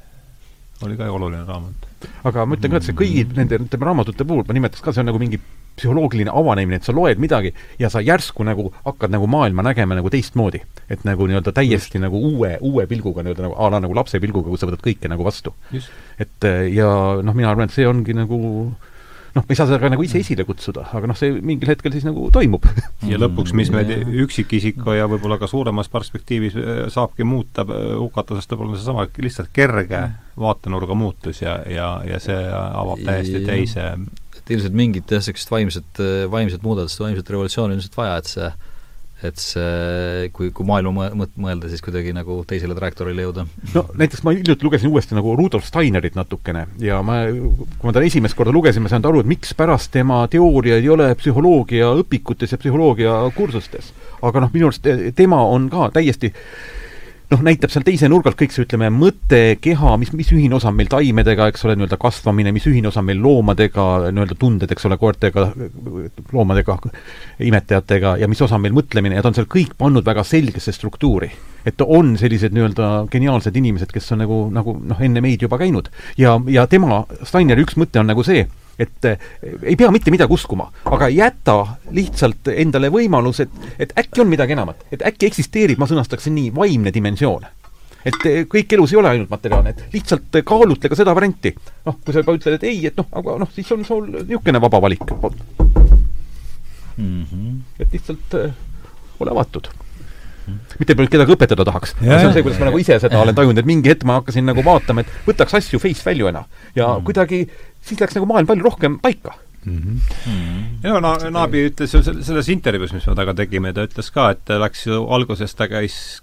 [0.82, 1.86] oli ka oluline raamat.
[2.24, 5.02] aga ma ütlen ka, et see kõigi nende, ütleme, raamatute puhul ma nimetaks ka, see
[5.02, 5.40] on nagu mingi
[5.78, 10.10] psühholoogiline avanemine, et sa loed midagi ja sa järsku nagu hakkad nagu maailma nägema nagu
[10.12, 10.62] teistmoodi.
[10.88, 12.04] et nagu nii-öelda täiesti Just.
[12.04, 15.08] nagu uue, uue pilguga nii-öelda nagu a la nagu lapse pilguga, kus sa võtad kõike
[15.08, 15.54] nagu vastu.
[16.18, 16.90] et ja
[17.22, 18.38] noh, mina arvan, et see ongi nagu
[19.38, 21.94] noh, me ei saa seda ka nagu ise esile kutsuda, aga noh, see mingil hetkel
[21.94, 22.66] siis nagu toimub.
[23.10, 23.92] ja lõpuks, mis meid
[24.24, 29.52] üksikisiku ja võib-olla ka suuremas perspektiivis äh, saabki muuta, äh, hukata, sest võib-olla seesama lihtsalt
[29.54, 30.04] kerge
[30.38, 33.90] vaatenurga muutus ja, ja, ja see avab täiesti teise
[34.48, 38.50] et ilmselt mingit jah, niisugust vaimset, vaimset muudatust, vaimset revolutsiooni on ilmselt vaja, et see
[39.26, 43.44] et see, kui, kui maailma mõ-, mõelda, siis kuidagi nagu teisele trajektoorile jõuda.
[43.74, 48.04] no näiteks ma hiljuti lugesin uuesti nagu Rudolf Steinerit natukene ja ma, kui ma ta
[48.06, 52.54] esimest korda lugesin, ma ei saanud aru, et mikspärast tema teooriaid ei ole psühholoogia õpikutes
[52.54, 53.90] ja psühholoogia kursustes.
[54.22, 54.86] aga noh, minu arust
[55.18, 56.30] tema on ka täiesti
[57.32, 60.70] noh, näitab seal teise nurga alt kõik see, ütleme, mõte, keha, mis, mis ühine osa
[60.70, 64.72] on meil taimedega, eks ole, nii-öelda kasvamine, mis ühine osa on meil loomadega, nii-öelda tunded,
[64.72, 65.48] eks ole, koertega,
[66.32, 66.78] loomadega,
[67.50, 70.72] imetajatega ja mis osa on meil mõtlemine ja ta on seal kõik pannud väga selgesse
[70.72, 71.30] struktuuri.
[71.68, 75.90] et on sellised nii-öelda geniaalsed inimesed, kes on nagu, nagu noh, enne meid juba käinud.
[76.16, 78.46] ja, ja tema, Steineri üks mõte on nagu see,
[78.78, 79.28] et eh,
[79.62, 81.56] ei pea mitte midagi uskuma, aga jäta
[81.94, 86.52] lihtsalt endale võimalus, et, et äkki on midagi enamat, et äkki eksisteerib, ma sõnastaksin nii,
[86.54, 87.46] vaimne dimensioon.
[88.08, 91.54] et eh, kõik elus ei ole ainult materiaalne, et lihtsalt kaalutle ka seda varianti.
[91.86, 94.62] noh, kui sa ka ütled, et ei, et noh, aga noh, siis on sul niisugune
[94.62, 95.04] vaba valik
[96.96, 97.24] mm.
[97.24, 97.60] -hmm.
[97.80, 98.52] et lihtsalt äh,
[99.20, 99.68] ole avatud
[100.78, 103.00] mitte et ma nüüd kedagi õpetada tahaks, aga see on see, kuidas ma nagu ise
[103.02, 106.44] seda olen tajunud, et mingi hetk ma hakkasin nagu vaatama, et võtaks asju face value'na
[106.78, 107.04] ja mm.
[107.08, 107.42] kuidagi
[107.82, 109.34] siis läks nagu maailm palju rohkem paika
[109.64, 109.98] mm.
[110.26, 110.62] -hmm.
[110.86, 114.56] ja no Naabi ütles ju selles intervjuus, mis me temaga tegime, ta ütles ka, et
[114.64, 116.20] läks ju alguses, ta käis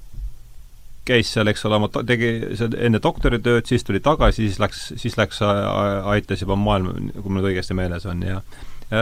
[1.06, 2.30] käis seal, eks ole, oma tegi
[2.82, 5.42] enne doktoritööd, siis tuli tagasi, siis läks, siis läks,
[6.10, 8.42] aitas juba maailma, kui mul õigesti meeles on, ja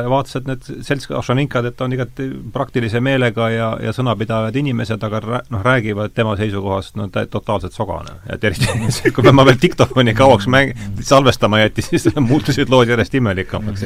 [0.09, 5.21] vaatas, et need seltskond, Ašaninkad, et on igati praktilise meelega ja, ja sõnapidavad inimesed, aga
[5.23, 8.17] rää-, noh, räägivad tema seisukohast no tä-, totaalselt sogane.
[8.33, 13.85] et eriti kui ma veel diktofoni kauaks mäng-, salvestama jäeti, siis muutusid lood järjest imelikumaks.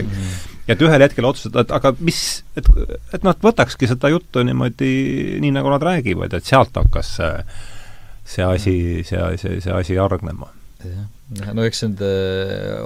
[0.67, 2.21] ja et ühel hetkel otsustada, et aga mis,
[2.55, 2.71] et,
[3.13, 4.93] et et võtakski seda juttu niimoodi,
[5.43, 7.35] nii nagu nad räägivad, et sealt hakkas see,
[8.37, 10.51] see asi, see, see, see asi hargnema.
[10.85, 12.09] jah no eks nende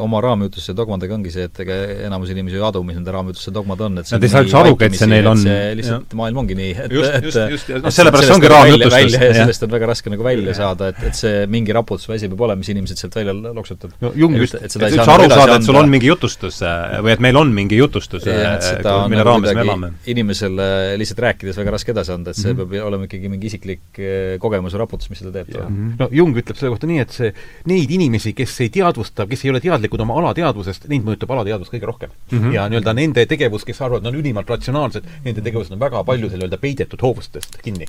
[0.01, 1.75] oma raamjutuste dogmadega ongi see, et ega
[2.07, 4.87] enamus inimesi ei adu, mis nende raamjutuste dogmad on, et Nad ei saa üldse arugi,
[4.87, 5.43] et see neil on
[5.77, 6.17] lihtsalt jah.
[6.17, 9.17] maailm ongi nii, et just, just, just, just, noh, sellepärast ongi raamjutustus.
[9.17, 12.63] ja sellest on väga raske nagu välja saada, et, et see mingi raputusväsi peab olema,
[12.63, 13.93] mis inimesed sealt välja loksutab.
[14.01, 17.13] no Jung just, et, et, et üldse aru saada, et sul on mingi jutustus või
[17.13, 19.91] et meil on mingi jutustus, mille raames me elame.
[20.15, 22.73] inimesele lihtsalt rääkides väga raske edasi anda, et see -hmm.
[22.73, 24.01] peab olema ikkagi mingi isiklik
[24.41, 25.53] kogemus või raputus, mis seda teeb.
[26.01, 27.33] no Jung ütleb selle kohta nii, et see,
[27.69, 31.69] neid inimesi, inimesi, kes ei teadvusta, kes ei ole teadlikud oma alateadvusest, neid mõjutab alateadvus
[31.71, 32.39] kõige rohkem mm.
[32.39, 32.53] -hmm.
[32.53, 36.29] ja nii-öelda nende tegevus, kes arvavad, nad on ülimalt ratsionaalsed, nende tegevused on väga palju
[36.29, 37.85] selle nii-öelda peidetud hoovustest kinni.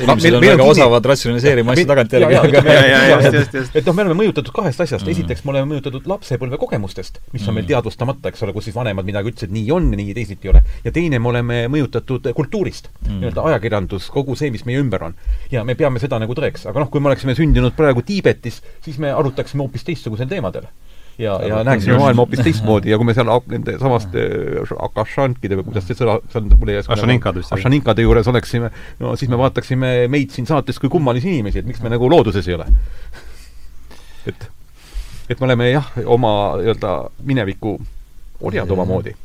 [0.00, 2.34] inimesed on väga osavad ratsionaliseerima asju tagantjärgi.
[3.74, 5.18] et noh, me oleme mõjutatud kahest asjast mm, -hmm.
[5.18, 7.72] esiteks me oleme mõjutatud lapsepõlve kogemustest, mis on meil mhm.
[7.72, 10.62] teadvustamata, eks ole, kus siis vanemad midagi ütlesid, nii on, nii teisiti ei ole.
[10.84, 15.04] ja teine, me oleme mõjutatud kultuurist mm -hmm., nii-öelda ajakirjandus, kogu see, mis meie ümber
[15.04, 15.14] on.
[15.50, 18.98] ja me peame seda nagu tõeks, aga noh, kui me oleksime sündinud praegu Tiibetis, siis
[18.98, 19.12] me
[19.58, 20.68] arutaksime hoopis teistsugusel teemadel.
[21.18, 24.12] Ja, ja näeksime maailma hoopis teistmoodi ja kui me seal nende samast
[24.86, 26.94] akašankide või kuidas see sõna, seal mul ei oska
[27.56, 31.82] ašaninkade juures oleksime, no siis me vaataksime meid siin saates kui kummalisi inimesi, et miks
[31.82, 32.68] me nagu looduses ei ole.
[34.30, 34.48] et,
[35.26, 36.32] et me oleme jah, oma
[36.62, 36.94] nii-öelda
[37.26, 37.74] mineviku
[38.38, 39.18] orjad omamoodi.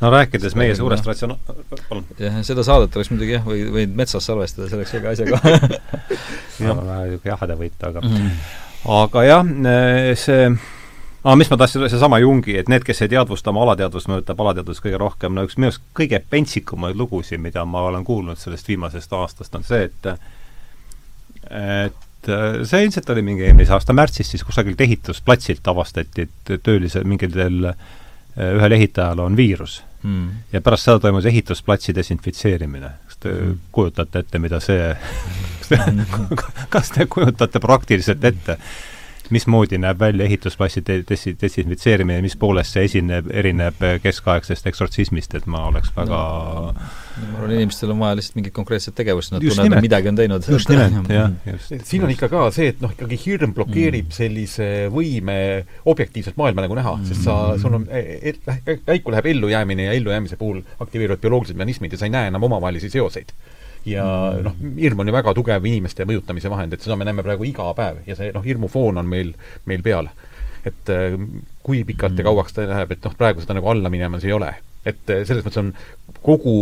[0.00, 1.36] No rääkides meie suurest ratsiona-,
[1.90, 2.08] palun.
[2.18, 5.56] jah, seda saadet oleks muidugi jah, või, võinud metsas salvestada, see oleks väga asjaga
[6.64, 9.52] jah, vähe jaheda võita, aga mm aga jah,
[10.20, 10.48] see
[11.24, 14.84] aga mis ma tahtsin, seesama Jungi, et need, kes ei teadvusta oma alateadvust, mõjutab alateadvust
[14.84, 19.12] kõige rohkem, no üks minu arust kõige pentsikumaid lugusid, mida ma olen kuulnud sellest viimasest
[19.16, 20.10] aastast, on see, et
[21.54, 22.30] et
[22.64, 27.72] see ilmselt oli mingi eelmise aasta märtsis, siis kusagilt ehitusplatsilt avastati, et töölisel, mingitel
[28.34, 29.82] ühel ehitajal on viirus.
[30.04, 30.44] Mm..
[30.52, 32.90] ja pärast seda toimus ehitusplatsi desinfitseerimine.
[33.14, 34.94] Kas te kujutate ette, mida see
[36.74, 38.58] kas te kujutate praktiliselt ette,
[39.30, 45.64] mismoodi näeb välja ehitusplassi des-, desinfitseerimine, mis poolest see esineb, erineb keskaegsest eksortsismist, et ma
[45.70, 49.86] oleks väga no, ma arvan, inimestel on vaja lihtsalt mingit konkreetset tegevust, nad tunnevad, et
[49.86, 50.50] midagi on teinud.
[50.56, 51.74] just nimelt, jah, just.
[51.88, 54.18] siin on ikka ka see, et noh, ikkagi hirm blokeerib mm.
[54.18, 55.38] sellise võime
[55.90, 59.98] objektiivselt maailma nagu näha mm., sest sa, sul on, e, e, käiku läheb ellujäämine ja
[59.98, 63.32] ellujäämise puhul aktiveeruvad bioloogilised mehhanismid ja sa ei näe enam omavahelisi seoseid
[63.84, 64.44] ja mm.
[64.44, 67.68] noh, hirm on ju väga tugev inimeste mõjutamise vahend, et seda me näeme praegu iga
[67.76, 69.34] päev ja see noh, hirmufoon on meil,
[69.70, 70.08] meil peal.
[70.64, 71.18] et äh,
[71.62, 72.28] kui pikalt ja mm.
[72.30, 74.54] kauaks ta läheb, et noh, praegu seda nagu alla minemas ei ole.
[74.84, 75.74] et äh, selles mõttes on
[76.24, 76.56] kogu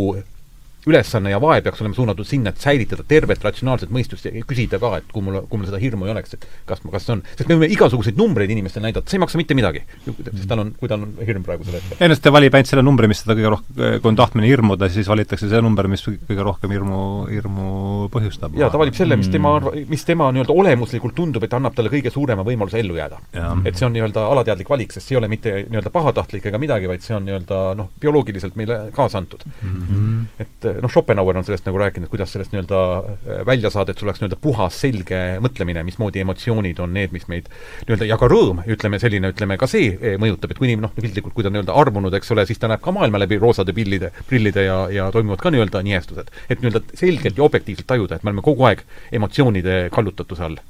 [0.86, 4.96] ülesanne ja vaev peaks olema suunatud sinna, et säilitada tervet ratsionaalset mõistust ja küsida ka,
[4.98, 7.48] et kui mul, kui mul seda hirmu ei oleks, et kas, kas see on, sest
[7.48, 9.84] me võime igasuguseid numbreid inimestele näidata, see ei maksa mitte midagi.
[10.06, 12.00] sest tal on, kui tal on hirm praegusel hetkel.
[12.06, 15.10] ennast ta valib ainult selle numbri, mis seda kõige rohkem, kui on tahtmine hirmuda, siis
[15.10, 17.68] valitakse see number, mis kõige rohkem hirmu, hirmu
[18.14, 18.58] põhjustab.
[18.58, 21.92] jaa, ta valib selle, mis tema arva-, mis tema nii-öelda olemuslikult tundub, et annab talle
[21.92, 23.22] kõige suurema võimaluse ellu jääda.
[23.64, 26.90] et see on nii-öelda alateadlik valik, sest see ei ole mitte nii-öelda pahatahtlik ega midagi,
[26.90, 29.82] vaid see on nii-öelda noh, bioloogiliselt meile kaasa antud mm.
[29.86, 30.24] -hmm.
[30.42, 34.08] et noh, Schopenhauer on sellest nagu rääkinud, kuidas sellest nii-öelda äh, välja saada, et sul
[34.08, 37.50] oleks nii-öelda puhas, selge mõtlemine, mismoodi emotsioonid on need, mis meid
[37.86, 40.94] nii-öelda, ja ka rõõm, ütleme selline, ütleme ka see äh, mõjutab, et kui inimene noh,
[40.96, 44.12] piltlikult, kui ta nii-öelda armunud, eks ole, siis ta näeb ka maailma läbi roosade pillide,
[44.30, 46.32] prillide ja, ja toimuvad ka nii-öelda nihestused.
[46.48, 50.60] et nii-öelda selgelt ja objektiivselt tajuda, et me oleme kogu aeg emotsioonide kallutatuse all.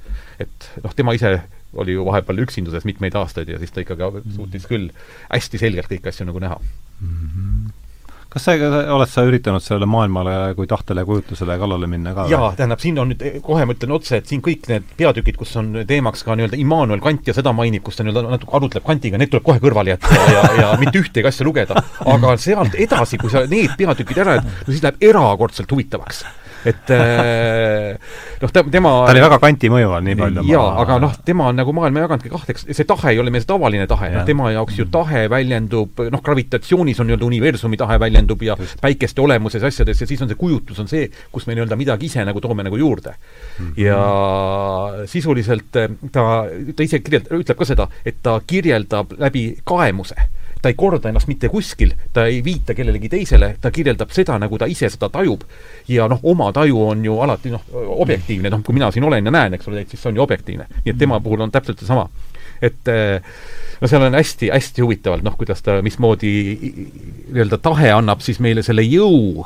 [0.43, 1.41] et noh, tema ise
[1.73, 4.91] oli ju vahepeal üksinduses mitmeid aastaid ja siis ta ikkagi suutis küll
[5.31, 7.15] hästi selgelt kõiki asju nagu näha mm.
[7.15, 7.82] -hmm
[8.33, 8.55] kas sa,
[8.95, 12.27] oled sa üritanud sellele maailmale kui tahtele ja kujutlusele kallale minna ka?
[12.33, 15.55] jaa, tähendab, siin on nüüd, kohe ma ütlen otse, et siin kõik need peatükid, kus
[15.61, 19.21] on teemaks ka nii-öelda Immanuel Kant ja seda mainib, kus ta nii-öelda natuke arutleb Kantiga,
[19.21, 21.83] need tuleb kohe kõrvale jätta ja, ja, ja mitte ühtegi asja lugeda.
[22.15, 26.25] aga sealt edasi, kui sa need peatükid ära, no siis läheb erakordselt huvitavaks
[26.69, 27.97] et äh,
[28.43, 31.59] noh, tema ta oli väga kanti mõju all, nii palju jaa, aga noh, tema on
[31.59, 34.89] nagu maailma jaganudki kahteks, see tahe ei ole meil tavaline tahe, noh tema jaoks ju
[34.93, 38.79] tahe väljendub, noh, gravitatsioonis on nii-öelda universumi tahe väljendub ja Just.
[38.83, 42.27] päikeste olemuses, asjades, ja siis on see kujutlus on see, kus me nii-öelda midagi ise
[42.29, 43.67] nagu toome nagu juurde mm.
[43.67, 43.83] -hmm.
[43.83, 46.29] ja sisuliselt äh, ta,
[46.77, 50.17] ta ise kirjeld-, ütleb ka seda, et ta kirjeldab läbi kaemuse
[50.63, 54.59] ta ei korda ennast mitte kuskil, ta ei viita kellelegi teisele, ta kirjeldab seda, nagu
[54.59, 55.43] ta ise seda tajub.
[55.89, 57.65] ja noh, oma taju on ju alati noh,
[57.99, 60.69] objektiivne, noh, kui mina siin olen ja näen, eks ole, siis see on ju objektiivne.
[60.85, 62.09] nii et tema puhul on täpselt seesama.
[62.63, 63.35] et eh,
[63.81, 66.33] no seal on hästi-hästi huvitavalt, noh, kuidas ta, mismoodi
[66.63, 69.43] nii-öelda tahe annab siis meile selle jõu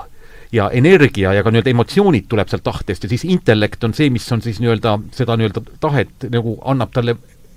[0.53, 4.27] ja energia ja ka nii-öelda emotsioonid tuleb sealt tahtest ja siis intellekt on see, mis
[4.33, 7.17] on siis nii-öelda seda nii-öelda tahet nagu annab talle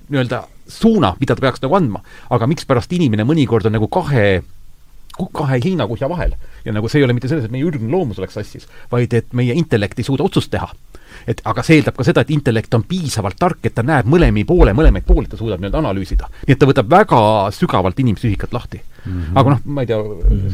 [0.10, 2.04] nii-öelda suuna, mida ta peaks nagu andma.
[2.30, 4.42] aga mikspärast inimene mõnikord on nagu kahe
[5.36, 6.36] kahe heinakuhja vahel.
[6.66, 9.34] ja nagu see ei ole mitte selles, et meie ürgne loomus oleks sassis, vaid et
[9.34, 10.70] meie intellekt ei suuda otsust teha.
[11.28, 14.46] Et aga see eeldab ka seda, et intellekt on piisavalt tark, et ta näeb mõlemi
[14.48, 16.30] poole, mõlemaid pooli ta suudab nii-öelda analüüsida.
[16.46, 17.22] nii et ta võtab väga
[17.56, 19.22] sügavalt inimpsüühikat lahti mm.
[19.22, 19.40] -hmm.
[19.40, 19.98] aga noh, ma ei tea,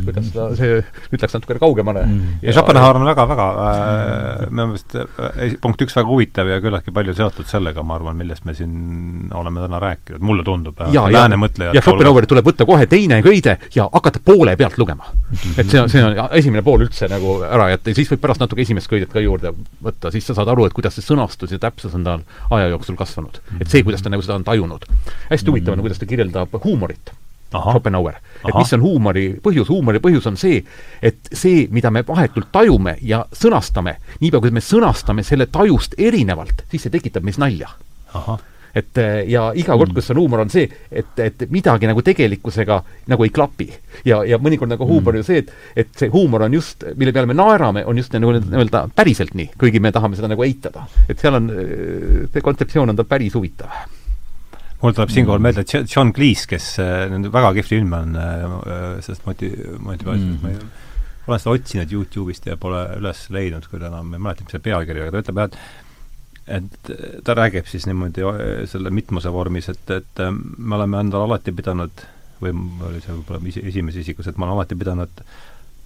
[0.05, 0.79] kuidas ta, see,
[1.11, 2.19] nüüd läks natuke kaugemale mm.
[2.19, 2.37] -hmm.
[2.41, 6.93] ja, ja Schopenhauer on väga-väga äh, minu meelest äh, punkt üks väga huvitav ja küllaltki
[6.95, 10.79] palju seotud sellega, ma arvan, millest me siin oleme täna rääkinud, mulle tundub.
[10.91, 11.27] ja, ja,
[11.73, 15.09] ja Schopenhaueri tuleb võtta kohe teine köide ja hakata poole pealt lugema
[15.57, 18.43] et see on, see on esimene pool üldse nagu ära jätta ja siis võib pärast
[18.43, 19.53] natuke esimest köidet ka juurde
[19.83, 22.25] võtta, siis sa saad aru, et kuidas see sõnastus ja täpsus on tal
[22.55, 23.41] aja jooksul kasvanud.
[23.59, 24.85] et see, kuidas ta nagu seda on tajunud.
[25.29, 27.13] hästi huvitav on, kuidas ta kirjeldab huumorit
[27.61, 28.15] Schopenhauer.
[28.47, 30.63] et mis on huumori põhjus, huumori põhjus on see,
[31.01, 36.65] et see, mida me vahetult tajume ja sõnastame, niipea kui me sõnastame selle tajust erinevalt,
[36.71, 37.71] siis see tekitab meis nalja.
[38.75, 39.97] Et eh, ja iga kord, mm.
[39.97, 42.79] kus on huumor, on see, et, et midagi nagu tegelikkusega
[43.11, 43.69] nagu ei klapi.
[44.07, 45.23] ja, ja mõnikord nagu huumor mm.
[45.23, 45.51] ju see, et,
[45.85, 49.53] et see huumor on just, mille peale me naerame, on just nagu nii-öelda päriselt nii,
[49.59, 50.87] kuigi me tahame seda nagu eitada.
[51.07, 53.85] et seal on, eh, see kontseptsioon on tal päris huvitav
[54.81, 58.43] mul tuleb siinkohal meelde, John Cleese, kes äh, väga kihvt film on äh,
[59.05, 60.51] sellest moti-, motivatsioonist mm, -hmm.
[60.51, 60.83] ma ei
[61.25, 64.61] olen seda otsinud YouTube'ist ja pole üles leidnud küll enam, ma ei mäleta, mis see
[64.67, 65.57] pealkiri, aga ta ütleb jah, et
[66.47, 66.91] et
[67.25, 68.21] ta räägib siis niimoodi
[68.69, 70.23] selle mitmuse vormis, et, et
[70.57, 72.05] me oleme endale alati pidanud
[72.41, 72.53] või
[72.89, 75.23] oli see võib-olla esimeses isikus, et ma olen alati pidanud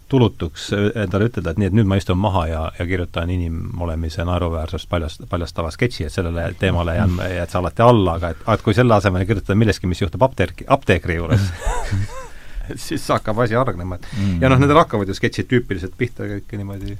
[0.10, 4.90] tulutuks endale ütelda, et nii, et nüüd ma istun maha ja, ja kirjutan inimolemise naeruväärsust
[4.90, 8.74] paljast, paljastava sketši, et sellele teemale jään, jääd sa alati alla, aga et, et kui
[8.74, 11.46] selle asemel kirjutada millestki, mis juhtub apteek, apteekri juures
[12.88, 14.38] siis hakkab asi hargnema, et mm.
[14.44, 16.98] ja noh, nendel hakkavad ju sketšid tüüpiliselt pihta kõik niimoodi,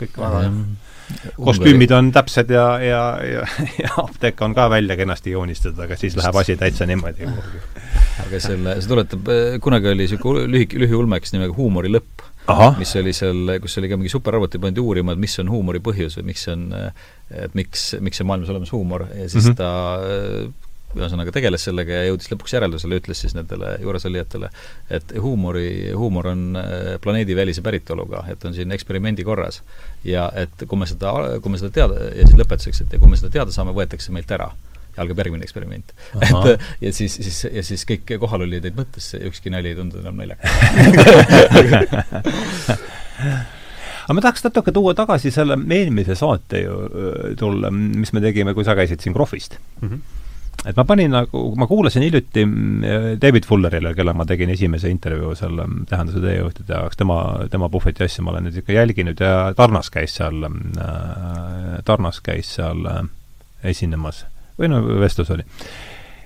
[0.00, 0.44] kõik väga
[1.36, 3.44] kostüümid on täpsed ja, ja, ja,
[3.82, 7.28] ja apteek on ka välja kenasti joonistatud, aga siis läheb asi täitsa niimoodi.
[8.26, 9.30] Aga selle, see tuletab,
[9.64, 12.26] kunagi oli niisugune lühik-, lühiulmeks nimega Huumori lõpp
[12.78, 16.16] mis oli seal, kus oli ka mingi superarvuti, pandi uurima, et mis on huumori põhjus
[16.18, 16.70] või miks on,
[17.28, 19.04] et miks, miks on maailmas olemas huumor.
[19.12, 19.56] Ja siis mm -hmm.
[19.58, 24.48] ta ühesõnaga tegeles sellega ja jõudis lõpuks järeldusele, ütles siis nendele juuresolijatele,
[24.98, 29.62] et huumori, huumor on äh, planeedivälise päritoluga, et on siin eksperimendi korras.
[30.04, 31.12] ja et kui me seda,
[31.42, 34.14] kui me seda teada, ja siis lõpetuseks, et ja kui me seda teada saame, võetakse
[34.14, 34.48] meilt ära
[34.96, 35.92] ja algab järgmine eksperiment.
[36.24, 40.16] et ja siis, siis, ja siis kõik kohalolijad jäid mõttesse ükski nali ei tundunud enam
[40.22, 40.48] naljakas
[44.08, 46.78] aga ma tahaks natuke tuua tagasi selle eelmise saate ju
[47.36, 49.88] tulla, mis me tegime, kui sa käisid siin Krohvist mm.
[49.90, 50.17] -hmm
[50.66, 52.44] et ma panin nagu, ma kuulasin hiljuti
[53.22, 57.18] David Fullerile, kellega ma tegin esimese intervjuu seal Tähenduse teejuhtide jaoks, tema,
[57.52, 62.50] tema puhveti asja ma olen nüüd ikka jälginud ja Tarnas käis seal äh,, Tarnas käis
[62.58, 63.04] seal äh,
[63.70, 64.24] esinemas
[64.58, 65.46] või no vestlus oli.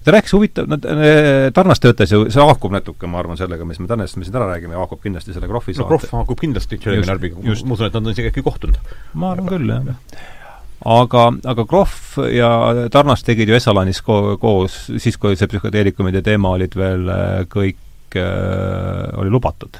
[0.04, 3.82] ta rääkis huvitav, nad äh, Tarnas töötas ju, see haakub natuke, ma arvan, sellega, mis
[3.84, 7.08] me täna, me siin täna räägime, haakub kindlasti selle Krohvi no Krohv haakub kindlasti Jeremy
[7.10, 8.80] Narbiga, ma usun, et nad on isegi äkki kohtunud.
[9.12, 10.40] ma arvan küll, jah
[10.84, 12.50] aga, aga Krohv ja
[12.92, 18.18] Tarnas tegid ju Essalanis ko koos, siis kui see psühhedeelikumide teema olid veel äh, kõik
[18.18, 19.78] äh,, oli lubatud.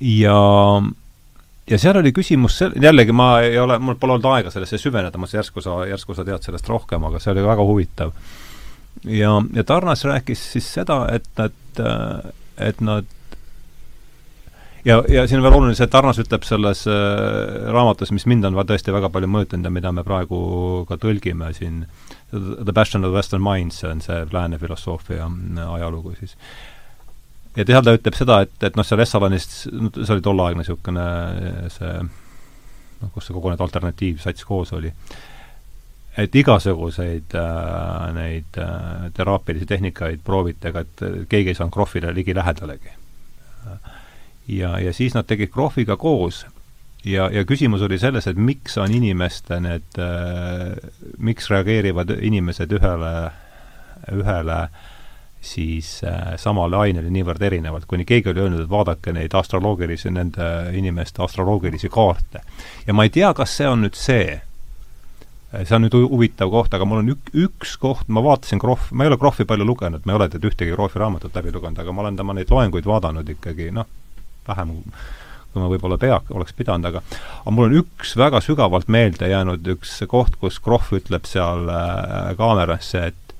[0.00, 0.36] ja
[1.70, 5.28] ja seal oli küsimus jällegi ma ei ole, mul pole olnud aega sellesse süveneda, ma
[5.30, 8.12] järsku sa, järsku sa tead sellest rohkem, aga see oli väga huvitav.
[9.04, 11.82] ja, ja Tarnas rääkis siis seda, et nad,
[12.58, 13.18] et nad
[14.84, 18.48] ja, ja siin on veel oluline see, et Tarnas ütleb selles äh, raamatus, mis mind
[18.48, 20.42] on tõesti väga palju mõjutanud ja mida me praegu
[20.88, 21.84] ka tõlgime siin,
[22.32, 25.28] The Passion of Western Minds, see on see lääne filosoofia
[25.68, 26.36] ajalugu siis
[27.56, 31.06] ja seal ta ütleb seda, et, et noh, seal Essalanist, see oli tolleaegne niisugune
[31.74, 31.92] see
[33.02, 34.92] noh, kus see kogu need alternatiivsats koos oli,
[36.22, 43.01] et igasuguseid äh, neid äh, teraapilisi tehnikaid prooviti, aga et keegi ei saanud krohvile ligilähedalegi.
[44.48, 46.44] Ja, ja siis nad tegid krohviga koos
[47.04, 50.72] ja, ja küsimus oli selles, et miks on inimeste need äh,,
[51.18, 53.12] miks reageerivad inimesed ühele,
[54.12, 54.58] ühele
[55.42, 60.48] siis äh, samale ainele niivõrd erinevalt, kuni keegi oli öelnud, et vaadake neid astroloogilisi, nende
[60.78, 62.44] inimeste astroloogilisi kaarte.
[62.86, 64.38] ja ma ei tea, kas see on nüüd see,
[65.52, 69.04] see on nüüd huvitav koht, aga mul on ük-, üks koht, ma vaatasin Krohv, ma
[69.04, 71.92] ei ole Krohvi palju lugenud, ma ei ole tead ühtegi Krohvi raamatut läbi lugenud, aga
[71.92, 73.90] ma olen tema neid loenguid vaadanud ikkagi noh,
[74.48, 74.76] vähem
[75.52, 77.02] kui ma võib-olla pea, oleks pidanud, aga
[77.42, 82.32] aga mul on üks väga sügavalt meelde jäänud üks koht, kus Krohv ütleb seal äh,
[82.38, 83.36] kaamerasse, et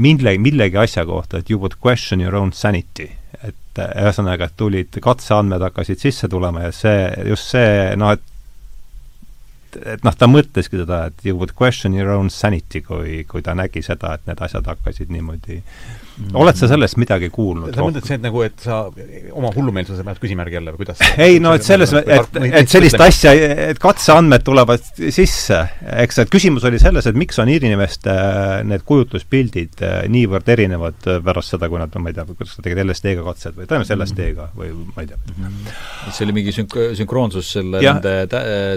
[0.00, 3.10] millegi, millegi asja kohta, et you would question your own sanity.
[3.40, 8.26] et äh, ühesõnaga, et tulid, katseandmed hakkasid sisse tulema ja see, just see, noh, et
[9.86, 13.54] et noh, ta mõtleski seda, et you would question your own sanity, kui, kui ta
[13.54, 16.09] nägi seda, et need asjad hakkasid niimoodi mm.
[16.40, 17.74] Oled sa sellest midagi kuulnud?
[17.74, 18.82] sa mõtled see, et nagu, et sa
[19.36, 21.02] oma hullumeelsuse pealt küsimärgi alla või kuidas?
[21.20, 23.32] ei no et selles, et, et sellist asja,
[23.70, 25.60] et katseandmed tulevad sisse,
[26.04, 28.14] eks, et küsimus oli selles, et miks on inimeste
[28.68, 32.82] need kujutluspildid äh, niivõrd erinevad pärast seda, kui nad, ma ei tea, kuidas nad tegid
[32.84, 35.72] LSD-ga katsed või tõenäoliselt LSD-ga või ma ei tea mm.
[36.10, 38.16] see oli mingi sünk-, sünkroonsus selle, nende,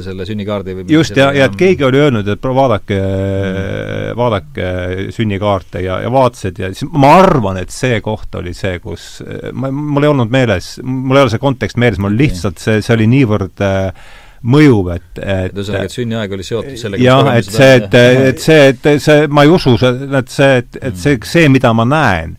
[0.05, 5.81] selle sünnikaardi või just, ja, ja et keegi oli öelnud, et vaadake mm., vaadake sünnikaarte
[5.83, 9.21] ja, ja vaatasid ja siis ma arvan, et see koht oli see, kus
[9.53, 12.95] ma, mul ei olnud meeles, mul ei ole see kontekst meeles, mul lihtsalt see, see
[12.95, 14.11] oli niivõrd äh,
[14.43, 17.95] mõjuv, et, et ühesõnaga, et sünniaeg oli seotud sellega jah, et see, et,
[18.31, 21.86] et see, et see, ma ei usu, et see, et, et see, see, mida ma
[21.88, 22.36] näen,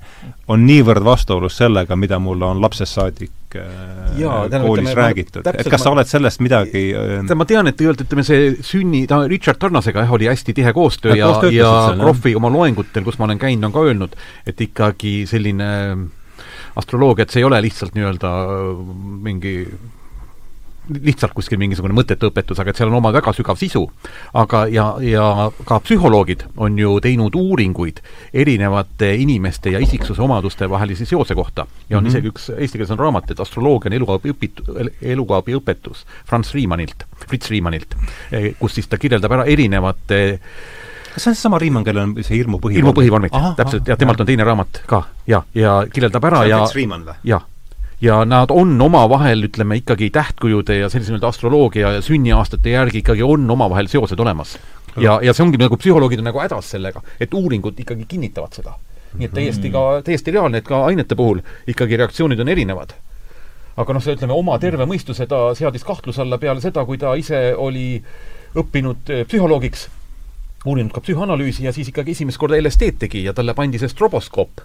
[0.52, 5.70] on niivõrd vastuolus sellega, mida mulle on lapsest saadik äh, Jaa, koolis ütleme, räägitud, et
[5.70, 9.60] kas sa oled sellest midagi äh, ma tean, et tegelikult ütleme, see sünni, ta Richard
[9.62, 13.40] Tarnasega jah, oli hästi tihe koostöö ja, ja, ja Kroffi oma loengutel, kus ma olen
[13.42, 14.16] käinud, on ka öelnud,
[14.50, 15.72] et ikkagi selline
[16.78, 18.30] astroloogia, et see ei ole lihtsalt nii-öelda
[19.24, 19.56] mingi
[20.88, 23.84] lihtsalt kuskil mingisugune mõttetu õpetus, aga et seal on oma väga sügav sisu.
[24.34, 28.00] aga, ja, ja ka psühholoogid on ju teinud uuringuid
[28.32, 31.66] erinevate inimeste ja isiksuse omaduste vahelise seose kohta.
[31.88, 32.10] ja on mm -hmm.
[32.10, 37.04] isegi üks, eesti keeles on raamat, et astroloogia on eluabi õpit-, eluabi õpetus Franz Riemannilt,
[37.28, 37.94] Fritz Riemannilt,
[38.32, 40.40] eh, kus siis ta kirjeldab ära erinevate
[41.14, 42.76] kas see on seesama Riemann, kellel on see hirmu põhivormid?
[42.76, 46.66] hirmu põhivormid, täpselt, ja temalt on teine raamat ka, ja, ja kirjeldab ära ja
[47.24, 47.46] jah,
[48.04, 53.22] ja nad on omavahel, ütleme ikkagi tähtkujude ja sellise nii-öelda astroloogia ja sünniaastate järgi ikkagi
[53.22, 54.58] on omavahel seosed olemas.
[55.00, 58.76] ja, ja see ongi nagu psühholoogid on nagu hädas sellega, et uuringud ikkagi kinnitavad seda.
[59.14, 61.40] nii et täiesti ka, täiesti reaalne, et ka ainete puhul
[61.70, 62.94] ikkagi reaktsioonid on erinevad.
[63.76, 67.14] aga noh, see ütleme, oma terve mõistuse ta seadis kahtluse alla peale seda, kui ta
[67.14, 68.02] ise oli
[68.54, 69.88] õppinud eh, psühholoogiks,
[70.66, 74.62] uurinud ka psühhoanalüüsi ja siis ikkagi esimest korda LSD-d tegi ja talle pandi see stroboskoop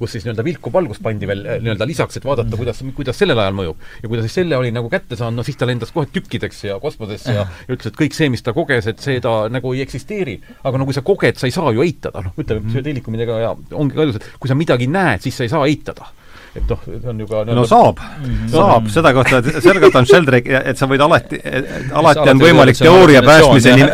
[0.00, 3.40] kus siis nii-öelda vilkuv valgus pandi veel eh, nii-öelda lisaks, et vaadata, kuidas, kuidas sellel
[3.40, 3.88] ajal mõjub.
[4.02, 6.64] ja kui ta siis selle oli nagu kätte saanud, no siis ta lendas kohe tükkideks
[6.68, 9.74] ja kosmosesse ja, ja ütles, et kõik see, mis ta koges, et see ta nagu
[9.76, 10.38] ei eksisteeri.
[10.64, 12.72] aga no kui sa koged, sa ei saa ju eitada, noh, ütleme mm.
[12.72, 16.12] psühhedeelikumidega ja ongi ka ilus, et kui sa midagi näed, siis sa ei saa eitada
[16.56, 18.00] et noh, see on ju ka no saab.
[18.00, 18.48] Mm, -hmm.
[18.50, 21.38] saab, seda kohta, selle kohta on Sheldrake, et sa võid alati,
[21.94, 23.92] alati on võimalik teooria päästmise nimel,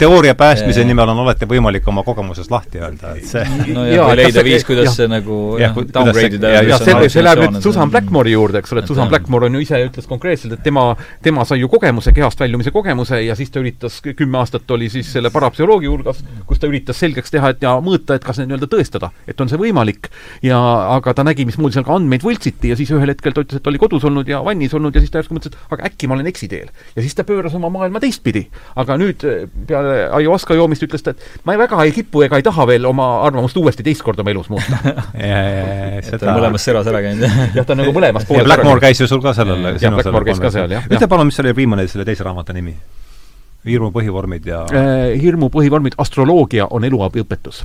[0.00, 4.16] teooria päästmise nimel on alati võimalik oma kogemusest lahti öelda, et see no ja kui
[4.22, 5.58] leida viis, kuidas see nagu
[5.92, 9.50] downgrade ida ja see, see läheb nüüd Susan Blackmore'i juurde, eks ole, et Susan Blackmore
[9.50, 13.36] on ju ise ütles konkreetselt, et tema, tema sai ju kogemuse, kehast väljumise kogemuse ja
[13.36, 17.52] siis ta üritas, kümme aastat oli siis selle parapsühholoogi hulgas, kus ta üritas selgeks teha,
[17.52, 20.08] et ja mõõta, et kas nii-öelda tõestada, et on see võimalik.
[20.42, 20.58] Ja
[20.96, 23.64] aga ta nägi, mismoodi seal aga andmeid võltsiti ja siis ühel hetkel ta ütles, et
[23.64, 26.08] ta oli kodus olnud ja vannis olnud ja siis ta järsku mõtles, et aga äkki
[26.08, 26.70] ma olen eksiteel.
[26.94, 28.46] ja siis ta pööras oma maailma teistpidi.
[28.78, 32.38] aga nüüd eh, peale ayahuasca joomist ütles ta, et ma ei väga ei kipu ega
[32.40, 34.80] ei taha veel oma arvamust uuesti teist korda oma elus muuta
[36.20, 39.02] ta on mõlemas seras ära käinud jah, ta on nagu mõlemas poolel ja Blackmore käis
[39.02, 40.86] ju sul ka sellel jah, Blackmore käis ka seal, jah.
[40.90, 42.76] ütle palun, mis oli viimane selle teise raamatu nimi?
[43.66, 47.64] hirmu põhivormid ja äh, hirmu põhivormid, astroloogia on eluabiõpetus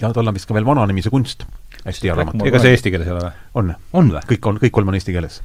[0.00, 1.44] ja tal on vist ka veel vananemi see kunst
[1.84, 2.42] hästi hea raamat.
[2.48, 3.44] ega see eesti keeles ei ole või?
[3.60, 3.70] on.
[3.96, 4.22] on või?
[4.32, 5.38] kõik on, kõik kolm on eesti keeles.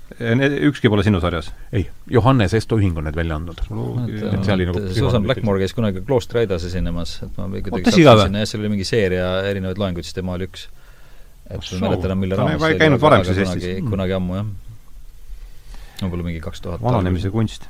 [0.70, 1.52] ükski pole sinu sarjas?
[1.76, 3.62] ei, Johannes Esto Ühing on need välja andnud.
[3.62, 8.26] et see oli nagu Susan Blackmore käis kunagi Kloostri aidas esinemas, et ma kuidagi sattusin
[8.26, 10.68] sinna ja seal oli mingi seeria erinevaid loenguid, siis tema oli üks.
[11.48, 12.82] et ma ei mäleta enam, mille raames see oli.
[12.84, 13.86] käinud varem siis Eestis?
[13.88, 14.52] kunagi ammu, jah.
[16.04, 16.84] võib-olla mingi kaks tuhat.
[16.84, 17.70] vananemise kunst.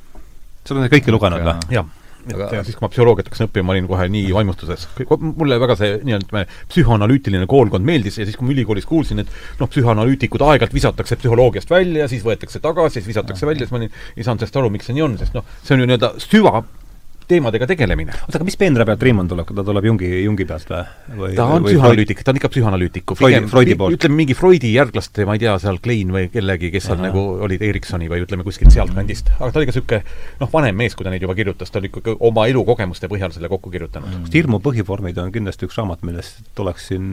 [0.64, 1.56] sa oled neid kõiki lugenud või?
[1.78, 1.94] jah
[2.34, 2.48] aga...
[2.58, 4.86] ja siis, kui ma psühholoogiat hakkasin õppima, ma olin kohe nii vaimustuses.
[5.26, 9.30] mulle väga see nii-öelda psühhoanalüütiline koolkond meeldis ja siis, kui ma ülikoolis kuulsin, et
[9.60, 13.94] noh, psühhoanalüütikud aeg-ajalt visatakse psühholoogiast välja, siis võetakse tagasi, siis visatakse välja, siis ma olin,
[14.16, 16.64] ei saanud sellest aru, miks see nii on, sest noh, see on ju nii-öelda süva
[17.30, 18.14] teemadega tegelemine.
[18.26, 21.32] oota, aga mis peenra pealt Riemann tuleb, ta tuleb Jungi, Jungi pealt või?
[21.36, 22.50] ta on psühhoanalüütik, ta on ikka
[23.78, 23.96] poolt.
[23.98, 27.62] ütleme, mingi Freudi järglaste, ma ei tea, seal Klein või kellegi, kes seal nagu olid
[27.66, 29.32] Eriksoni või ütleme, kuskilt sealtkandist.
[29.38, 30.00] aga ta oli ka niisugune
[30.42, 33.50] noh, vanem mees, kui ta neid juba kirjutas, ta oli ikkagi oma elukogemuste põhjal selle
[33.52, 34.30] kokku kirjutanud mm..
[34.34, 37.10] hirmu põhivormid on kindlasti üks raamat, millest tuleks siin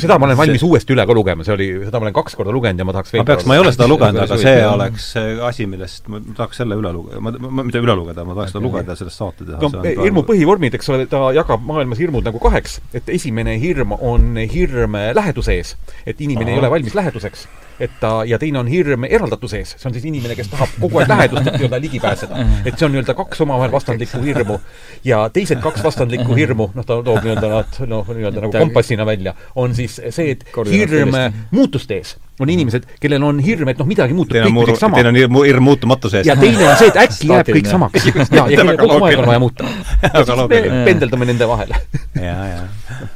[0.00, 0.68] seda ma olen valmis see...
[0.68, 3.16] uuesti üle ka lugema, see oli, seda ma olen kaks korda lugenud ja ma tahaks
[3.16, 5.10] ma peaks, ma ei ole seda lugenud, aga see oleks
[5.48, 8.64] asi, millest ma tahaks selle üle lugeda, ma, ma, mitte üle lugeda, ma tahaks seda
[8.64, 9.60] lugeda sellest saates teha.
[9.60, 14.34] no hirmu põhivormid, eks ole, ta jagab maailmas hirmud nagu kaheks, et esimene hirm on
[14.50, 15.76] hirm läheduse ees,
[16.06, 16.58] et inimene Aha.
[16.58, 17.46] ei ole valmis läheduseks
[17.80, 21.00] et ta, ja teine on hirm eraldatuse ees, see on siis inimene, kes tahab kogu
[21.00, 22.42] aeg lähedust, et nii-öelda ligi pääseda.
[22.64, 24.58] et see on nii-öelda kaks omavahel vastandlikku hirmu.
[25.04, 29.34] ja teised kaks vastandlikku hirmu, noh, ta toob nii-öelda nad noh, nii-öelda nagu kompassina välja,
[29.54, 31.18] on siis see, et hirm
[31.50, 34.98] muutuste ees on inimesed, kellel on hirm, et noh, midagi muutub kõik sama.
[34.98, 36.30] Teil on hirm, hirm muutumatuse eest.
[36.30, 38.08] ja teine on see, et äkki jääb kõik samaks.
[38.38, 39.68] ja, ja kogu aeg on vaja muuta.
[40.88, 41.76] pendeldame nende vahel.
[42.18, 42.64] ja, ja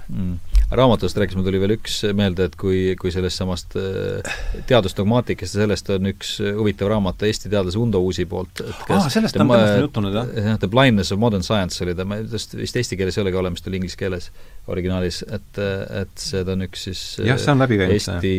[0.08, 0.36] mm
[0.70, 4.38] raamatust rääkides mul tuli veel üks meelde, et kui, kui sellest samast äh,
[4.68, 8.60] teadusdogmaatikast ja sellest on üks huvitav raamat Eesti teadlase Undo Uusi poolt.
[8.88, 10.32] aa, sellest on temast juttu nüüd, jah?
[10.36, 13.40] jah, The Blindness of Modern Science oli ta, ma just vist eesti keeles ei olegi
[13.40, 14.28] olemas, ta oli inglise keeles
[14.68, 15.62] originaalis, et,
[16.02, 17.96] et see ta on üks siis jah, see on läbi käinud.
[17.96, 18.34] Eesti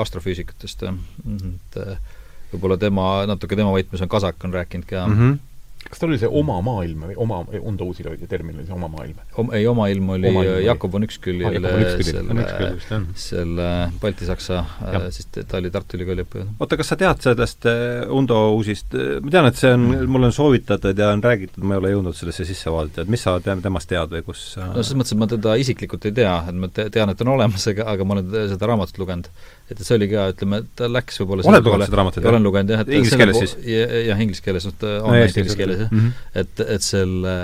[0.00, 0.96] astrofüüsikutest, jah.
[1.24, 2.16] Mhm, et äh,
[2.54, 5.44] võib-olla tema, natuke tema võtmes on Kasak on rääkinud ka mm, -hmm
[5.88, 8.90] kas tal oli see oma maailm või oma, Undo Uusil oli termin, oli see oma
[8.92, 9.20] maailm?
[9.40, 9.52] Om,?
[9.56, 12.72] ei, oma ilm oli oma ilm Jakob von Uxküllil ah, selle,
[13.18, 13.68] selle
[14.02, 14.58] Balti-Saksa
[14.88, 16.54] äh, siis ta oli Tartu Ülikooli õppejõud.
[16.58, 20.30] oota, kas sa tead sellest äh, Undo Uusist, ma tean, et see on mm., mulle
[20.30, 23.38] on soovitatud ja on räägitud, ma ei ole jõudnud sellesse sisse vaadata, et mis sa
[23.44, 26.70] temast tead või kus no selles mõttes, et ma teda isiklikult ei tea, et ma
[26.76, 29.32] tean, et ta on olemas, aga, aga ma olen seda raamatut lugenud
[29.68, 32.28] et see oli ka, ütleme, ta läks võib-olla oled lugenud seda raamatut?
[32.30, 33.52] olen lugenud jah, et inglise keeles siis?
[33.68, 37.34] jah, inglise keeles, noh ta on hästi inglise keeles jah mm -hmm., et, et selle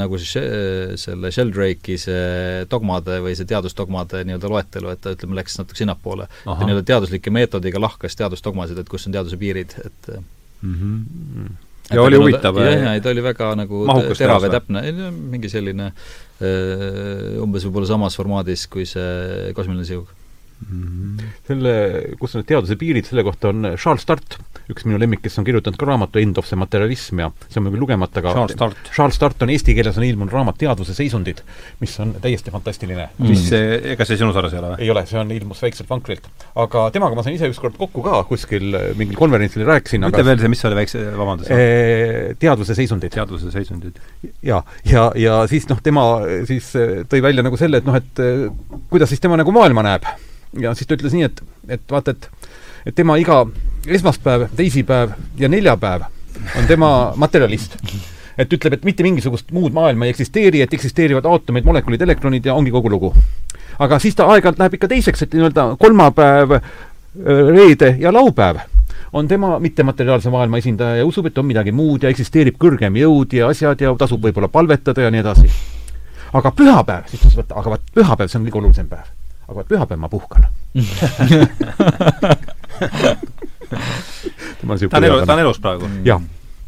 [0.00, 0.32] nagu siis
[1.02, 6.30] selle Sheldrake'i see dogmade või see teadusdogmade nii-öelda loetelu, et ta ütleme, läks natuke sinnapoole.
[6.46, 11.54] ta nii-öelda teaduslike meetodiga lahkas teadusdogmasid, et kus on teaduse piirid, et mm -hmm.
[11.92, 12.56] ja oli huvitav?
[12.56, 13.86] jah, ja ta oli väga nagu
[14.16, 15.92] terav ja täpne, mingi selline
[17.42, 20.08] umbes võib-olla samas formaadis kui see kosmiline siug
[20.56, 21.32] Mm -hmm.
[21.46, 21.72] selle,
[22.18, 24.38] kus on need teaduse piirid, selle kohta on Charles Start,
[24.72, 27.66] üks minu lemmik, kes on kirjutanud ka raamatu End of the materialism ja see on
[27.66, 30.94] mul küll lugemata, aga Charles Start, Charles Start on eesti keeles on ilmunud raamat Teadvuse
[30.96, 31.42] seisundid,
[31.80, 33.28] mis on täiesti fantastiline mm..
[33.28, 34.80] mis see, ega see sinu sarjas ei ole või?
[34.86, 36.30] ei ole, see on, ilmus väikselt vankrilt.
[36.64, 40.52] aga temaga ma sain ise ükskord kokku ka kuskil mingil konverentsil rääkisin, ütle veel see,
[40.54, 42.32] mis see oli, väikse, vabandust eh,.
[42.40, 43.12] Teadvuse seisundid.
[43.12, 44.00] teadvuse seisundid.
[44.40, 46.06] ja, ja, ja siis noh, tema
[46.48, 46.72] siis
[47.12, 50.08] tõi välja nagu selle, et noh, et kuidas siis tema nagu maailma näeb
[50.60, 51.42] ja siis ta ütles nii, et,
[51.78, 52.30] et vaata, et
[52.86, 53.40] et tema iga
[53.86, 56.06] esmaspäev, teisipäev ja neljapäev
[56.58, 57.76] on tema materjalist.
[58.38, 62.54] et ütleb, et mitte mingisugust muud maailma ei eksisteeri, et eksisteerivad aatomid, molekulid, elektronid ja
[62.54, 63.14] ongi kogu lugu.
[63.78, 66.58] aga siis ta aeg-ajalt läheb ikka teiseks, et nii-öelda kolmapäev,
[67.52, 68.60] reede ja laupäev
[69.12, 73.32] on tema mittemateriaalse maailma esindaja ja usub, et on midagi muud ja eksisteerib kõrgem jõud
[73.32, 75.50] ja asjad ja tasub võib-olla palvetada ja nii edasi.
[76.32, 79.15] aga pühapäev, siis ta ütles, et aga vaat pühapäev, see on kõige olulisem päev
[79.46, 80.46] aga vaat pühapäev ma puhkan.
[84.90, 85.88] Ta on elus, ta on elus praegu?
[86.04, 86.20] jah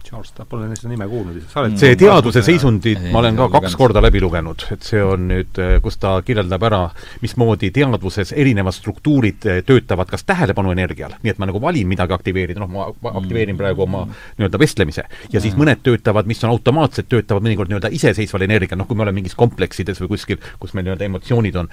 [0.08, 4.00] Charles, pole seda nime kuulnud, sa oled see Teaduse seisundid ma olen ka kaks korda
[4.00, 6.80] läbi lugenud, et see on nüüd, eh, kus ta kirjeldab ära,
[7.20, 12.16] mismoodi teadvuses erinevad struktuurid eh, töötavad kas tähelepanu energial, nii et ma nagu valin midagi
[12.16, 13.60] aktiveerida, noh, ma aktiveerin mm.
[13.60, 15.60] praegu oma nii-öelda vestlemise, ja siis mm.
[15.60, 19.36] mõned töötavad, mis on automaatsed, töötavad mõnikord nii-öelda iseseisval energial, noh, kui me oleme mingis
[19.36, 21.68] kompleksides või kuskil, kus meil nii-öelda emotsioonid on,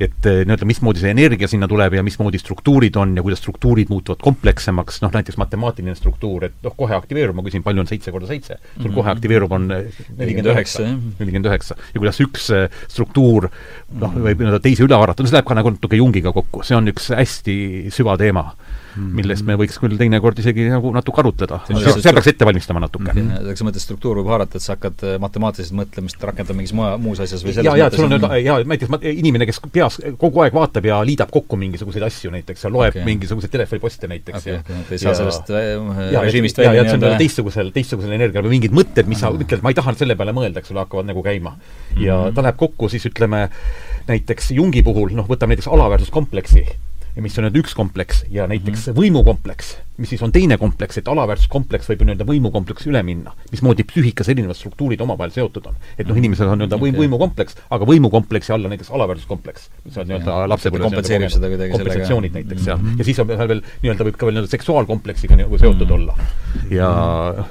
[0.00, 3.94] et eh, nii-öelda mismoodi see energia sinna tuleb ja mismoodi struktuurid on ja kuidas struktuurid
[3.94, 7.90] muutuvad komplekssemaks, noh näiteks matemaatiline struktuur, et noh, kohe aktiveerub, ma küsin, palju palju on
[7.90, 9.16] seitse korda seitse, sul kohe mhm.
[9.16, 10.86] aktiveerub, on nelikümmend üheksa,
[11.20, 11.76] nelikümmend üheksa.
[11.92, 14.24] ja kuidas üks äh, struktuur noh, mhm.
[14.24, 16.88] võib nii-öelda teise üle haarata, no see läheb ka nagu natuke Jungiga kokku, see on
[16.92, 17.56] üks hästi
[17.94, 18.48] süvateema
[18.96, 21.60] millest me võiks küll teinekord isegi nagu natuke arutleda.
[21.68, 23.30] seal peaks ette valmistama natuke mm.
[23.30, 23.58] -hmm.
[23.58, 27.20] sa mõtled, struktuur võib haarata, et sa hakkad äh, matemaatiliselt mõtlemist rakendama mingis maa, muus
[27.20, 30.56] asjas või selles ja, ja, sul on nüüd, jaa, näiteks inimene, kes peas kogu aeg
[30.56, 33.04] vaatab ja liidab kokku mingisuguseid asju näiteks ja loeb okay.
[33.08, 36.96] mingisuguseid telefoniposte näiteks okay, ja okay, et ei saa sellest äh, režiimist välja ja, ja
[36.96, 40.16] see on teistsugusel, teistsugusel energial või mingid mõtted, mis sa ütled, ma ei taha selle
[40.18, 41.56] peale mõelda, eks ole, hakkavad nagu käima.
[41.96, 42.34] ja mhm.
[42.36, 43.46] ta läheb kokku siis ütleme,
[44.08, 46.74] näiteks Jungi puhul, noh, võtame näiteks alaväärsuskompleksi ja
[47.24, 48.98] mis on nüüd üks kompleks ja näiteks mm -hmm.
[49.00, 53.32] võimukompleks, mis siis on teine kompleks, et alaväärsuskompleks võib ju nii-öelda võimukompleksi üle minna.
[53.50, 55.76] mismoodi psüühikas erinevad struktuurid omavahel seotud on.
[55.98, 60.08] et noh, inimesel on nii-öelda võim, võimukompleks, aga võimukompleksi all on näiteks alaväärsuskompleks, mis on
[60.10, 62.48] nii-öelda lapsepõlves kompenseerib seda kuidagi kompensatsioonid sellega.
[62.48, 65.58] näiteks mm -hmm., ja siis on seal veel nii-öelda võib ka veel nii-öelda seksuaalkompleksiga nagu
[65.58, 65.94] seotud mm -hmm.
[65.94, 66.14] olla.
[66.70, 66.90] ja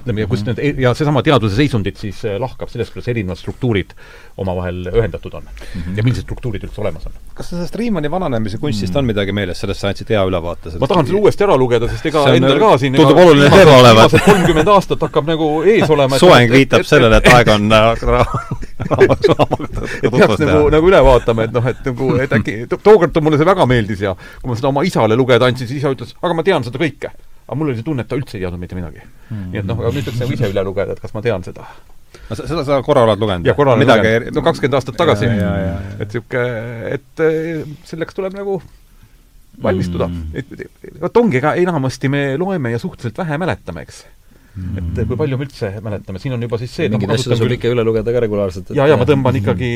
[0.01, 3.97] ütleme, ja kus need, ja seesama teaduse seisundid siis eh, lahkab sellest, kuidas erinevad struktuurid
[4.37, 5.81] omavahel ühendatud on mm.
[5.81, 5.97] -hmm.
[5.97, 7.11] ja millised struktuurid üldse olemas on.
[7.33, 8.99] kas sellest Riimani vananemise kunstist mm -hmm.
[8.99, 10.73] on midagi meeles, sellest sa andsid hea ülevaate?
[10.81, 14.15] ma tahan selle uuesti ära lugeda, sest ega endal ka siin tundub oluline teema olevat.
[14.25, 16.19] kolmkümmend aastat hakkab nagu ees olema.
[16.21, 17.69] soeng viitab sellele, et aeg on
[18.85, 23.47] et peaks nagu, nagu üle vaatama, et noh, et nagu, et äkki, tookord mulle see
[23.47, 26.45] väga meeldis ja kui ma seda oma isale lugeda andsin, siis isa ütles, aga ma
[26.45, 27.13] tean seda kõike.
[27.45, 29.51] aga mul oli see tunne, et ta üldse ei teadnud mitte midagi mm..
[29.53, 31.67] nii et noh, aga nüüd peaks nagu ise üle lugeda, et kas ma tean seda
[32.29, 33.47] no seda sa korra oled lugenud?
[33.47, 35.29] jah, korra olen lugenud, no kakskümmend aastat tagasi.
[35.29, 36.47] et niisugune,
[36.95, 38.59] et eh, selleks tuleb nagu
[39.63, 40.09] valmistuda.
[40.09, 40.41] Mm..
[40.41, 44.03] et vot ongi, ega enamasti me loeme ja suhteliselt vähe mäletame, eks.
[44.55, 44.77] Mm..
[44.79, 47.71] et kui palju me üldse mäletame, siin on juba siis see mingeid asju tasub ikka
[47.73, 48.71] üle lugeda ka regulaarselt.
[48.77, 49.71] jaa, ja ma tõmban ikkagi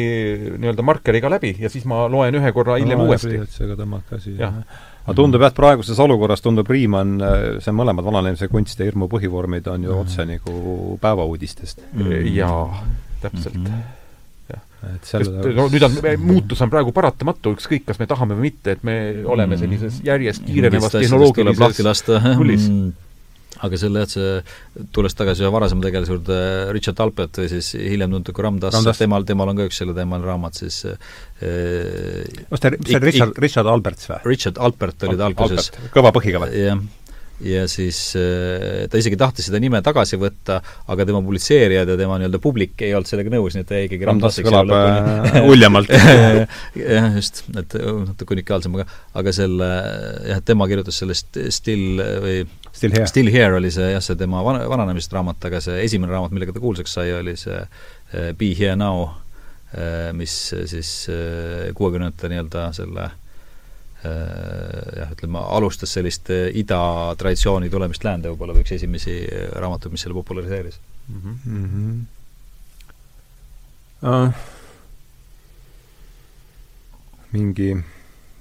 [0.56, 3.42] nii-öelda markeriga läbi ja siis ma loen ühe korra hiljem no, uuesti.
[3.60, 4.56] tõmbad käsi, jah.
[5.04, 7.20] aga tundub jah, et praeguses olukorras tundub Riimann,
[7.60, 11.84] see mõlemad vananemise kunst ja hirmu põhivormid on ju otse nagu päevauudistest.
[11.92, 12.36] Mm..
[12.40, 12.84] jaa,
[13.20, 13.60] täpselt.
[13.60, 13.72] Mm.
[13.72, 13.99] -hmm
[14.94, 18.78] et selle no nüüd on, muutus on praegu paratamatu, ükskõik, kas me tahame või mitte,
[18.78, 18.96] et me
[19.26, 19.62] oleme mm.
[19.64, 22.08] sellises järjest kiirenevas tehnoloogilises
[22.40, 23.06] mullis mm
[23.66, 24.36] aga selle, et see,
[24.96, 26.38] tulles tagasi ühe varasema tegelase juurde,
[26.76, 30.30] Richard Alpert või siis hiljem tuntud kui Ram Dass, temal, temal on ka üks selleteemaline
[30.30, 30.96] raamat siis äh,
[32.52, 34.22] kas ta, see Richard, Richard Alberts või?
[34.30, 35.72] Richard Alpert oli ta alguses.
[35.96, 36.64] kõva põhiga või?
[36.70, 36.88] jah
[37.46, 40.60] ja siis äh, ta isegi tahtis seda nime tagasi võtta,
[40.92, 43.88] aga tema publitseerijad ja tema nii-öelda publik ei olnud sellega nõus, nii et ta jäi
[43.88, 45.94] ikkagi Ramdassiks kõlab äh, uljemalt.
[46.80, 48.88] Jah, just, et natuke unikaalsem, aga
[49.20, 49.70] aga selle
[50.30, 52.44] jah, tema kirjutas sellest Still või
[52.74, 56.14] Still Here, Still Here oli see jah, see tema van-, vananemist raamat, aga see esimene
[56.14, 59.10] raamat, millega ta kuulsaks sai, oli see äh, Be Here Now,
[60.18, 60.34] mis
[60.66, 60.90] siis
[61.78, 63.29] kuuekümnendate nii-öelda selle äh, Äh,
[64.04, 66.80] jah, ütleme, alustas sellist äh, ida
[67.20, 71.36] traditsiooni tulemist läände võib-olla või üks esimesi äh, raamatuid, mis selle populariseeris mm.
[71.44, 72.00] -hmm.
[74.00, 74.32] Uh,
[77.36, 77.74] mingi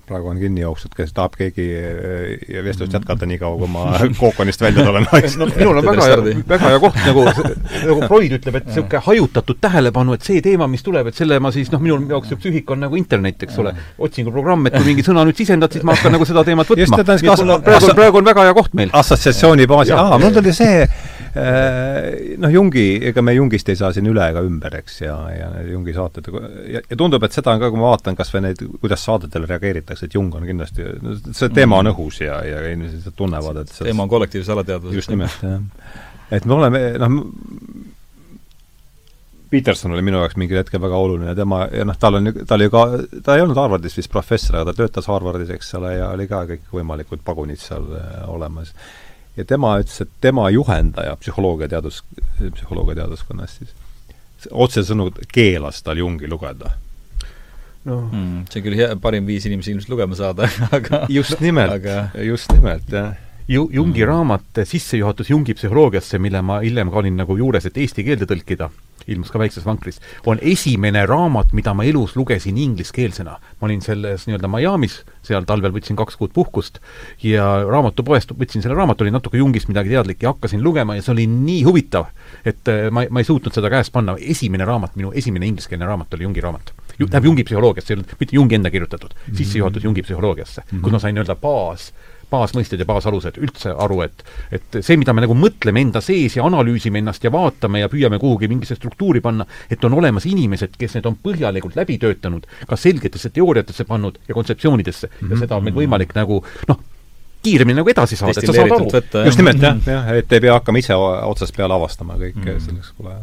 [0.09, 3.85] praegu on kinni jooksnud, kes tahab keegi äh, vestlust jätkata nii kaua, kui ma
[4.22, 5.06] kookonist välja tulen.
[5.39, 9.60] No minul on väga hea, väga hea koht, nagu, nagu Freud ütleb, et niisugune hajutatud
[9.64, 12.74] tähelepanu, et see teema, mis tuleb, et selle ma siis noh, minu jaoks üks ühik
[12.74, 13.74] on nagu internet, eks ole,
[14.09, 17.60] otsinguprogramm, et kui mingi sõna nüüd sisendad, siis ma hakkan nagu seda teemat võtma.
[17.64, 18.93] praegu, praegu on väga hea koht meil.
[19.02, 20.85] assotsiatsiooni baasil, aa, mul tuli see
[21.34, 25.94] noh, Jungi, ega me Jungist ei saa siin üle ega ümber, eks, ja, ja Jungi
[25.96, 26.30] saated
[26.72, 29.50] ja, ja tundub, et seda on ka, kui ma vaatan kas või neid, kuidas saadetele
[29.50, 30.88] reageeritakse, et Jung on kindlasti,
[31.36, 35.02] see teema on õhus ja, ja inimesed tunnevad, et teema on kollektiivses alateadvuses.
[35.02, 35.62] just nimelt, jah.
[36.38, 37.20] et me oleme, noh,
[39.48, 42.68] Peterson oli minu jaoks mingil hetkel väga oluline, tema, ja noh, tal on, ta oli
[42.72, 42.84] ka,
[43.24, 46.42] ta ei olnud Harvardis vist professor, aga ta töötas Harvardis, eks ole, ja oli ka
[46.50, 48.74] kõikvõimalikud pagunid seal äh, olemas
[49.39, 52.02] ja tema ütles, et tema juhendaja psühholoogiateadus,
[52.43, 56.74] psühholoogiateaduskonnas siis otsesõnu keelas tal Jungi lugeda
[57.89, 61.78] no mm, see on küll hea, parim viis inimesi ilmselt lugema saada, aga just nimelt
[61.78, 63.16] aga..., just nimelt, jah.
[63.49, 64.09] Ju-, Jungi mm.
[64.09, 68.66] raamat Sissejuhatus Jungi psühholoogiasse, mille ma hiljem ka olin nagu juures, et eesti keelde tõlkida,
[69.09, 73.39] ilmus ka väikses vankris, on esimene raamat, mida ma elus lugesin ingliskeelsena.
[73.41, 76.77] ma olin selles nii-öelda Miami's, seal talvel võtsin kaks kuud puhkust
[77.25, 81.15] ja raamatupoest võtsin selle raamatu, oli natuke Jungist midagi teadlik ja hakkasin lugema ja see
[81.15, 82.12] oli nii huvitav,
[82.45, 86.19] et äh, ma, ma ei suutnud seda käest panna, esimene raamat, minu esimene ingliskeelne raamat
[86.19, 86.75] oli Jungi raamat.
[86.99, 90.83] tähendab, Jungi olnud mitte Jungi enda kirjutatud, sissejuhatus Jungi psühholoogiasse mm, -hmm.
[90.83, 91.93] kus ma sain nii-öelda baas
[92.30, 96.44] baasmõisted ja baasalused üldse aru, et et see, mida me nagu mõtleme enda sees ja
[96.48, 100.98] analüüsime ennast ja vaatame ja püüame kuhugi mingisse struktuuri panna, et on olemas inimesed, kes
[100.98, 105.32] need on põhjalikult läbi töötanud, ka selgetesse teooriatesse pannud ja kontseptsioonidesse mm -hmm.
[105.32, 106.80] ja seda on meil võimalik nagu noh,
[107.42, 108.88] kiiremini nagu edasi saada, et sa saad aru.
[109.26, 112.64] just nimelt, jah, jah, et ei pea hakkama ise otsast peale avastama kõike mm.
[112.64, 113.14] selleks pole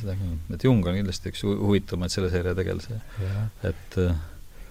[0.00, 2.98] seda küll, et Jung on kindlasti üks huvitavamaid selle seeria tegelasi.
[3.68, 4.16] et äh,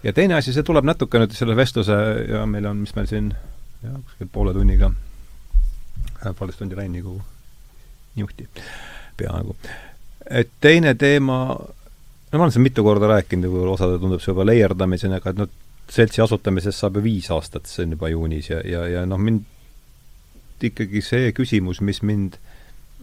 [0.03, 1.97] ja teine asi, see tuleb natuke nüüd selle vestluse
[2.29, 3.31] ja meil on, mis meil siin
[3.83, 4.91] jah, kuskil poole tunniga,
[6.25, 7.17] äh, poolteist tundi Rain nagu
[8.17, 8.47] niuhti,
[9.17, 9.55] peaaegu.
[10.29, 14.47] et teine teema, no ma olen siin mitu korda rääkinud, võib-olla osadele tundub see juba
[14.47, 15.51] leierdamisena, et noh,
[15.91, 19.45] seltsi asutamisest saab ju viis aastat, see on juba juunis ja, ja, ja noh, mind
[20.67, 22.39] ikkagi see küsimus, mis mind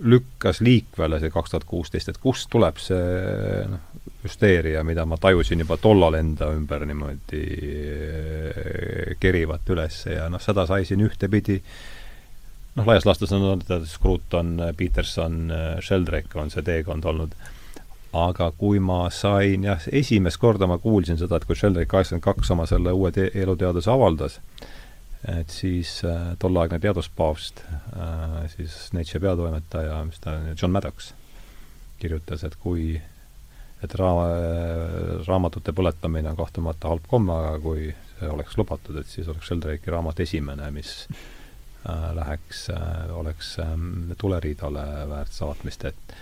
[0.02, 5.60] lükkas liikvele see kaks tuhat kuusteist, et kust tuleb see noh, hüsteeria, mida ma tajusin
[5.64, 11.60] juba tollal enda ümber niimoodi eh, kerivat üles ja noh, seda sai siin ühtepidi.
[12.74, 15.44] Noh, laias laastus on olnud Scruton, Peterson,
[15.84, 17.36] Sheldrake on see teekond olnud,
[18.14, 22.50] aga kui ma sain jah, esimest korda ma kuulsin seda, et kui Sheldrake kaheksakümmend kaks
[22.54, 24.40] oma selle uue te-, eluteaduse avaldas,
[25.30, 31.12] et siis äh, tolleaegne teaduspaavst äh,, siis Nature peatoimetaja, mis ta John Maddox,
[32.02, 32.94] kirjutas, et kui
[33.84, 37.88] et raa-, raamatute põletamine on kahtlemata halb komme, aga kui
[38.18, 43.74] see oleks lubatud, et siis oleks Sheldrake'i raamat esimene, mis äh, läheks äh,, oleks äh,
[44.20, 46.16] tuleriidale väärt saatmist, et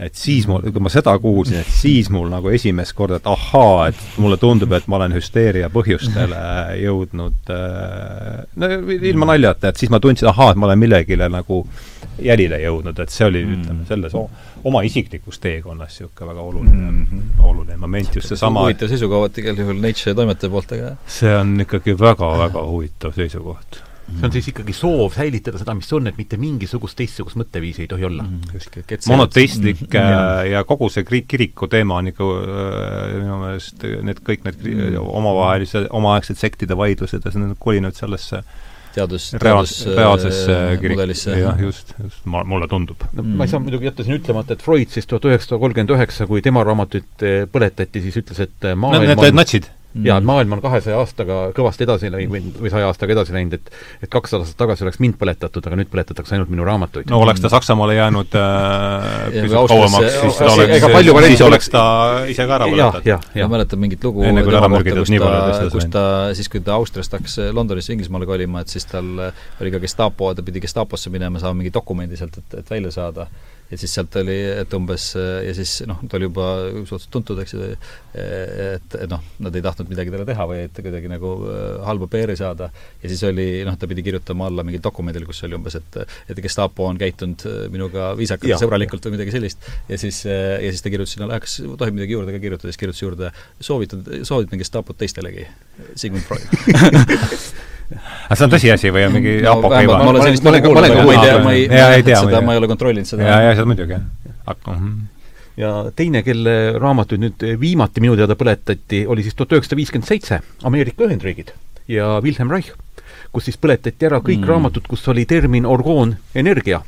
[0.00, 3.90] et siis mul, kui ma seda kuulsin, et siis mul nagu esimest korda, et ahaa,
[3.90, 6.38] et mulle tundub, et ma olen hüsteeria põhjustele
[6.80, 11.62] jõudnud äh, no ilma naljata, et siis ma tundsin, ahaa, et ma olen millegile nagu
[12.22, 14.16] jälile jõudnud, et see oli mm., ütleme, selles
[14.64, 17.44] oma isiklikus teekonnas niisugune väga oluline mm, -hmm.
[17.50, 21.96] oluline moment, just seesama huvitav seisukohavõtt igal juhul Nature toimetaja poolt, aga see on ikkagi
[21.98, 26.98] väga-väga huvitav seisukoht see on siis ikkagi soov säilitada seda, mis on, et mitte mingisugust
[26.98, 28.40] teistsugust mõtteviisi ei tohi olla mm.
[28.50, 29.08] -hmm.
[29.08, 30.50] monoteistlik mm -hmm.
[30.50, 34.80] ja kogu see kri-, kiriku teema on ikka äh, minu meelest need kõik need mm
[34.80, 35.06] -hmm.
[35.20, 38.42] omavahelise, omaaegsed sektide vaidlused ja see on kolinud sellesse
[38.94, 43.04] teadus, teadus reaalsesse kirikusse, jah, just, just, ma, mulle tundub.
[43.12, 43.34] no mm.
[43.40, 46.44] ma ei saa muidugi jätta siin ütlemata, et Freud siis tuhat üheksasada kolmkümmend üheksa, kui
[46.44, 50.06] tema raamatuid põletati, siis ütles, et maailm no, need natsid mm.
[50.06, 53.56] ja et maailm on kahesaja aastaga kõvasti edasi läinud või, või saja aastaga edasi läinud,
[53.58, 53.70] et
[54.04, 57.10] et kakssada aastat tagasi oleks mind põletatud, aga nüüd põletatakse ainult minu raamatuid.
[57.10, 61.84] no oleks ta Saksamaale jäänud äh, kauemaks, siis ta oleks, siis oleks ta
[62.30, 63.30] ise ka ära põletatud.
[63.42, 66.04] ma mäletan mingit lugu enne kui ta ära mürgitud, nii palju ta, kus ta,
[66.38, 70.44] siis kui ta Austriast hakkas Londonisse Inglismaale kolima, et siis tal oli ka Gestapo, ta
[70.46, 73.26] pidi Gestaposse minema, saama mingi dokumendi sealt, et, et välja saada
[73.70, 76.46] ja siis sealt oli, et umbes ja siis noh, ta oli juba
[76.82, 80.80] suhteliselt tuntud, eks ju, et, et noh, nad ei tahtnud midagi talle teha või et
[80.80, 82.70] kuidagi nagu äh, halba PR-i saada,
[83.02, 86.42] ja siis oli noh, ta pidi kirjutama alla mingil dokumendil, kus oli umbes, et et
[86.42, 90.74] Gestapo on käitunud äh, minuga viisakalt ja sõbralikult või midagi sellist, ja siis, äh, ja
[90.74, 94.62] siis ta kirjutas sinna, kas tohib midagi juurde ka kirjutada, siis kirjutas juurde, soovitan, soovitan
[94.62, 95.46] Gestapot teistelegi,
[95.94, 96.46] Sigmund Freud
[97.96, 99.96] aga see on tõsiasi või on mingi no, apokriiva?
[100.00, 102.42] ma olen sellist lugu kuulnud, aga ma ei tea, ma ei, ma ei tea, seda,
[102.46, 103.26] ma ei ole kontrollinud seda.
[103.26, 104.54] jaa, jaa, seda muidugi, jah.
[104.60, 104.92] Mhm.
[105.60, 110.40] ja teine, kelle raamatuid nüüd viimati minu teada põletati, oli siis tuhat üheksasada viiskümmend seitse,
[110.68, 111.52] Ameerika Ühendriigid
[111.90, 112.72] ja Wilhelm Reich,
[113.34, 114.50] kus siis põletati ära kõik mm.
[114.50, 116.82] raamatud, kus oli termin orgoonenergia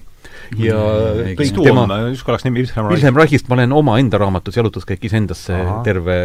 [0.60, 2.98] ja mm, kõik tema just korraks nimi Wilhelm Reich.
[2.98, 6.16] Wilhelm Reichist ma olen omaenda raamatus Jalutuskäik iseendasse terve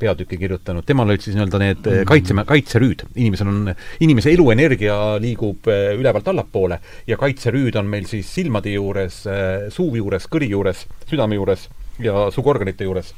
[0.00, 2.08] peatüki kirjutanud, temal olid siis nii-öelda need mm.
[2.08, 3.06] kaitse, kaitserüüd.
[3.14, 3.74] inimesel on,
[4.06, 9.94] inimese eluenergia liigub äh, ülevalt allapoole ja kaitserüüd on meil siis silmade juures, äh, suu
[9.96, 11.68] juures, kõri juures, südame juures
[12.02, 13.14] ja suguorganite juures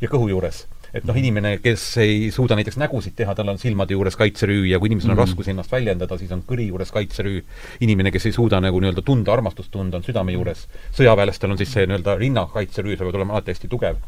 [0.00, 0.64] ja kõhu juures
[0.94, 4.78] et noh, inimene, kes ei suuda näiteks nägusid teha, tal on silmade juures kaitserüü ja
[4.78, 5.24] kui inimesel on mm.
[5.24, 7.42] raskus ennast väljendada, siis on kõri juures kaitserüü.
[7.86, 10.68] inimene, kes ei suuda nagu nii-öelda tunda armastust tunda, on südame juures.
[10.94, 13.98] sõjaväelastel on siis see nii-öelda rinnakaitserüü, see peab olema alati hästi tugev.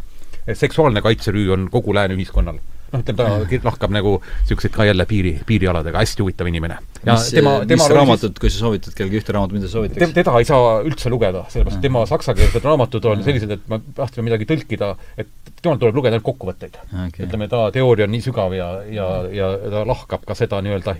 [0.54, 5.32] seksuaalne kaitserüü on kogu lääne ühiskonnal noh, ütleme ta lahkab nagu niisuguseid ka jälle piiri,
[5.46, 6.78] piirialadega, hästi huvitav inimene.
[7.06, 10.14] mis, tema, tema mis raamatut, kui sa soovitad kellelgi ühte raamatut, mida sa soovitaks?
[10.16, 14.48] teda ei saa üldse lugeda, sellepärast tema saksakeelsed raamatud on sellised, et ma tahtsin midagi
[14.48, 15.30] tõlkida, et
[15.62, 17.26] temalt tuleb lugeda ainult kokkuvõtteid okay..
[17.26, 20.96] ütleme, ta teooria on nii sügav ja, ja, ja ta lahkab ka seda nii-öelda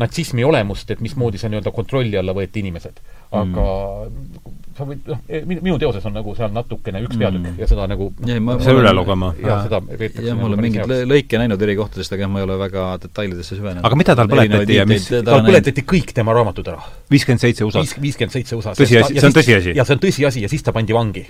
[0.00, 3.00] natsismi olemust, et mismoodi see nii-öelda kontrolli alla võeti inimesed.
[3.36, 3.66] aga
[4.08, 4.64] mm.
[4.76, 7.60] Sa võid, noh, e, minu teoses on nagu seal natukene üks peatükk mm.
[7.62, 9.32] ja seda nagu ja, ma, see üle lugema.
[9.40, 12.46] ja seda peetakse jah, ma olen mingeid lõike näinud eri kohtadest, aga jah, ma ei
[12.48, 13.86] ole väga detailidesse süvenenud.
[13.88, 16.84] aga mida tal põletati ja mis tal põletati kõik tema raamatud ära.
[17.12, 17.98] viiskümmend seitse USA-s?
[18.02, 18.80] viiskümmend seitse USA-s.
[18.80, 19.76] tõsiasi, see on tõsiasi?
[19.76, 21.26] ja see on tõsiasi ja siis ta pandi vangi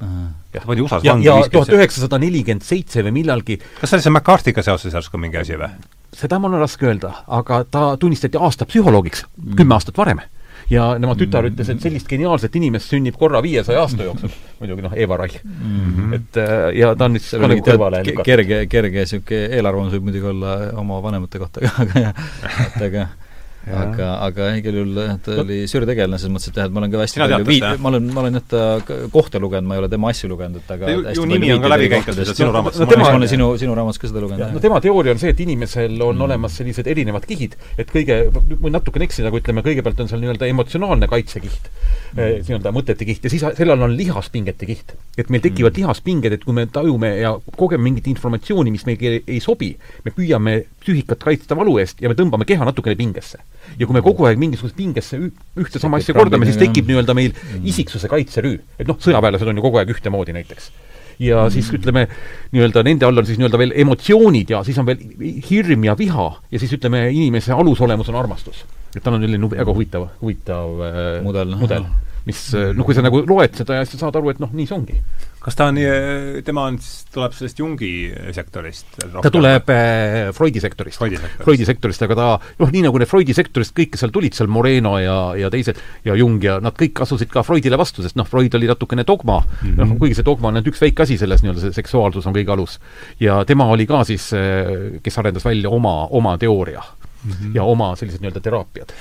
[0.00, 4.14] jah, pandi USA-s vangi ja tuhat üheksasada nelikümmend seitse või millalgi kas see oli see
[4.16, 5.72] McCarthy'ga seoses järsku mingi asi või?
[6.16, 9.56] seda mul on raske öelda, aga ta tunnistati aasta psühholoogiks mm.
[9.60, 10.22] kümme aastat varem.
[10.70, 11.54] Ja tema tütar mm.
[11.54, 14.34] ütles, et sellist geniaalset inimest sünnib korra viiesaja aasta jooksul.
[14.60, 15.80] muidugi noh, Eva Reich mm.
[15.96, 16.14] -hmm.
[16.14, 18.26] et äh, ja ta on nüüd ka nagu kõrvale lükatud.
[18.28, 22.14] kerge, kerge niisugune eelarvamus võib muidugi olla oma vanemate kohta ka, aga jah,
[22.66, 23.08] et aga
[23.68, 27.02] aga, aga igal juhul ta oli sürtegelane selles mõttes, et jah, et ma olen ka
[27.02, 28.62] hästi palju viit-, ma olen, ma olen jah ta
[29.12, 31.90] kohta lugenud, ma ei ole tema asju lugenud, et aga ju nimi on ka läbi
[31.92, 32.80] käinud sinu raamatus.
[32.80, 34.54] no tema, ma olen sinu, sinu raamatus ka seda lugenud.
[34.56, 36.24] no tema teooria on see, et inimesel on mm.
[36.28, 38.18] olemas sellised erinevad kihid, et kõige,
[38.54, 43.28] või natukene eksida, aga ütleme, kõigepealt on seal nii-öelda emotsionaalne kaitsekiht mm., nii-öelda mõtete kiht
[43.28, 44.96] ja siis sellel on lihaspingete kiht.
[45.20, 45.84] et meil tekivad mm.
[45.84, 49.74] lihaspinged, et kui me tajume ja kogeme mingit informatsiooni, mis meile ei sobi,
[50.06, 53.44] me püüame psüühikat kaitsta valu eest ja me tõmbame keha natukene pingesse
[53.78, 57.32] ja kui me kogu aeg mingisugust pingesse ühte sama asja kordame, siis tekib nii-öelda meil
[57.34, 57.66] mm.
[57.72, 58.58] isiksuse kaitserüü.
[58.78, 60.70] et noh, sõjaväelased on ju kogu aeg ühtemoodi näiteks.
[61.20, 61.54] ja mm.
[61.54, 62.06] siis ütleme,
[62.52, 65.02] nii-öelda nende all on siis nii-öelda veel emotsioonid ja siis on veel
[65.48, 68.64] hirm ja viha ja siis ütleme, inimese alusolemus on armastus.
[68.94, 71.90] et tal on selline väga huvitav, huvitav äh, mudel, mudel
[72.28, 72.40] mis
[72.76, 74.76] noh, kui sa nagu loed seda ja siis sa saad aru, et noh, nii see
[74.76, 74.98] ongi.
[75.40, 75.78] Kas ta on,
[76.44, 77.90] tema on siis, tuleb sellest Jungi
[78.36, 78.98] sektorist?
[79.00, 81.00] ta tuleb äh, Freudi sektorist.
[81.00, 82.26] Freudi sektorist, Freudi sektorist, aga ta
[82.60, 85.80] noh, nii nagu need Freudi sektorist kõik, kes seal tulid, seal Moreno ja, ja teised
[86.04, 89.40] ja Jung ja nad kõik asusid ka Freudile vastu, sest noh, Freud oli natukene dogma
[89.40, 89.80] mm, -hmm.
[89.80, 92.52] noh, kuigi see dogma on ainult üks väike asi selles nii-öelda, see seksuaalsus on kõige
[92.52, 92.78] alus.
[93.20, 97.54] ja tema oli ka siis, äh, kes arendas välja oma, oma teooria mm -hmm.
[97.54, 98.92] ja oma sellised nii-öelda teraapiad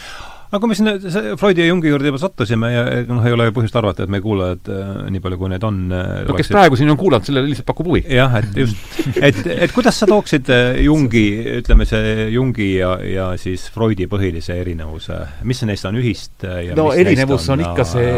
[0.49, 0.95] aga kui me sinna
[1.37, 4.23] Freudi ja Jungi juurde juba sattusime ja noh, ei ole ju põhjust arvata, et meie
[4.23, 7.51] kuulajad äh, nii palju, kui neid on äh, no kes praegu siin on kuulanud, sellele
[7.51, 8.01] lihtsalt pakub huvi.
[8.09, 8.79] jah, et just,
[9.21, 11.25] et, et kuidas sa tooksid äh, Jungi,
[11.59, 16.87] ütleme see Jungi ja, ja siis Freudi põhilise erinevuse, mis neist on ühist ja no
[16.97, 18.09] erinevus on, on ikka see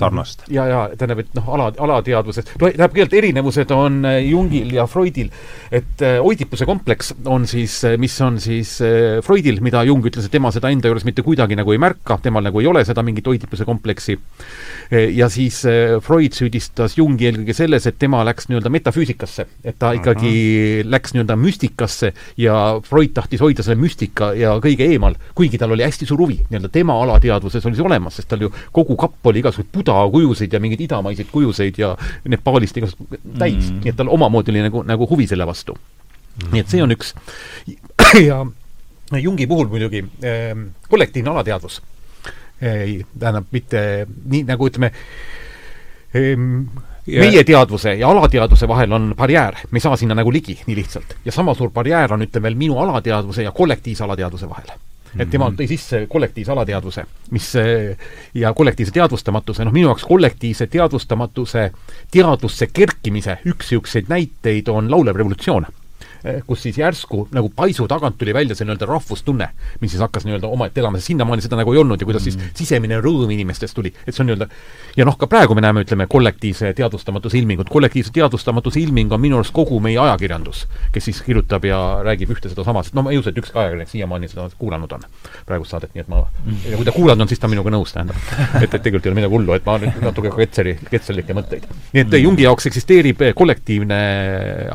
[0.00, 0.46] sarnast?
[0.48, 5.28] ja, ja tähendab, et noh, ala, alateadvuses, no tähendab, kõigepealt erinevused on Jungil ja Freudil,
[5.68, 8.78] et Oidipuse kompleks on siis, mis on siis
[9.28, 12.18] Freudil, mida Jung ütles, et tema seda enda juures mitte kuidagi nagu nagu ei märka,
[12.22, 14.18] temal nagu ei ole seda mingit Oidipuse kompleksi.
[15.14, 19.90] ja siis eh, Freud süüdistas Jungi eelkõige selles, et tema läks nii-öelda metafüüsikasse, et ta
[19.96, 20.90] ikkagi uh -huh.
[20.90, 25.82] läks nii-öelda müstikasse ja Freud tahtis hoida selle müstika ja kõige eemal, kuigi tal oli
[25.82, 29.42] hästi suur huvi, nii-öelda tema alateadvuses oli see olemas, sest tal ju kogu kapp oli
[29.42, 31.96] igasuguseid buda kujusid ja mingeid idamaiseid kujuseid ja
[32.28, 35.74] Nepaalist igasugu täis mm., nii et tal omamoodi oli nagu, nagu huvi selle vastu.
[35.74, 36.52] -hmm.
[36.52, 37.14] nii et see on üks
[38.28, 38.44] ja
[39.12, 40.56] Jungi puhul muidugi äh,
[40.90, 41.82] kollektiivne alateadvus
[42.62, 44.92] äh,, tähendab mitte nii, nagu ütleme
[46.14, 46.36] äh,,
[47.06, 47.22] Yeah.
[47.22, 51.12] meie teadvuse ja alateadvuse vahel on barjäär, me ei saa sinna nagu ligi nii lihtsalt.
[51.24, 54.72] ja sama suur barjäär on, ütleme veel, minu alateadvuse ja kollektiivse alateadvuse vahel.
[55.18, 55.54] et tema mhm.
[55.60, 57.52] tõi sisse kollektiivse alateadvuse, mis
[58.34, 61.70] ja kollektiivse teadvustamatuse, noh minu jaoks kollektiivse teadvustamatuse
[62.10, 65.85] teadvusse kerkimise üks niisuguseid näiteid on laulev revolutsioon Eh,
[66.46, 69.48] kus siis järsku nagu paisu tagant tuli välja see nii-öelda rahvustunne,
[69.80, 72.40] mis siis hakkas nii-öelda omaette elama, sest sinnamaani seda nagu ei olnud ja kuidas mm.
[72.52, 74.48] siis sisemine rõõm inimestest tuli, et see on nii-öelda
[74.96, 79.40] ja noh, ka praegu me näeme, ütleme, kollektiivse teadvustamatuse ilmingut, kollektiivse teadvustamatuse ilming on minu
[79.40, 83.20] arust kogu meie ajakirjandus, kes siis kirjutab ja räägib ühte sedasama, sest no ma ei
[83.20, 85.06] usu, et ükski ajakirjanik siiamaani seda kuulanud on,
[85.48, 86.62] praegust saadet, nii et ma mm.
[86.70, 88.18] ja kui ta kuulanud on, siis ta minuga nõus, tähendab.
[88.62, 91.68] et, et tegelikult ei ole midagi hullu, et ma nüüd natuke Ketseri, ketserlikke mõtteid.
[91.92, 92.22] nii et mm.
[92.24, 94.00] Jungi jaoks eksisteerib kollektiivne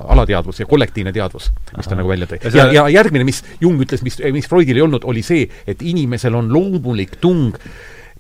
[0.02, 2.42] alateadvus ja kollektiivne teadvus teadvus, mis ta nagu välja tõi.
[2.46, 5.82] ja, ja, ja järgmine, mis Jung ütles, mis, mis Freudil ei olnud, oli see, et
[5.82, 7.58] inimesel on loomulik tung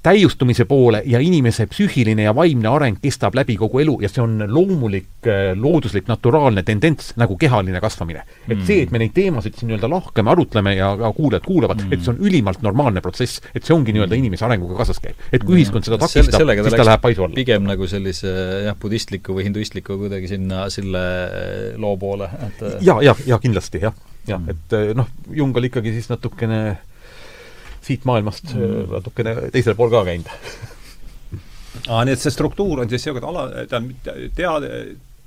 [0.03, 4.40] täiustumise poole ja inimese psüühiline ja vaimne areng kestab läbi kogu elu ja see on
[4.49, 8.23] loomulik, äh, looduslik, naturaalne tendents nagu kehaline kasvamine.
[8.48, 8.65] et mm.
[8.65, 12.02] see, et me neid teemasid siin nii-öelda lahkame, arutleme ja ka kuulajad kuulavad mm., et
[12.02, 14.26] see on ülimalt normaalne protsess, et see ongi nii-öelda mm.
[14.26, 15.22] inimese arenguga kaasas käib.
[15.32, 17.38] et kui ühiskond seda takistab, siis ta läheb paisu alla.
[17.38, 21.03] pigem nagu sellise jah, budistliku või hinduistliku kuidagi sinna selle
[21.78, 23.94] loo poole, et ja, ja, ja kindlasti jah,
[24.26, 24.49] jah, mm.
[24.56, 26.64] et noh, Jung oli ikkagi siis natukene
[27.82, 28.91] siit maailmast mm.
[28.91, 30.30] natukene teisel pool ka käinud
[31.88, 34.72] aa, nii et see struktuur on siis niisugune ala, tähendab, teade,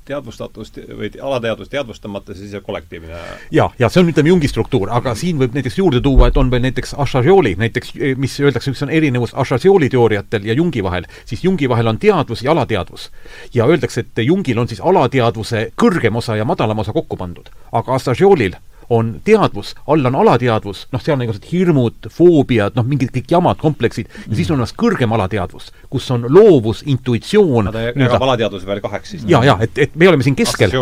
[0.04, 3.20] teadvustatust või alateadvus teadvustamata, siis kollektiivne
[3.54, 6.50] ja, ja see on, ütleme, Jungi struktuur, aga siin võib näiteks juurde tuua, et on
[6.52, 11.44] veel näiteks Ashazioli, näiteks mis öeldakse, üks on erinevus Ashazioli teooriatel ja Jungi vahel, siis
[11.44, 13.10] Jungi vahel on teadvus ja alateadvus.
[13.54, 17.48] ja öeldakse, et Jungil on siis alateadvuse kõrgem osa ja madalam osa kokku pandud.
[17.72, 18.60] aga Ashaziolil
[18.92, 23.58] on teadvus, all on alateadvus, noh, seal on igasugused hirmud, foobiad, noh, mingid kõik jamad,
[23.60, 28.68] kompleksid mm., ja siis on olemas kõrgem alateadvus, kus on loovus, intuitsioon ta jagab alateadvuse
[28.68, 29.26] veel kaheks siis?
[29.30, 30.74] jaa, jaa, et, et me oleme siin keskel,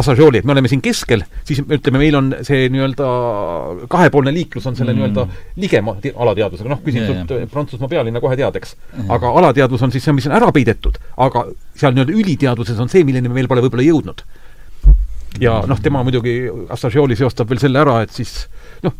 [0.00, 3.10] assosiooli, et me oleme siin keskel, siis ütleme, meil on see nii-öelda
[3.92, 5.00] kahepoolne liiklus on selle mm.
[5.00, 9.10] nii-öelda ligema alateadvusega, noh, küsin sult Prantsusmaa pealinna kohe tead, eks mm..
[9.12, 11.46] aga alateadvus on siis see, mis on ära peidetud, aga
[11.76, 14.24] seal nii-öelda üliteadvuses on see, milleni me veel pole võib-olla jõudnud
[15.40, 16.34] ja noh, tema muidugi,
[16.72, 18.44] Assagioli seostab veel selle ära, et siis
[18.84, 18.94] noh,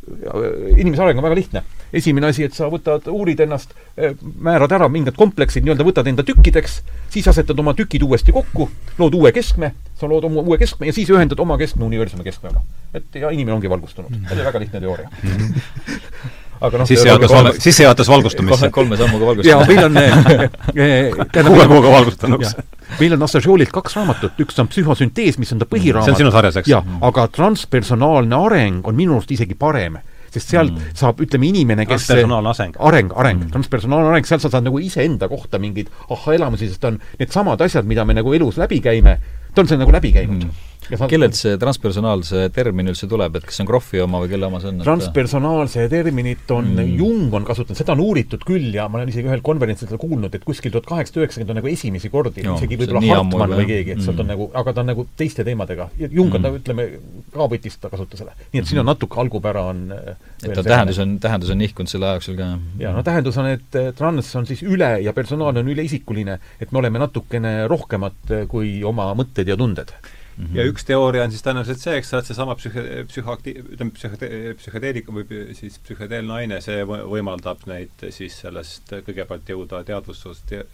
[0.77, 1.63] inimese areng on väga lihtne.
[1.93, 6.23] esimene asi, et sa võtad, uurid ennast, eh, määrad ära mingid kompleksid, nii-öelda võtad enda
[6.23, 6.81] tükkideks,
[7.11, 8.69] siis asetad oma tükid uuesti kokku,
[8.99, 12.63] lood uue keskme, sa lood oma uue keskme ja siis ühendad oma keskme universumi keskmega.
[12.95, 14.11] et ja inimene ongi valgustunud.
[14.29, 15.11] see oli väga lihtne teooria
[16.61, 18.71] aga noh sissejuhatus val-, sissejuhatus valgustumisse.
[18.75, 19.51] kolme sammuga valgustamine.
[19.51, 22.55] jaa, meil on eh, eh, kuue kuuga valgustanuks.
[23.01, 26.09] meil on Assagiolilt kaks raamatut, üks on Psühhosüntees, mis on ta põhiraamat.
[26.09, 26.71] see on sinu sarjas, eks?
[26.71, 30.01] jaa, aga transpersonaalne areng on minu arust isegi parem
[30.31, 30.95] sest sealt mm.
[30.95, 32.77] saab, ütleme, inimene, kes transpersonaalne areng.
[32.79, 37.01] areng, areng mm., transpersonaalne areng, sealt sa saad nagu iseenda kohta mingeid ahha-elamusi, sest on
[37.19, 39.17] needsamad asjad, mida me nagu elus läbi käime,
[39.51, 40.69] ta on seal nagu läbi käinud mm
[41.11, 44.61] kellelt see transpersonaalse termin üldse tuleb, et kas see on Kroffi oma või kelle oma
[44.63, 44.81] see on?
[44.85, 49.31] transpersonaalse terminit on mm., Jung on kasutanud, seda on uuritud küll ja ma olen isegi
[49.31, 53.05] ühel konverentsil seda kuulnud, et kuskil tuhat kaheksasada üheksakümmend on nagu esimesi kordi, isegi võib-olla
[53.07, 54.07] Hartmann või keegi, et mm.
[54.09, 55.91] sealt on nagu, aga ta on nagu teiste teemadega.
[56.01, 56.89] Jung on mm., ütleme,
[57.35, 58.35] ka võttis ta kasutusele.
[58.53, 58.93] nii et siin on mm.
[58.95, 60.15] natuke algupära on äh,
[60.45, 62.49] et ta tähendus on, tähendus on nihkunud selle aja jooksul ka?
[62.81, 66.73] jaa, no tähendus on, et äh, trans on siis üle ja personaalne on üleisikuline, et
[66.73, 69.93] me oleme natukene rohkemad äh, kui oma mõtted ja tunded
[70.41, 70.57] Mm -hmm.
[70.57, 75.19] ja üks teooria on siis tõenäoliselt see, eks et seesama psühho-, psühhoakti-, ütleme, psühho-, psühhedeelikum
[75.21, 80.65] või siis psühhedeelne aine, see võimaldab neid siis sellest kõigepealt jõuda teadvusest te,,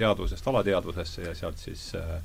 [0.00, 2.18] teadvusest alateadvusesse ja sealt siis äh,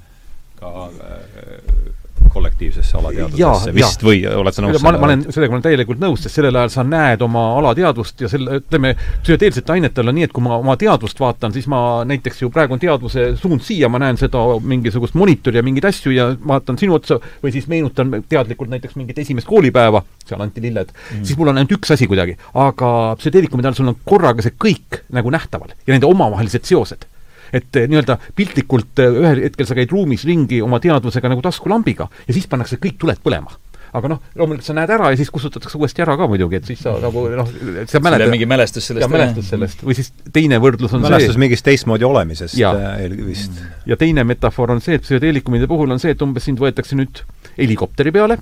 [0.63, 1.93] ka äh,
[2.33, 6.39] kollektiivsesse alateadvusesse vist või oled sa nõus ma, ma olen, sellega olen täielikult nõus, sest
[6.39, 10.45] sellel ajal sa näed oma alateadvust ja selle, ütleme, psühhedeelsete ainetel on nii, et kui
[10.45, 14.19] ma oma teadvust vaatan, siis ma näiteks ju praegu on teadvuse suund siia, ma näen
[14.21, 18.97] seda mingisugust monitori ja mingeid asju ja vaatan sinu otsa või siis meenutan teadlikult näiteks
[18.99, 22.37] mingit esimest koolipäeva, seal anti lilled mm., siis mul on ainult üks asi kuidagi.
[22.53, 27.07] aga psühhedeelikumide all sul on korraga see kõik nagu nähtaval ja nende omavahelised seosed
[27.53, 32.09] et eh, nii-öelda piltlikult eh, ühel hetkel sa käid ruumis ringi oma teadvusega nagu taskulambiga
[32.27, 33.53] ja siis pannakse kõik tuled põlema
[33.93, 36.81] aga noh, loomulikult sa näed ära ja siis kustutatakse uuesti ära ka muidugi, et siis
[36.81, 37.51] sa nagu noh,
[37.89, 39.11] sa mäletad mingi mälestus sellest.
[39.13, 42.73] mälestus sellest või siis teine võrdlus on mälestus see mälestus mingist teistmoodi olemisest ja.
[42.97, 43.61] Eh, vist.
[43.89, 47.21] ja teine metafoor on see, et psühhedeelikumide puhul on see, et umbes sind võetakse nüüd
[47.59, 48.39] helikopteri peale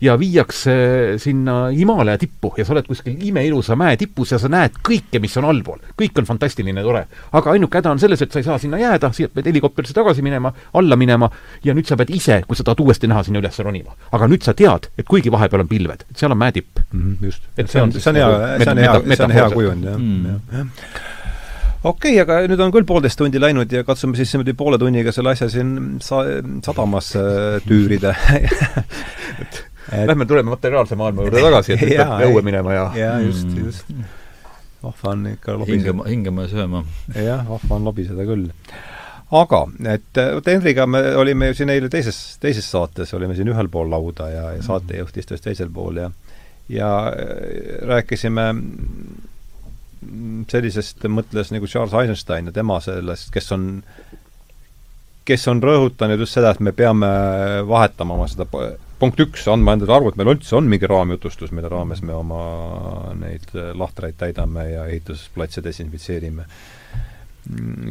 [0.00, 0.74] ja viiakse
[1.22, 5.36] sinna Himalaja tippu ja sa oled kuskil imeilusa mäe tipus ja sa näed kõike, mis
[5.40, 5.78] on allpool.
[5.98, 7.06] kõik on fantastiline, tore.
[7.32, 10.22] aga ainuke häda on selles, et sa ei saa sinna jääda, siia pead helikopterisse tagasi
[10.22, 11.30] minema, alla minema
[11.64, 13.96] ja nüüd sa pead ise, kui sa tahad uuesti näha, sinna üles ronima.
[14.12, 17.02] aga nüüd sa tead, et kuigi vahepeal on pilved, et seal on mäetipp mm.
[17.02, 17.42] -hmm, just.
[17.56, 20.26] et see on, see on hea, see on hea, see on hea kujund, jah mm..
[20.52, 21.14] jah
[21.86, 25.12] okei okay,, aga nüüd on küll poolteist tundi läinud ja katsume siis niimoodi poole tunniga
[25.14, 26.24] selle asja siin sa-,
[26.64, 27.22] sadamasse
[27.68, 28.14] tüürida
[29.92, 33.64] et lähme, tuleme materiaalse maailma juurde tagasi, et peab õue minema ja jaa, just mm.,
[33.64, 33.94] just.
[34.82, 35.78] vahva on ikka lobiseda.
[35.78, 36.84] hingama, hingama ja sööma.
[37.14, 38.50] jah, vahva on lobiseda küll.
[39.40, 39.62] aga,
[39.94, 43.90] et vot Henriga me olime ju siin eile teises, teises saates, olime siin ühel pool
[43.90, 46.10] lauda ja, ja saatejuht istus teisel pool ja
[46.68, 48.50] ja äh, rääkisime
[50.50, 53.68] sellisest mõtles nagu Charles Eisenstein ja tema sellest, kes on
[55.26, 57.08] kes on rõhutanud just seda, et me peame
[57.66, 58.46] vahetama oma seda
[59.00, 62.40] punkt üks, andma endale aru, et meil üldse on mingi raamjutustus, mille raames me oma
[63.18, 66.46] neid lahtreid täidame ja ehitusplatse desinfitseerime.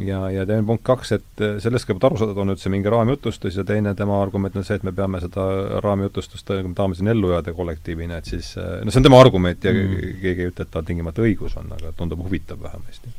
[0.03, 3.63] ja, ja teine punkt kaks, et sellest kõigepealt aru saada, on üldse mingi raamjutustus ja
[3.63, 5.45] teine tema argument on see, et me peame seda
[5.85, 9.63] raamjutustust, kui me tahame siin ellu jääda kollektiivina, et siis no see on tema argument
[9.63, 10.17] ja mm.
[10.25, 13.15] keegi ei ütle, et tal tingimata õigus on, aga tundub huvitav vähemasti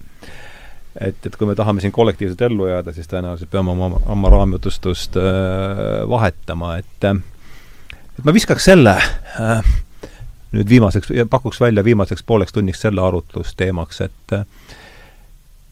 [1.00, 5.16] et, et kui me tahame siin kollektiivselt ellu jääda, siis tõenäoliselt peame oma, oma raamjutustust
[5.20, 7.20] äh, vahetama, et äh,
[8.18, 9.74] et ma viskaks selle äh,
[10.56, 14.46] nüüd viimaseks, pakuks välja viimaseks pooleks tunniks selle arutlusteemaks, et äh,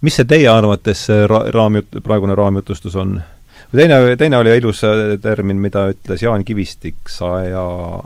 [0.05, 3.21] mis see teie arvates ra-, raamjut-, praegune raamjutustus on?
[3.77, 7.65] teine, teine oli ilus äh, termin, mida ütles Jaan Kivistik saja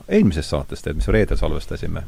[0.09, 2.05] eelmises saates, tead, mis reedel salvestasime.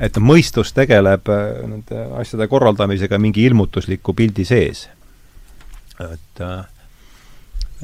[0.00, 4.88] et mõistus tegeleb äh, nende asjade korraldamisega mingi ilmutusliku pildi sees.
[6.00, 6.64] et äh,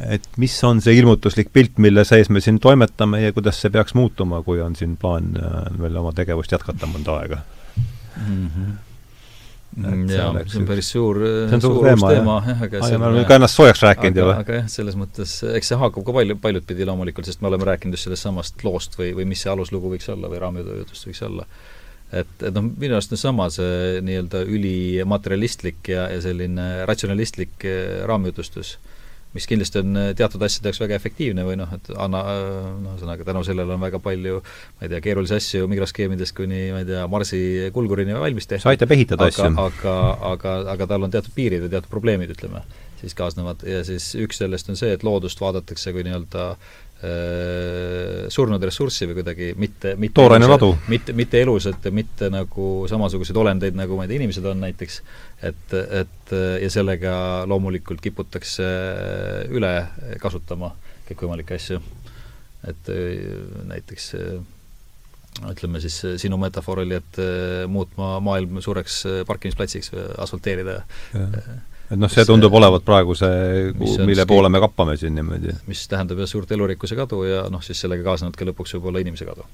[0.07, 3.97] et mis on see ilmutuslik pilt, mille sees me siin toimetame ja kuidas see peaks
[3.99, 7.41] muutuma, kui on siin plaan äh, veel oma tegevust jätkata mõnda aega
[8.27, 8.51] mm?
[8.55, 10.05] -hmm.
[10.13, 11.19] jaa, see on päris suur,
[11.51, 14.29] suur, suur teema, teema, jah, aga see me oleme ka ennast soojaks rääkinud ju.
[14.35, 17.67] aga jah, selles mõttes, eks see haakub ka palju, paljut pidi loomulikult, sest me oleme
[17.73, 21.25] rääkinud just sellest samast loost või, või mis see aluslugu võiks olla või raamjutus võiks
[21.27, 21.49] olla.
[22.13, 28.07] et, et noh, minu arust on sama see nii-öelda ülimaterialistlik ja, ja selline ratsionalistlik äh,
[28.09, 28.79] raamjutustus
[29.35, 32.49] mis kindlasti on äh, teatud asjade jaoks väga efektiivne või noh, et anna, äh,
[32.81, 36.83] noh, ühesõnaga tänu sellele on väga palju ma ei tea, keerulisi asju mikroskeemidest kuni ma
[36.83, 37.41] ei tea, Marsi
[37.75, 38.65] kulgurini valmis tehtud.
[38.65, 39.53] see aitab ehitada asju.
[39.65, 39.97] aga,
[40.33, 42.65] aga, aga tal on teatud piirid ja teatud probleemid, ütleme,
[43.03, 46.51] siis kaasnevad ja siis üks sellest on see, et loodust vaadatakse kui nii-öelda
[48.29, 50.73] surnud ressurssi või kuidagi mitte, mitte tooraine ladu.
[50.91, 54.99] mitte, mitte elusat ja mitte nagu samasuguseid olendeid, nagu ma ei tea, inimesed on näiteks,
[55.47, 56.35] et, et
[56.65, 57.15] ja sellega
[57.47, 58.67] loomulikult kiputakse
[59.55, 59.73] üle
[60.19, 60.73] kasutama
[61.09, 61.79] kõikvõimalikke asju.
[62.67, 62.91] et
[63.71, 64.13] näiteks
[65.53, 67.23] ütleme siis, sinu metafoor oli, et
[67.71, 70.83] muutma maailm suureks parkimisplatsiks, asfalteerida ja
[71.89, 73.73] et noh, see tundub olevat praegu see,
[74.07, 75.57] mille poole me kappame siin niimoodi.
[75.71, 79.29] mis tähendab jah, suurt elurikkuse kadu ja noh, siis sellega kaasnevad ka lõpuks võib-olla inimese
[79.29, 79.47] kadu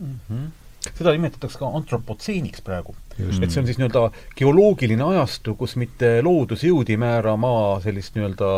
[0.00, 0.20] mm.
[0.28, 0.52] -hmm
[0.92, 2.94] seda nimetatakse ka antropotseeniks praegu.
[3.16, 4.02] et see on siis nii-öelda
[4.36, 8.48] geoloogiline ajastu, kus mitte loodusjõud ei määra maa sellist nii-öelda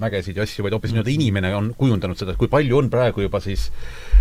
[0.00, 3.26] mägesid ja asju, vaid hoopis nii-öelda inimene on kujundanud seda, et kui palju on praegu
[3.26, 3.66] juba siis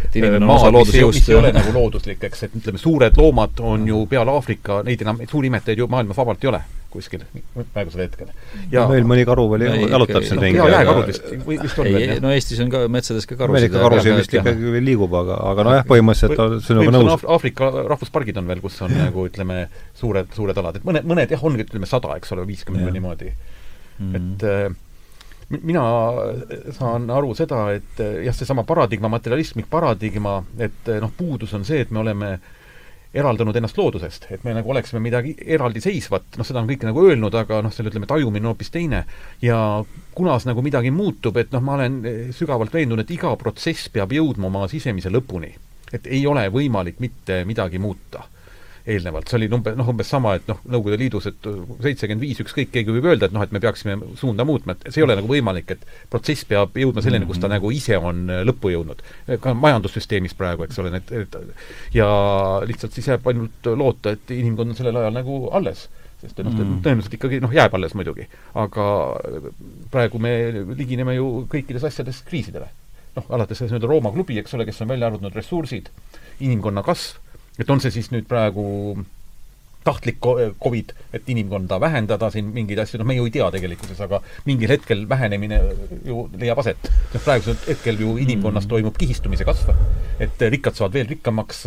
[0.03, 1.21] et inimene on osa loodusjõust.
[1.21, 5.05] mis ei ole nagu looduslik, eks, et ütleme, suured loomad on ju peale Aafrika, neid
[5.05, 6.63] enam, suuri imetajaid ju maailmas vabalt ei ole
[6.95, 7.25] kuskil
[7.73, 8.31] praegusel hetkel.
[8.71, 10.59] ja meil mõni karu veel jalutab siin ringi.
[10.61, 12.21] jaa, jääkarud vist, või vist on veel, jah?
[12.23, 13.57] no Eestis on ka metsades ka karusid.
[13.57, 17.27] meil ikka karusid vist ikkagi veel liigub, aga, aga nojah, põhimõtteliselt sinuga nõus.
[17.35, 19.65] Aafrika rahvuspargid on veel, kus on nagu ütleme,
[19.99, 23.35] suured, suured alad, et mõned, mõned jah, ongi ütleme sada, eks ole, viiskümmend või niimoodi.
[23.99, 24.15] -hmm.
[24.15, 24.75] et äh,
[25.61, 25.83] mina
[26.73, 31.91] saan aru seda, et jah, seesama paradigma, materialistlik paradigma, et noh, puudus on see, et
[31.93, 32.35] me oleme
[33.15, 37.35] eraldanud ennast loodusest, et me nagu oleksime midagi eraldiseisvat, noh, seda on kõik nagu öelnud,
[37.39, 39.05] aga noh, selle ütleme, tajumine on hoopis teine.
[39.41, 39.57] ja
[40.15, 42.01] kunas nagu midagi muutub, et noh, ma olen
[42.35, 45.53] sügavalt veendunud, et iga protsess peab jõudma oma sisemise lõpuni.
[45.93, 48.25] et ei ole võimalik mitte midagi muuta
[48.85, 51.47] eelnevalt, see oli umbes, noh, umbes sama, et noh, Nõukogude Liidus, et
[51.81, 55.01] seitsekümmend viis, ükskõik, keegi võib öelda, et noh, et me peaksime suunda muutma, et see
[55.01, 58.43] ei ole nagu võimalik, et protsess peab jõudma selleni, kus ta nagu ise on äh,
[58.45, 59.01] lõppu jõudnud.
[59.41, 61.37] ka majandussüsteemis praegu, eks ole, need, et
[61.95, 62.07] ja
[62.67, 65.87] lihtsalt siis jääb ainult loota, et inimkond on sellel ajal nagu alles
[66.21, 66.79] sest noh, mm.
[66.85, 68.27] tõenäoliselt ikkagi noh, jääb alles muidugi.
[68.57, 68.85] aga
[69.93, 70.31] praegu me
[70.77, 72.69] ligineme ju kõikides asjades kriisidele.
[73.15, 75.91] noh, alates sellest nii-öelda Rooma klubi, eks ole, kes on välja arvutanud ressursid,
[76.43, 77.21] inimkonna kasv,
[77.59, 78.65] et on see siis nüüd praegu
[79.85, 80.17] tahtlik
[80.63, 84.71] Covid, et inimkonda vähendada siin mingeid asju, noh, me ju ei tea tegelikkuses, aga mingil
[84.73, 85.59] hetkel vähenemine
[86.07, 86.89] ju leiab aset.
[87.13, 89.69] noh, praegusel hetkel ju inimkonnas toimub kihistumise kasv.
[90.19, 91.65] et rikkad saavad veel rikkamaks,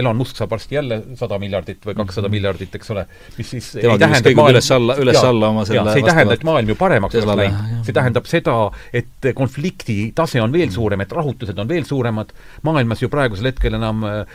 [0.00, 2.36] Elon Musk saab varsti jälle sada miljardit või kakssada mm -hmm.
[2.38, 6.02] miljardit, eks ole, mis siis Tema ei tähenda, et maailm üles-alla, üles-alla oma selle see
[6.04, 7.84] ei tähenda, et maailm ju paremaks oleks läinud.
[7.84, 8.56] see tähendab seda,
[8.92, 10.78] et konflikti tase on veel mm.
[10.78, 12.32] suurem, et rahutused on veel suuremad,
[12.62, 14.26] maailmas ju praegusel hetkel enam äh,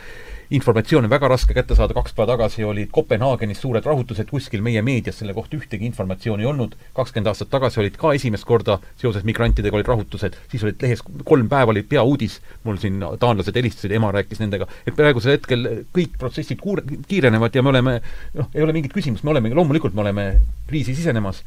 [0.50, 4.82] informatsiooni on väga raske kätte saada, kaks päeva tagasi olid Kopenhaagenis suured rahutused, kuskil meie
[4.86, 9.26] meedias selle kohta ühtegi informatsiooni ei olnud, kakskümmend aastat tagasi olid ka esimest korda seoses
[9.26, 14.12] migrantidega olid rahutused, siis olid lehes kolm päeva olid peauudis, mul siin taanlased helistasid, ema
[14.14, 17.98] rääkis nendega, et praegusel hetkel kõik protsessid kuur-, kiirenevad ja me oleme
[18.38, 20.28] noh, ei ole mingit küsimust, me oleme, loomulikult me oleme
[20.70, 21.42] kriisi sisenemas,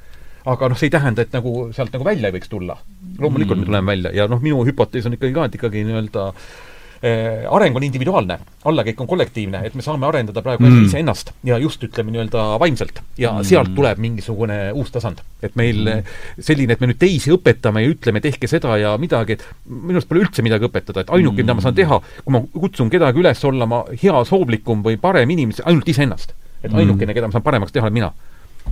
[0.50, 2.76] aga noh, see ei tähenda, et nagu sealt nagu välja ei võiks tulla.
[3.20, 3.64] loomulikult mm.
[3.64, 6.69] me tuleme välja ja noh, minu hüpotees on ikkagi ka, et ikkagi nii-öelda Äh,
[7.02, 10.88] areng on individuaalne, allakäik on kollektiivne, et me saame arendada praegu mm.
[10.90, 13.48] iseennast ja just ütleme nii-öelda vaimselt ja mm.
[13.48, 15.22] sealt tuleb mingisugune uus tasand.
[15.42, 16.10] et meil mm.
[16.44, 20.10] selline, et me nüüd teisi õpetame ja ütleme, tehke seda ja midagi, et minu arust
[20.10, 23.24] pole üldse midagi õpetada, et ainuke mm., mida ma saan teha, kui ma kutsun kedagi
[23.24, 26.36] üles olema hea, soovlikum või parem inimene, ainult iseennast.
[26.64, 26.82] et mm.
[26.84, 28.12] ainukene, keda ma saan paremaks teha, olen mina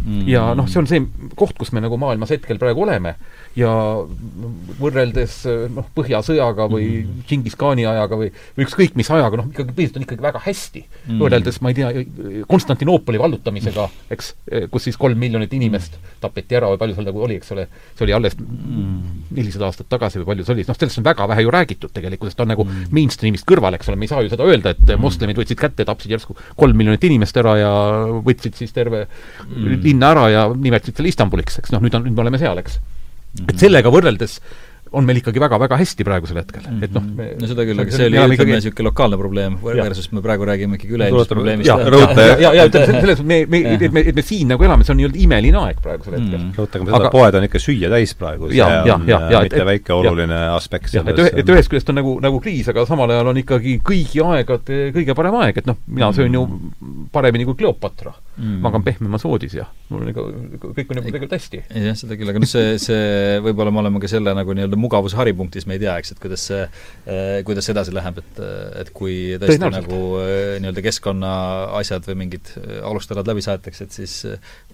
[0.06, 0.24] mm..
[0.30, 1.04] ja noh, see on see
[1.40, 3.16] koht, kus me nagu maailmas hetkel praegu oleme
[3.58, 3.72] ja
[4.82, 5.40] võrreldes
[5.74, 7.24] noh, Põhjasõjaga või mm.
[7.28, 11.22] Džingis-Khani ajaga või, või ükskõik mis ajaga, noh, ikkagi põhiliselt on ikkagi väga hästi mm..
[11.22, 11.92] võrreldes, ma ei tea,
[12.50, 14.34] Konstantinoopoli vallutamisega, eks,
[14.74, 17.68] kus siis kolm miljonit inimest tapeti ära või palju seal nagu oli, eks ole,
[17.98, 19.26] see oli alles mm.
[19.32, 19.70] nelisada mm.
[19.72, 22.40] aastat tagasi või palju see oli, noh, sellest on väga vähe ju räägitud tegelikult, sest
[22.40, 22.92] ta on nagu mm.
[22.96, 25.02] mainstream'ist kõrval, eks ole, me ei saa ju seda öelda, et mm.
[25.04, 27.74] moslemid võtsid kätte, tapsid järsku kolm miljonit inimest ära ja
[28.26, 29.87] võtsid siis terve mm.
[29.88, 31.74] Linna ära ja nimetasid selle Istanbuliks, eks.
[31.74, 32.80] Noh, nüüd on, nüüd me oleme seal, eks.
[33.48, 34.40] Et sellega võrreldes
[34.96, 36.62] on meil ikkagi väga-väga hästi praegusel hetkel.
[36.62, 36.84] Mm, -hmm.
[36.84, 40.22] et noh me, no seda küll, aga see oli, ütleme, niisugune lokaalne probleem, versus me
[40.24, 41.68] praegu räägime ikkagi üleilmsest probleemist.
[41.68, 44.68] ja, rõhuta, ja, ja ütleme selles mõttes me, me, et me, et me siin nagu
[44.68, 46.38] elame, see on nii-öelda imeline aeg praegusel hetkel.
[46.40, 46.54] Mm..
[46.58, 49.68] rõhutagem seda, poed on ikka süüa täis praegu, see ja, on ja, ja, mitte et,
[49.72, 51.20] väike oluline ja, aspekt selles.
[51.26, 54.88] et, et ühest küljest on nagu, nagu kriis, aga samal ajal on ikkagi kõigi aegade
[54.96, 56.48] kõige parem aeg, et noh, mina söön ju
[57.12, 58.60] paremini kui Kleopatra mm..
[58.64, 60.24] magan pehmemas voodis ja mul on ikka,
[60.64, 61.62] kõik on juba tegelikult hästi.
[61.86, 65.18] jah, seda küll, aga noh, see, see võib-olla me oleme ka selle nagu nii-öelda mugavuse
[65.20, 68.44] haripunktis, me ei tea, eks, et kuidas see eh,, kuidas edasi läheb, et
[68.84, 71.32] et kui tõesti nagu eh, nii-öelda keskkonna
[71.80, 74.20] asjad või mingid eh, alustalad läbi saetakse, et siis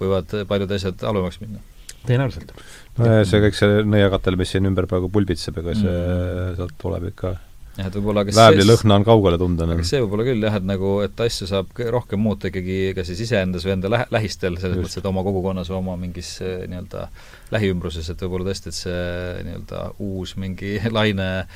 [0.01, 1.63] võivad paljud asjad halvemaks minna.
[2.03, 2.53] tõenäoliselt.
[2.99, 6.55] no ja see kõik see nõiakatel, mis siin ümber praegu pulbitseb, ega see mm.
[6.59, 7.37] sealt tuleb ikka
[7.77, 9.67] jah, et võib-olla kas väävlilõhna on kaugele tunda.
[9.75, 13.23] aga see võib-olla küll jah, et nagu, et asju saab rohkem muuta ikkagi kas siis
[13.25, 17.07] iseendas või enda lähe-, lähistel, selles mõttes, et oma kogukonnas või oma mingis eh, nii-öelda
[17.55, 19.07] lähiümbruses, et võib-olla tõesti, et see
[19.49, 21.47] nii-öelda uus mingi laine öö,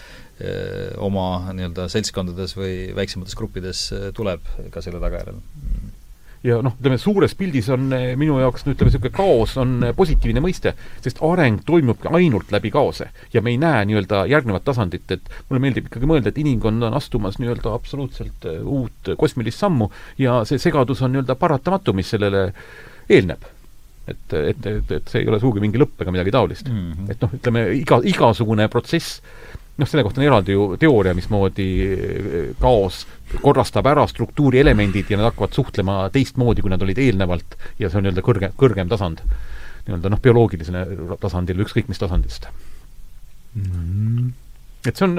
[0.50, 5.42] eh, oma nii-öelda seltskondades või väiksemates gruppides eh, tuleb ka selle tagajärjel
[6.46, 9.94] ja noh, ütleme suures pildis on eh, minu jaoks no ütleme, niisugune kaos on eh,
[9.98, 10.74] positiivne mõiste,
[11.04, 13.10] sest areng toimubki ainult läbi kaose.
[13.34, 16.98] ja me ei näe nii-öelda järgnevat tasandit, et mulle meeldib ikkagi mõelda, et inimkond on
[16.98, 19.90] astumas nii-öelda absoluutselt eh, uut kosmilist sammu
[20.22, 22.50] ja see segadus on nii-öelda paratamatu, mis sellele
[23.10, 23.46] eelneb
[24.08, 26.92] et, et, et, et see ei ole sugugi mingi lõpp ega midagi taolist mm.
[26.92, 27.12] -hmm.
[27.12, 29.22] et noh, ütleme iga, igasugune protsess
[29.78, 31.68] noh, selle kohta on eraldi ju teooria, mismoodi
[32.62, 33.04] kaos
[33.42, 38.00] korrastab ära struktuuri elemendid ja nad hakkavad suhtlema teistmoodi, kui nad olid eelnevalt ja see
[38.00, 39.24] on nii-öelda kõrge, kõrgem tasand.
[39.88, 40.84] nii-öelda noh, bioloogilisele
[41.22, 42.50] tasandile, ükskõik mis tasandist
[43.54, 43.64] mm.
[43.64, 44.32] -hmm.
[44.88, 45.16] et see on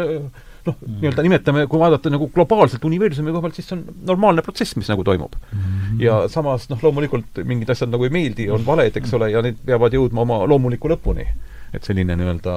[0.69, 4.77] noh, nii-öelda nimetame, kui vaadata nagu globaalselt universumi koha pealt, siis see on normaalne protsess,
[4.77, 5.59] mis nagu toimub mm.
[5.59, 6.03] -hmm.
[6.05, 9.61] ja samas noh, loomulikult mingid asjad nagu ei meeldi, on valed, eks ole, ja need
[9.67, 11.29] peavad jõudma oma loomuliku lõpuni.
[11.73, 12.53] et selline nii-öelda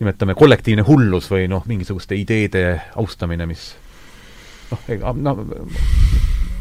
[0.00, 2.64] nimetame kollektiivne hullus või noh, mingisuguste ideede
[3.00, 3.72] austamine, mis
[4.70, 5.36] noh, ega no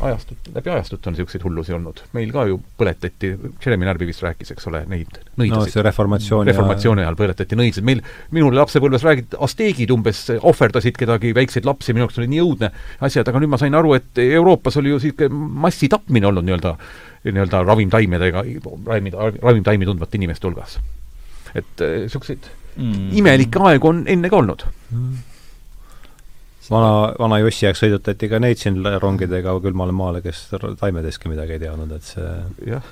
[0.04, 2.02] ajastut, läbi ajastut on niisuguseid hullusi olnud.
[2.14, 3.34] meil ka ju põletati,
[3.66, 5.54] Jeremy Narby vist rääkis, eks ole, neid nõidasid.
[5.56, 8.02] no see reformatsiooni reformatsiooni ajal põletati nõidasid, meil,
[8.36, 12.72] minul lapsepõlves räägiti, asteegid umbes ohverdasid kedagi, väikseid lapsi, minu jaoks oli nii õudne
[13.06, 16.76] asjad, aga nüüd ma sain aru, et Euroopas oli ju niisugune massitapmine olnud nii-öelda,
[17.30, 18.44] nii-öelda ravimtaimedega,
[18.90, 20.80] ravimid, ravimtaimi tundvate inimeste hulgas.
[21.54, 23.14] et niisuguseid mm.
[23.20, 25.30] imelikke aegu on enne ka olnud mm
[26.72, 30.46] vana, vana Jossi aeg sõidutati ka neid siin rongidega külmale maale, kes
[30.80, 32.30] taimedestki midagi ei teadnud, et see
[32.70, 32.86] jah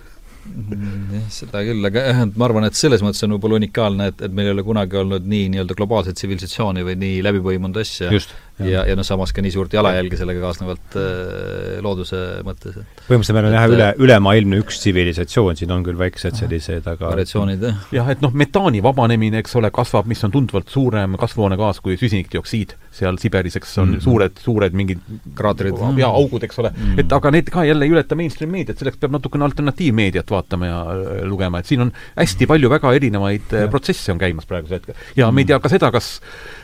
[0.46, 4.12] mm, jah, seda küll, aga jah, et ma arvan, et selles mõttes on võib-olla unikaalne,
[4.12, 8.12] et, et meil ei ole kunagi olnud nii nii-öelda globaalset tsivilisatsiooni või nii läbipõimunud asja.
[8.60, 13.38] Just ja, ja noh, samas ka nii suurt jalajälge sellega kaasnevalt äh, looduse mõttes, põhimõtteliselt
[13.38, 17.82] meil on jah, üle, ülemaailmne üks tsivilisatsioon, siin on küll väiksed sellised, aga variatsioonid, jah.
[17.96, 22.76] jah, et noh, metaani vabanemine, eks ole, kasvab, mis on tunduvalt suurem kasvuhoonegaas kui süsinikdioksiid
[22.92, 24.04] seal Siberis, eks on mm.
[24.04, 25.04] suured, suured mingid
[25.38, 28.80] kraatrid ja augud, eks ole mm., et aga need ka jälle ei ületa mainstream meediat,
[28.82, 33.56] selleks peab natukene alternatiivmeediat vaatama ja äh, lugema, et siin on hästi palju väga erinevaid
[33.56, 33.72] äh, ja.
[33.72, 35.00] protsesse on käimas praegusel hetkel.
[35.16, 35.40] ja mm.
[35.40, 36.18] me ei tea ka seda, kas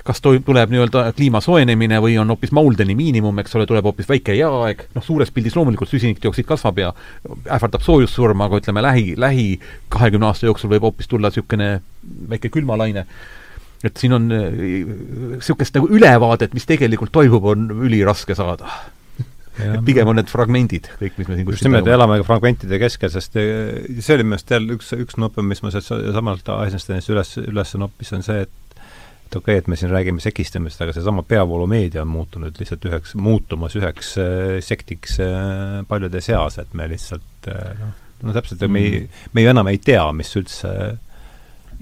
[0.08, 4.08] kas to-, tuleb nii-öelda kliima soojenemine või on hoopis Mauldeni miinimum, eks ole, tuleb hoopis
[4.10, 6.92] väike jääaeg, noh, suures pildis loomulikult süsinikdioksiid kasvab ja
[7.46, 9.48] ähvardab soojussurma, aga ütleme, lähi, lähi
[9.94, 11.72] kahekümne aasta jooksul võib hoopis tulla niisugune
[12.32, 13.08] väike külmalaine.
[13.86, 18.70] et siin on niisugust äh, nagu ülevaadet, mis tegelikult toimub, on üliraske saada.
[19.86, 23.84] pigem on need fragmendid, kõik, mis me siin just nimelt, elame fragmentide keskel, sest äh,
[24.00, 27.76] see oli minu meelest jälle üks, üks nupp, mis ma sealt samalt Eisensteinist üles, üles
[27.82, 28.67] noppis, on see, et
[29.28, 33.16] et okei okay,, et me siin räägime sekistamisest, aga seesama peavoolumeedia on muutunud lihtsalt üheks,
[33.20, 37.92] muutumas üheks äh, sektiks äh, paljude seas, et me lihtsalt äh, noh,
[38.24, 39.02] no täpselt mm., me ei,
[39.36, 40.72] me ju enam ei tea, mis üldse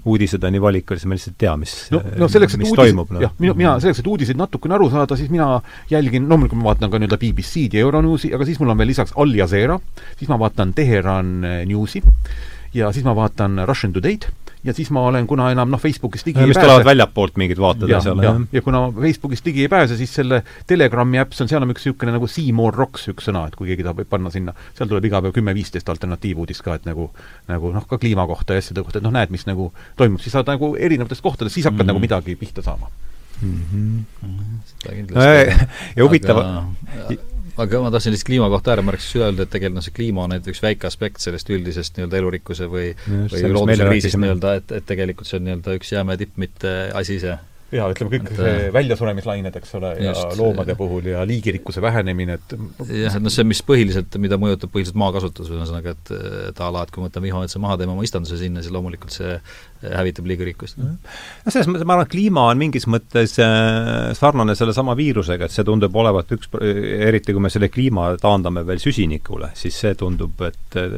[0.05, 3.22] uudised on nii valikulised, me lihtsalt ei tea, mis no, no selleks, et uudised, no.
[3.22, 5.59] jah, minu, mina, selleks, et uudiseid natukene aru saada, siis mina
[5.93, 9.13] jälgin, loomulikult ma vaatan ka nii-öelda BBC-d ja Euronewsi, aga siis mul on veel lisaks
[9.22, 9.77] Al Jazeera,
[10.17, 11.38] siis ma vaatan Teheran
[11.69, 12.01] Newsi
[12.76, 14.30] ja siis ma vaatan Russian Today'd
[14.65, 16.59] ja siis ma olen, kuna enam noh, Facebookist ligi ja, ei pääse.
[16.59, 18.39] mis tulevad väljapoolt mingid vaated ja seal, jah.
[18.51, 21.85] ja kuna Facebookist ligi ei pääse, siis selle Telegrami äpp, see on, seal on üks
[21.85, 25.21] niisugune nagu Seymour Rocks üks sõna, et kui keegi tahab panna sinna, seal tuleb iga
[25.21, 27.11] päev kümme-viisteist alternatiivuudist ka, et nagu
[27.51, 29.69] nagu noh, ka kliima kohta ja asjade kohta, et noh, näed, mis nagu
[29.99, 31.93] toimub, siis saad nagu erinevatest kohtadest, siis hakkad mm -hmm.
[31.93, 32.89] nagu midagi pihta saama
[33.41, 33.61] mm.
[33.73, 34.59] -hmm.
[34.73, 35.69] seda kindlasti.
[35.95, 39.95] ja huvitav aga aga ma tahtsin lihtsalt kliima kohta ääremärkuseks öelda, et tegelikult noh, see
[39.95, 44.56] kliima on ainult üks väike aspekt sellest üldisest nii-öelda elurikkuse või või looduse kriisist nii-öelda,
[44.61, 47.38] et, et tegelikult see on nii-öelda üks jäämäe tipp, mitte asi ise
[47.73, 52.53] jaa, ütleme kõik et, see väljasuremislained, eks ole, ja loomade puhul ja liigirikkuse vähenemine, et
[52.53, 56.11] jah, et noh, see, mis põhiliselt, mida mõjutab põhiliselt maakasutus, ühesõnaga, et
[56.51, 59.15] et a la, et kui me võtame vihmametsa maha, teeme oma istanduse sinna, siis loomulikult
[59.15, 59.33] see
[59.85, 60.79] hävitab liigirikkust.
[60.81, 60.93] no
[61.49, 65.65] selles mõttes ma arvan, et kliima on mingis mõttes äh, sarnane sellesama viirusega, et see
[65.67, 70.79] tundub olevat üks, eriti kui me selle kliima taandame veel süsinikule, siis see tundub, et
[70.79, 70.95] äh,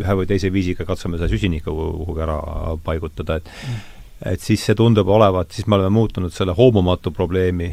[0.00, 2.42] ühe või teise viisiga katsume seda süsinikku kuhugi ära
[2.84, 7.70] paigutada, et mm et siis see tundub olevat, siis me oleme muutunud selle hoomumatu probleemi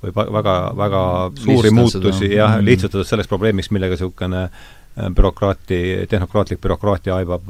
[0.00, 1.00] või väga, väga
[1.36, 2.66] suuri muutusi, jah, mm.
[2.66, 4.68] lihtsustades selleks probleemiks, millega niisugune äh,
[5.16, 7.46] bürokraati, tehnokraatlik bürokraatia aibab,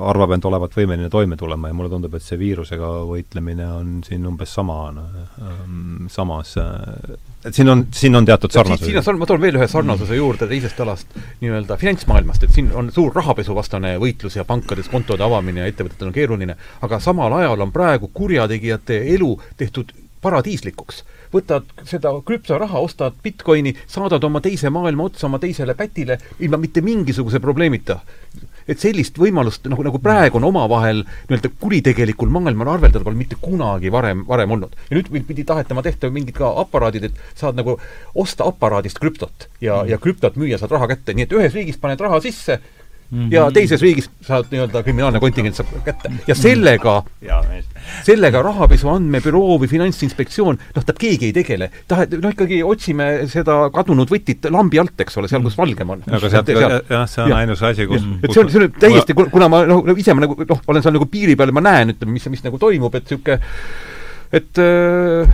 [0.00, 4.24] arvab end olevat võimeline toime tulema ja mulle tundub, et see viirusega võitlemine on siin
[4.26, 8.86] umbes sama, ähm, samas äh, et siin on, siin on teatud sarnasus.
[8.86, 12.70] siin on sarn-, ma toon veel ühe sarnasuse juurde teisest alast, nii-öelda finantsmaailmast, et siin
[12.78, 17.66] on suur rahapesuvastane võitlus ja pankades kontode avamine ja ettevõtetel on keeruline, aga samal ajal
[17.66, 19.92] on praegu kurjategijate elu tehtud
[20.22, 21.02] paradiislikuks.
[21.32, 26.84] Võtad seda krüptoraha, ostad Bitcoini, saadad oma teise maailma otsa oma teisele pätile ilma mitte
[26.84, 28.00] mingisuguse probleemita
[28.68, 33.90] et sellist võimalust nagu, nagu praegu on omavahel nii-öelda kuritegelikul maailmal arveldada pole mitte kunagi
[33.92, 34.76] varem, varem olnud.
[34.90, 37.78] ja nüüd pidi tahetama tehta mingid ka aparaadid, et saad nagu
[38.14, 41.80] osta aparaadist krüptot ja mm., ja krüptot müüa, saad raha kätte, nii et ühes riigis
[41.82, 42.60] paned raha sisse,
[43.12, 43.34] Mm -hmm.
[43.34, 46.08] ja teises riigis saad nii-öelda kriminaalne kontingent saab kätte.
[46.26, 47.42] ja sellega ja,
[48.06, 51.70] sellega Rahapesu Andmebüroo või Finantsinspektsioon, noh, ta keegi ei tegele.
[51.88, 56.02] tahe-, no ikkagi otsime seda kadunud võtit lambi alt, eks ole, seal, kus valgem on.
[56.08, 57.36] aga sealt, jah, see on ja.
[57.36, 60.48] ainus asi, kus et see on, see on täiesti, kuna ma noh, ise ma nagu
[60.48, 63.40] noh, olen seal nagu piiri peal, ma näen, ütleme, mis, mis nagu toimub, et niisugune
[64.32, 65.28] et äh,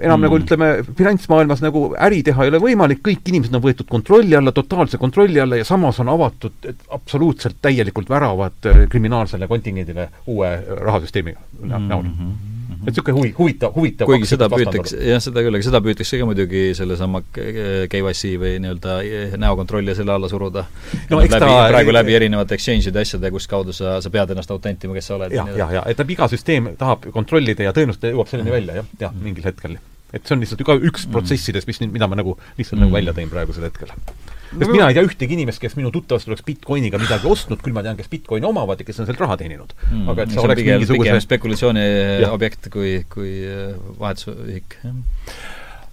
[0.00, 0.26] enam mm.
[0.26, 0.68] nagu ütleme,
[0.98, 5.40] finantsmaailmas nagu äri teha ei ole võimalik, kõik inimesed on võetud kontrolli alla, totaalse kontrolli
[5.42, 12.14] alla ja samas on avatud absoluutselt täielikult väravad äh, kriminaalsele kontingendile uue rahasüsteemi näol mm.
[12.14, 12.50] -hmm
[12.80, 16.28] et niisugune huvi, huvitav, huvitav kuigi seda püütakse, jah, seda küll, aga seda püütakse ka
[16.28, 18.96] muidugi sellesama KYC või nii-öelda
[19.42, 20.64] näokontrolli ja selle alla suruda
[21.10, 24.96] no, läbi, ta, praegu läbi erinevate exchange'ide asjade, kus kaudu sa, sa pead ennast autentima,
[24.96, 25.36] kes sa oled.
[25.36, 29.16] jah, jah, ja et iga süsteem tahab kontrollida ja tõenäoliselt jõuab selleni välja, jah, jah,
[29.28, 29.76] mingil hetkel
[30.12, 31.14] et see on lihtsalt ka üks mm.
[31.14, 32.84] protsessidest, mis mida ma nagu lihtsalt mm.
[32.84, 33.92] nagu välja tõin praegusel hetkel.
[33.92, 37.76] sest no, mina ei tea ühtegi inimest, kes minu tuttavast oleks Bitcoiniga midagi ostnud, küll
[37.76, 40.10] ma tean, kes Bitcoini omavad ja kes on sealt raha teeninud mm..
[40.10, 41.86] aga et see, see oleks pigem, mingisuguse pigem spekulatsiooni
[42.24, 42.34] ja.
[42.34, 43.72] objekt kui, kui äh,
[44.02, 45.48] vahetusühik, jah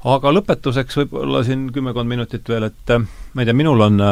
[0.08, 3.02] aga lõpetuseks võib-olla siin kümmekond minutit veel, et äh,
[3.34, 4.04] ma ei tea, minul on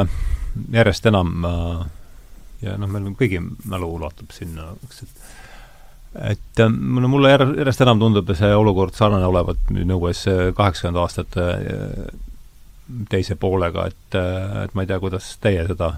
[0.73, 1.45] järjest enam
[2.63, 5.24] ja noh, meil kõigi mälu ulatub sinna, eks, et
[6.15, 10.25] et no mulle järjest enam tundub see olukord sarnane olevat nõues
[10.55, 11.47] kaheksakümnenda aastate
[13.09, 14.17] teise poolega, et,
[14.63, 15.95] et ma ei tea, kuidas teie seda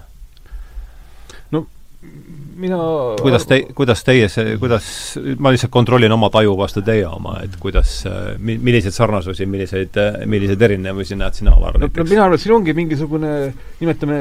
[1.52, 1.64] no
[2.58, 2.78] mina
[3.20, 4.86] kuidas te, kuidas teie see, kuidas,
[5.42, 8.00] ma lihtsalt kontrollin oma taju vastu teie oma, et kuidas,
[8.38, 9.98] milliseid sarnasusi, milliseid,
[10.30, 11.98] milliseid erinevusi näed sina, Alar, näiteks?
[11.98, 13.34] no mina arvan, et siin ongi mingisugune,
[13.80, 14.20] nimetame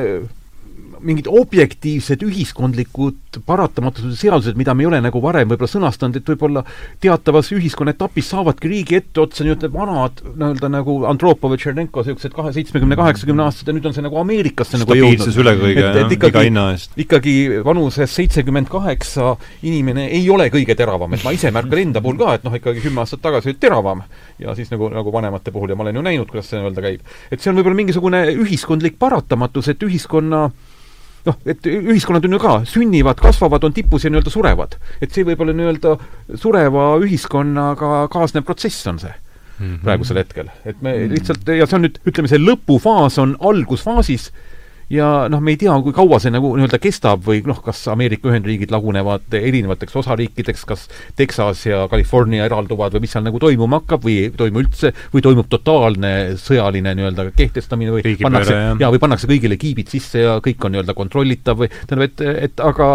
[1.05, 6.63] mingid objektiivsed ühiskondlikud paratamatused, seadused, mida me ei ole nagu varem võib-olla sõnastanud, et võib-olla
[7.03, 12.53] teatavas ühiskonna etapis saavadki riigi etteotsa nii-öelda vanad nii-öelda nagu Andropov ja Tšernenko, niisugused kahe,
[12.55, 15.39] seitsmekümne, kaheksakümne aastased ja nüüd on see nagu Ameerikasse nagu jõudnud.
[15.43, 16.95] üle kõige, jah, iga hinna eest.
[16.99, 19.35] ikkagi vanuses seitsekümmend kaheksa
[19.67, 22.83] inimene ei ole kõige teravam, et ma ise märkan enda puhul ka, et noh, ikkagi
[22.85, 24.03] kümme aastat tagasi olid teravam
[24.41, 27.13] ja siis nagu, nagu vanemate puhul ja ma olen ju näinud, kuidas see nii-öelda käib.
[27.31, 30.47] et see on võib-olla mingisugune ühiskondlik paratamatus, et ühiskonna
[31.25, 34.77] noh, et ühiskonnad on ju ka, sünnivad, kasvavad, on tipus ja nii-öelda surevad.
[35.01, 35.95] et see võib olla nii-öelda
[36.35, 39.13] sureva ühiskonnaga kaasnev protsess on see
[39.59, 39.81] mm -hmm.
[39.83, 40.49] praegusel hetkel.
[40.65, 41.13] et me mm -hmm.
[41.13, 44.31] lihtsalt, ja see on nüüd, ütleme, see lõpufaas on algusfaasis
[44.89, 48.29] ja noh, me ei tea, kui kaua see nagu nii-öelda kestab või noh, kas Ameerika
[48.31, 50.85] Ühendriigid lagunevad erinevateks osariikideks, kas
[51.19, 55.25] Texas ja California eralduvad või mis seal nagu toimuma hakkab või ei toimu üldse, või
[55.25, 60.37] toimub totaalne sõjaline nii-öelda kehtestamine või Riigipööre, pannakse, jaa, või pannakse kõigile kiibid sisse ja
[60.43, 62.89] kõik on nii-öelda kontrollitav või tähendab, et, et aga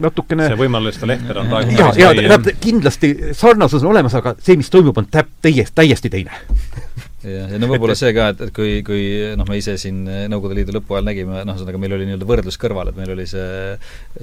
[0.00, 4.60] natukene see võimaluste lehter on praegu jaa, jaa, tähendab, kindlasti sarnasus on olemas, aga see,
[4.60, 6.36] mis toimub, on täp-, täiesti, täiesti teine
[7.24, 9.02] jah, ja no võib-olla see ka, et, et kui, kui
[9.38, 12.60] noh, me ise siin Nõukogude Liidu lõpu ajal nägime, noh, ühesõnaga meil oli nii-öelda võrdlus
[12.60, 13.74] kõrval, et meil oli see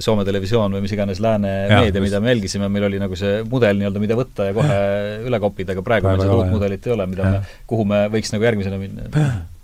[0.04, 3.42] Soome televisioon või mis iganes lääne ja, meedia, mida me jälgisime, meil oli nagu see
[3.48, 4.80] mudel nii-öelda, mida võtta ja kohe
[5.28, 7.38] üle koppida, aga praegu meil seda uut mudelit ei ole, mida ja.
[7.38, 9.08] me, kuhu me võiks nagu järgmisena minna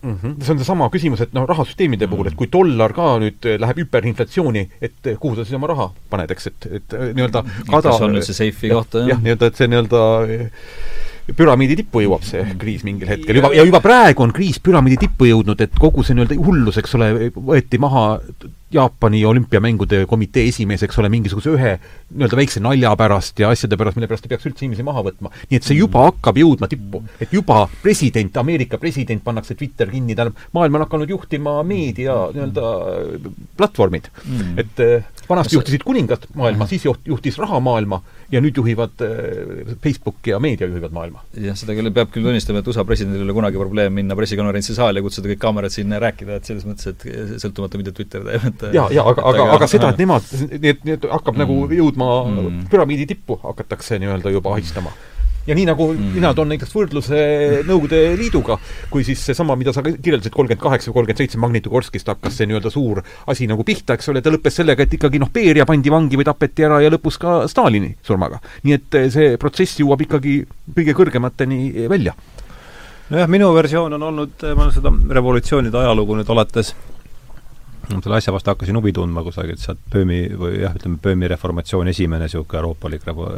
[0.04, 0.18] mm.
[0.22, 0.34] -hmm.
[0.44, 4.66] see on seesama küsimus, et noh, rahasüsteemide puhul, et kui dollar ka nüüd läheb hüperinflatsiooni,
[4.84, 8.36] et kuhu sa siis oma raha paned, eks, et, et nii-öelda kada kas on üldse
[8.36, 9.14] seifi kohta, jah?
[9.14, 10.04] jah, nii-öelda, et see nii-öelda
[11.32, 15.30] püramiidi tippu jõuab see kriis mingil hetkel juba, ja juba praegu on kriis püramiidi tippu
[15.30, 18.04] jõudnud, et kogu see nii-öelda hullus, eks ole, võeti maha
[18.74, 23.98] Jaapani olümpiamängude komitee esimees, eks ole, mingisuguse ühe nii-öelda väikse nalja pärast ja asjade pärast,
[23.98, 25.30] mille pärast ei peaks üldse inimesi maha võtma.
[25.50, 26.08] nii et see juba mm.
[26.10, 27.04] hakkab jõudma tippu.
[27.22, 32.74] et juba president, Ameerika president pannakse Twitter kinni, tähendab, maailma on hakanud juhtima meedia nii-öelda
[33.60, 34.58] platvormid mm..
[34.64, 38.02] et eh, vanasti juhtisid kuningad maailma, siis juht-, juhtis raha maailma
[38.34, 41.24] ja nüüd juhivad äh, Facebook ja meedia juhivad maailma.
[41.46, 44.76] jah, seda küll, peab küll tunnistama, et USA presidendil ei ole kunagi probleem minna pressikonverentsi
[44.76, 48.26] saali ja kutsuda kõik kaamerad sinna ja rääkida, et selles mõttes, et sõltumata, mida Twitter
[48.26, 51.66] teeb, et jaa, jaa, aga, aga, aga seda, et nemad, need, need hakkab nagu mm.
[51.66, 52.62] nagu jõudma mm.
[52.72, 54.94] püramiidi tippu, hakatakse nii-öelda juba ahistama
[55.46, 56.12] ja nii nagu mm.
[56.16, 57.18] mina toon näiteks võrdluse
[57.68, 58.56] Nõukogude Liiduga,
[58.92, 62.72] kui siis seesama, mida sa kirjeldasid, kolmkümmend kaheksa või kolmkümmend seitse Magnitogorskist hakkas see nii-öelda
[62.72, 66.20] suur asi nagu pihta, eks ole, ta lõppes sellega, et ikkagi noh, Beria pandi vangi
[66.20, 68.40] või tapeti ära ja lõpus ka Stalini surmaga.
[68.64, 70.40] nii et see protsess jõuab ikkagi
[70.76, 72.16] kõige kõrgemateni välja.
[73.10, 76.74] nojah, minu versioon on olnud, ma olen seda revolutsioonide ajalugu nüüd alates
[77.88, 82.28] selle asja vastu hakkasin huvi tundma kusagilt sealt Böömi või jah, ütleme Böömi reformatsioon, esimene
[82.28, 83.30] niisugune euroopalik revo-,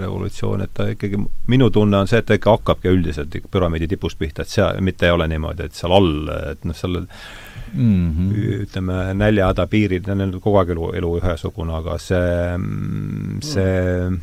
[0.00, 1.20] revolutsioon, et ta ikkagi,
[1.52, 5.08] minu tunne on see, et ta ikka hakkabki üldiselt püramiidi tipust pihta, et seal, mitte
[5.08, 7.10] ei ole niimoodi, et seal all, et noh, seal mm
[7.74, 8.62] -hmm.
[8.66, 12.58] ütleme, näljahäda piiril, neil on kogu aeg elu, elu ühesugune, aga see,
[13.52, 14.20] see mm.,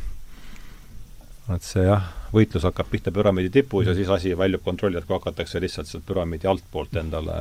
[1.54, 5.16] et see jah võitlus hakkab pihta püramiidi tipus ja siis asi väljub kontrolli alt, kui
[5.18, 7.38] hakatakse lihtsalt sealt püramiidi altpoolt endale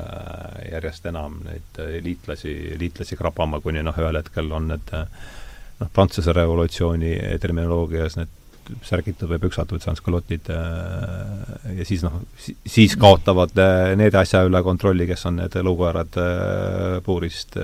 [0.72, 7.18] järjest enam neid liitlasi, liitlasi krabama, kuni noh, ühel hetkel on need noh, Prantsuse revolutsiooni
[7.42, 8.40] terminoloogias need
[8.86, 15.08] särgitud või püksatud sanskalotid äh, ja siis noh, siis kaotavad äh, need asja üle kontrolli,
[15.10, 17.58] kes on need elukoerad äh, puurist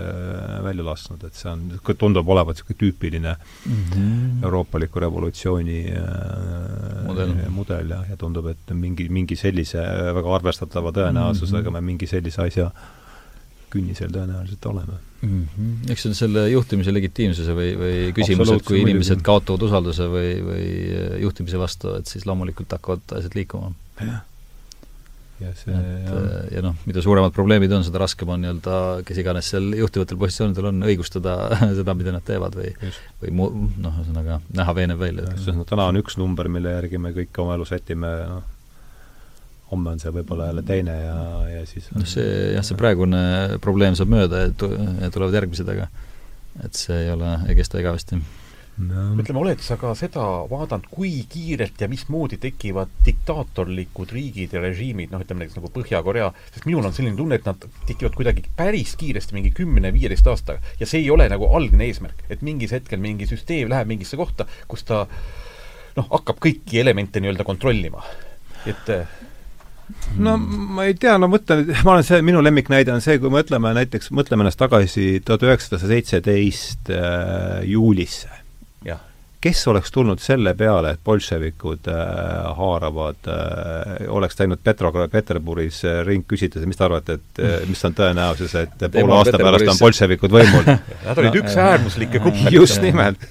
[0.66, 1.66] välja lasknud, et see on,
[2.00, 4.44] tundub olevat niisugune tüüpiline mm -hmm.
[4.44, 5.80] euroopaliku revolutsiooni
[7.08, 9.84] mudel, mudel jah, ja tundub, et mingi, mingi sellise
[10.16, 11.82] väga arvestatava tõenäosusega mm -hmm.
[11.82, 12.72] me mingi sellise asja
[13.74, 15.48] künnisel tõenäoliselt oleme mm.
[15.58, 15.92] -hmm.
[15.92, 20.32] eks see on selle juhtimise legitiimsuse või, või küsimus, et kui inimesed kaotavad usalduse või,
[20.46, 20.66] või
[20.96, 23.72] äh, juhtimise vastu, et siis loomulikult hakkavad asjad liikuma.
[24.00, 24.22] jah.
[25.40, 28.78] ja see et, äh, ja noh, mida suuremad probleemid on, seda raskem on nii-öelda,
[29.08, 31.36] kes iganes seal juhtivatel positsioonidel on, õigustada
[31.80, 33.04] seda, mida nad teevad või Just.
[33.24, 35.36] või mu-, noh, ühesõnaga näha veenev välja.
[35.66, 38.56] täna on üks number, mille järgi me kõik oma elu sätime, noh,
[39.72, 41.18] homme on see võib-olla jälle teine ja,
[41.54, 43.22] ja siis noh, see jah, see praegune
[43.64, 44.52] probleem saab mööda ja
[45.14, 45.90] tulevad järgmised, aga
[46.66, 48.18] et see ei ole, ei kesta igavesti
[48.80, 49.04] no..
[49.20, 55.12] ütleme, oled sa ka seda vaadanud, kui kiirelt ja mismoodi tekivad diktaatorlikud riigid ja režiimid,
[55.14, 58.96] noh, ütleme näiteks nagu Põhja-Korea, sest minul on selline tunne, et nad tekivad kuidagi päris
[59.00, 60.64] kiiresti, mingi kümne-viieteist aastaga.
[60.80, 64.48] ja see ei ole nagu algne eesmärk, et mingis hetkel mingi süsteem läheb mingisse kohta,
[64.72, 65.06] kus ta
[65.98, 68.04] noh, hakkab kõiki elemente nii-öelda kontrollima.
[68.70, 68.96] et
[70.20, 73.74] no ma ei tea, no mõtlen, ma olen see, minu lemmiknäide on see, kui mõtleme
[73.78, 78.40] näiteks, mõtleme ennast tagasi tuhat üheksasada seitseteist äh, juulisse.
[79.40, 82.00] Kes oleks tulnud selle peale, et bolševikud äh,
[82.58, 87.86] haaravad äh,, oleks läinud Petrograd, Peterburis äh, ring küsides, mis te arvate, et äh, mis
[87.88, 90.68] on tõenäosus, et poole aasta pärast on bolševikud võimul?
[91.08, 92.52] Nad olid üks äärmuslikke gruppe.
[92.52, 93.24] just nimelt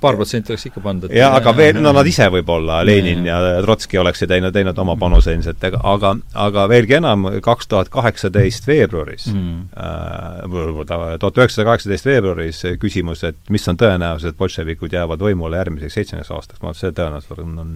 [0.00, 1.12] paar protsenti oleks ikka pandud.
[1.14, 5.34] jaa, aga veel, no nad ise võib-olla, Lenin ja Trotski oleksid teinud, teinud oma panuse
[5.34, 6.14] ilmselt, aga,
[6.46, 13.40] aga veelgi enam, kaks tuhat kaheksateist veebruaris mm., äh, tuhat üheksasada kaheksateist veebruaris küsimus, et
[13.50, 17.58] mis on tõenäosus, et bolševikud jäävad võimule järgmiseks seitsmeks aastaks, ma arvan, see tõenäosus on,
[17.64, 17.74] on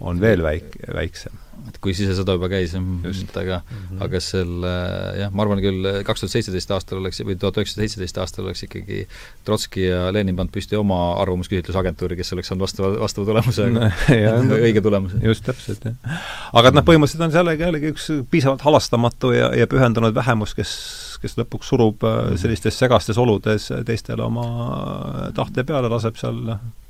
[0.00, 1.40] on veel väik-, väiksem.
[1.68, 4.00] et kui sisesõda juba käis, et aga mm, -hmm.
[4.04, 4.72] aga selle
[5.20, 8.64] jah, ma arvan küll, kaks tuhat seitseteist aastal oleks, või tuhat üheksasada seitseteist aastal oleks
[8.66, 9.06] ikkagi
[9.46, 13.88] Trotski ja Lenin pannud püsti oma arvamusküsitlusagentuuri, kes oleks saanud vastava, vastava tulemuse no,
[14.66, 15.22] õige tulemuse.
[15.22, 16.20] just, täpselt, jah.
[16.52, 20.76] aga et noh, põhimõtteliselt on see jällegi, üks piisavalt halastamatu ja, ja pühendunud vähemus, kes
[21.24, 22.36] kes lõpuks surub mm -hmm.
[22.36, 26.83] sellistes segastes oludes teistele oma tahte peale, laseb seal noh, Mm,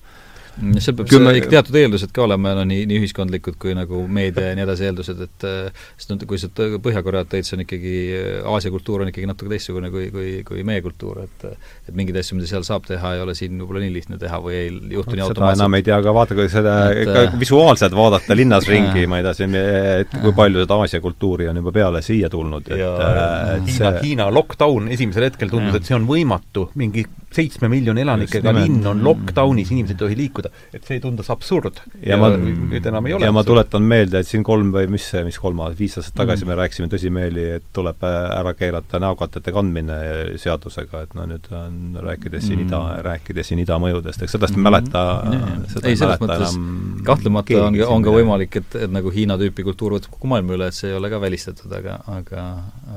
[0.54, 1.32] seal peab Kümme...
[1.38, 4.86] ikka teatud eeldused ka olema, no nii, nii ühiskondlikud kui nagu meedia ja nii edasi
[4.88, 9.02] eeldused, et äh, sest no kui sa Põhja-Koreat tõid, see on ikkagi, äh, Aasia kultuur
[9.04, 11.46] on ikkagi natuke teistsugune kui, kui, kui meie kultuur, et
[11.88, 14.56] et mingeid asju, mida seal saab teha, ei ole siin võib-olla nii lihtne teha või
[14.58, 15.60] ei juhtu nii automaatselt.
[15.60, 19.20] enam ei tea, aga vaata, kui seda et, ka äh, visuaalselt vaadata linnas ringi, ma
[19.20, 22.80] ei tea, siin, et kui palju seda Aasia kultuuri on juba peale siia tulnud, et,
[22.80, 28.04] et Hiina see..., Hiina lockdown esimesel hetkel tundus, et see on võimatu, mingi seitsme miljoni
[28.04, 31.80] elanikega linn on lockdownis, inimesed ei tohi liikuda, et see tundus absurd.
[32.04, 33.26] ja, ma, nüüd enam ei ole.
[33.26, 36.44] ja ma tuletan meelde, et siin kolm või mis see, mis kolmas, viis aastat tagasi
[36.44, 36.52] mm.
[36.52, 39.98] me rääkisime tõsimeeli, et tuleb äh, ära keelata näokatete kandmine
[40.40, 42.68] seadusega, et no nüüd on, rääkides siin mm.
[42.68, 46.58] ida, rääkides siin ida mõjudest, eks sellest ei mäleta mm., seda ei, selles mõttes
[47.06, 50.70] kahtlemata on, on ka võimalik, et, et nagu Hiina tüüpi kultuur võtab kogu maailma üle,
[50.70, 52.46] et see ei ole ka välistatud, aga, aga,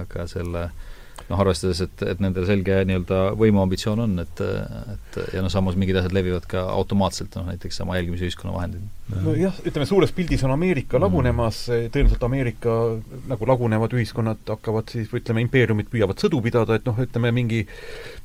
[0.03, 0.67] aga selle
[1.27, 4.43] noh, arvestades, et, et nendel selge nii-öelda võimuambitsioon on, et,
[4.93, 8.85] et ja noh, samas mingid asjad levivad ka automaatselt, noh näiteks sama jälgimisühiskonna vahendid.
[9.23, 11.03] nojah, ütleme suures pildis on Ameerika mm.
[11.05, 12.77] lagunemas, tõenäoliselt Ameerika
[13.31, 17.63] nagu lagunevad ühiskonnad hakkavad siis, ütleme, impeeriumid püüavad sõdu pidada, et noh, ütleme mingi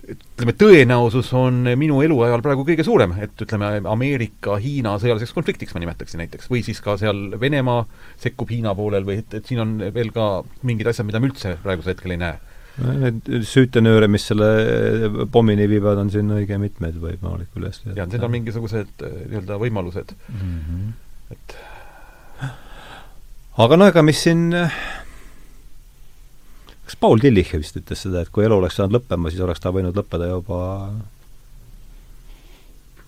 [0.02, 6.22] ütleme, tõenäosus on minu eluajal praegu kõige suurem, et ütleme, Ameerika-Hiina sõjaliseks konfliktiks ma nimetaksin
[6.22, 7.84] näiteks, või siis ka seal Venemaa
[8.22, 10.32] sekkub Hiina poolel või et, et siin on veel ka
[10.66, 12.40] mingid asjad, mida me üldse praegusel hetkel ei näe
[12.80, 14.46] Need süütenööre, mis selle
[15.32, 17.98] pommini viivad, on siin õige mitmeid võimalik üles leida.
[18.00, 20.58] jah, need on mingisugused äh, nii-öelda võimalused mm.
[20.70, 20.86] -hmm.
[21.36, 21.56] et
[23.66, 24.48] aga no ega mis siin
[26.92, 29.72] kas Paul Tillich vist ütles seda, et kui elu oleks saanud lõppema, siis oleks ta
[29.74, 30.58] võinud lõppeda juba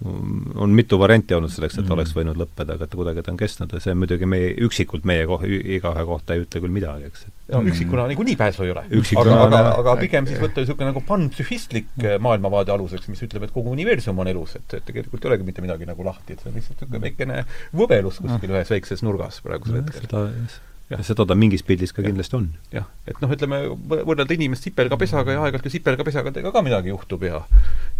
[0.02, 1.94] on mitu varianti olnud selleks, et mm.
[1.94, 5.24] oleks võinud lõppeda, aga et kuidagi ta on kestnud ja see muidugi meie, üksikult meie
[5.30, 7.24] koh-, igaühe kohta ei ütle küll midagi, eks.
[7.54, 8.84] no üksikuna niikuinii pääsu ei ole.
[9.22, 13.54] aga, aga, aga pigem siis võtta niisugune nagu panpsühhistlik äh, maailmavaade aluseks, mis ütleb, et
[13.54, 16.52] kogu universum on elus, et, et tegelikult ei olegi mitte midagi nagu lahti, et see
[16.52, 17.40] on lihtsalt niisugune väikene
[17.76, 20.60] võbelus kuskil ühes väikses nurgas praegusel hetkel.
[20.92, 22.10] Ja seda ta mingis pildis ka ja.
[22.10, 22.48] kindlasti on.
[22.74, 27.40] jah, et noh, ütleme, võrrelda inimest sipelgapesaga ja aeg-ajalt ju sipelgapesagadega ka midagi juhtub ja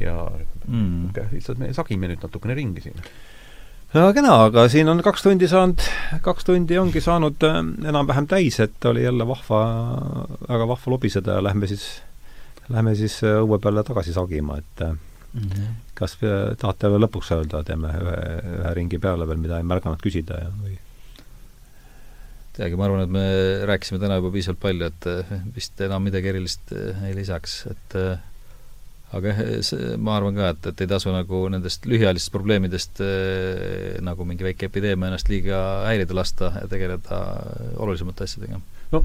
[0.01, 0.16] ja
[0.66, 1.15] mm.
[1.32, 3.01] lihtsalt me sagime nüüd natukene ringi siin.
[3.97, 5.86] no kena, aga siin on kaks tundi saanud,
[6.27, 9.65] kaks tundi ongi saanud äh, enam-vähem täis, et oli jälle vahva,
[10.44, 11.89] väga vahva lobiseda ja lähme siis,
[12.69, 15.77] lähme siis äh, õue peale tagasi sagima, et mm -hmm.
[15.97, 16.19] kas
[16.61, 18.19] tahate veel lõpuks öelda, teeme ühe,
[18.59, 20.77] ühe ringi peale veel, mida ei märganud küsida ja või
[22.55, 23.24] teagi, ma arvan, et me
[23.68, 27.97] rääkisime täna juba piisavalt palju, et eh, vist enam midagi erilist eh, ei lisaks, et
[27.98, 28.12] eh,
[29.14, 33.02] aga jah, see, ma arvan ka, et, et ei tasu nagu nendest lühiajalistest probleemidest
[34.02, 37.20] nagu mingi väike epideemia ennast liiga häirida lasta ja tegeleda
[37.78, 38.59] olulisemate asjadega.
[38.90, 39.05] no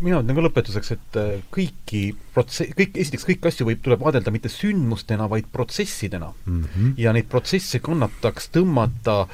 [0.00, 1.18] mina ütlen ka lõpetuseks, et
[1.52, 2.02] kõiki
[2.32, 6.62] protsess, kõik, esiteks kõiki asju võib, tuleb vaadelda mitte sündmustena, vaid protsessidena mm.
[6.62, 6.94] -hmm.
[7.04, 9.26] ja neid protsesse kannataks tõmmata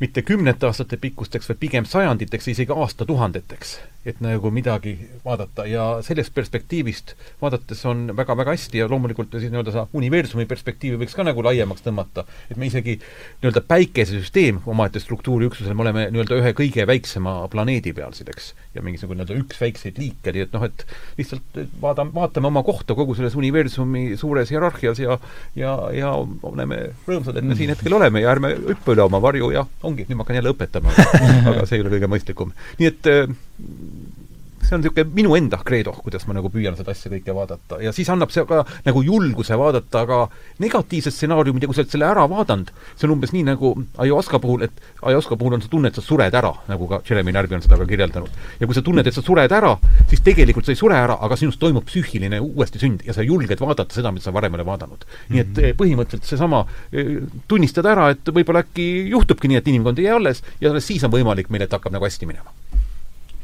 [0.00, 3.78] mitte kümnete aastate pikkusteks, vaid pigem sajanditeks, isegi aastatuhandeteks.
[4.06, 4.94] Et nagu midagi
[5.24, 5.66] vaadata.
[5.66, 11.16] Ja sellest perspektiivist vaadates on väga-väga hästi ja loomulikult siis nii-öelda seda universumi perspektiivi võiks
[11.16, 16.54] ka nagu laiemaks tõmmata, et me isegi nii-öelda päikesesüsteem omaette struktuuriüksusel, me oleme nii-öelda ühe
[16.58, 20.68] kõige väiksema planeedi peal siin, eks, ja mingisugune nii-öelda üks väikseid liike, nii et noh,
[20.68, 20.86] et
[21.18, 25.18] lihtsalt vaadame, vaatame oma kohta kogu selles universumi suures hierarhias ja
[25.58, 29.50] ja, ja oleme rõõmsad, et me siin hetkel oleme ja ärme hüppa üle oma varju
[29.54, 30.94] ja ongi, nüüd ma hakkan jälle õpetama,
[31.50, 32.54] aga see ei ole kõige mõistlikum.
[32.78, 33.12] nii et
[34.62, 37.92] see on niisugune minu enda kreedo, kuidas ma nagu püüan seda asja kõike vaadata ja
[37.94, 40.18] siis annab see ka nagu julguse vaadata ka
[40.62, 44.40] negatiivset stsenaariumit ja kui sa oled selle ära vaadanud, see on umbes nii nagu Ayahuasca
[44.42, 47.58] puhul, et Ayahuasca puhul on see tunne, et sa sured ära, nagu ka Jeremy Narby
[47.58, 48.38] on seda ka kirjeldanud.
[48.60, 49.74] ja kui sa tunned, et sa sured ära,
[50.10, 53.60] siis tegelikult sa ei sure ära, aga sinust toimub psüühiline uuesti sünd ja sa julged
[53.60, 55.04] vaadata seda, mida sa varem ei ole vaadanud.
[55.28, 55.76] nii et -hmm.
[55.80, 57.18] põhimõtteliselt seesama, eh,
[57.48, 61.04] tunnistada ära, et võib-olla äkki juhtubki nii, et inimkond ei jää alles ja alles siis
[61.04, 62.50] on võimalik meil, et hakkab nagu hästi minema.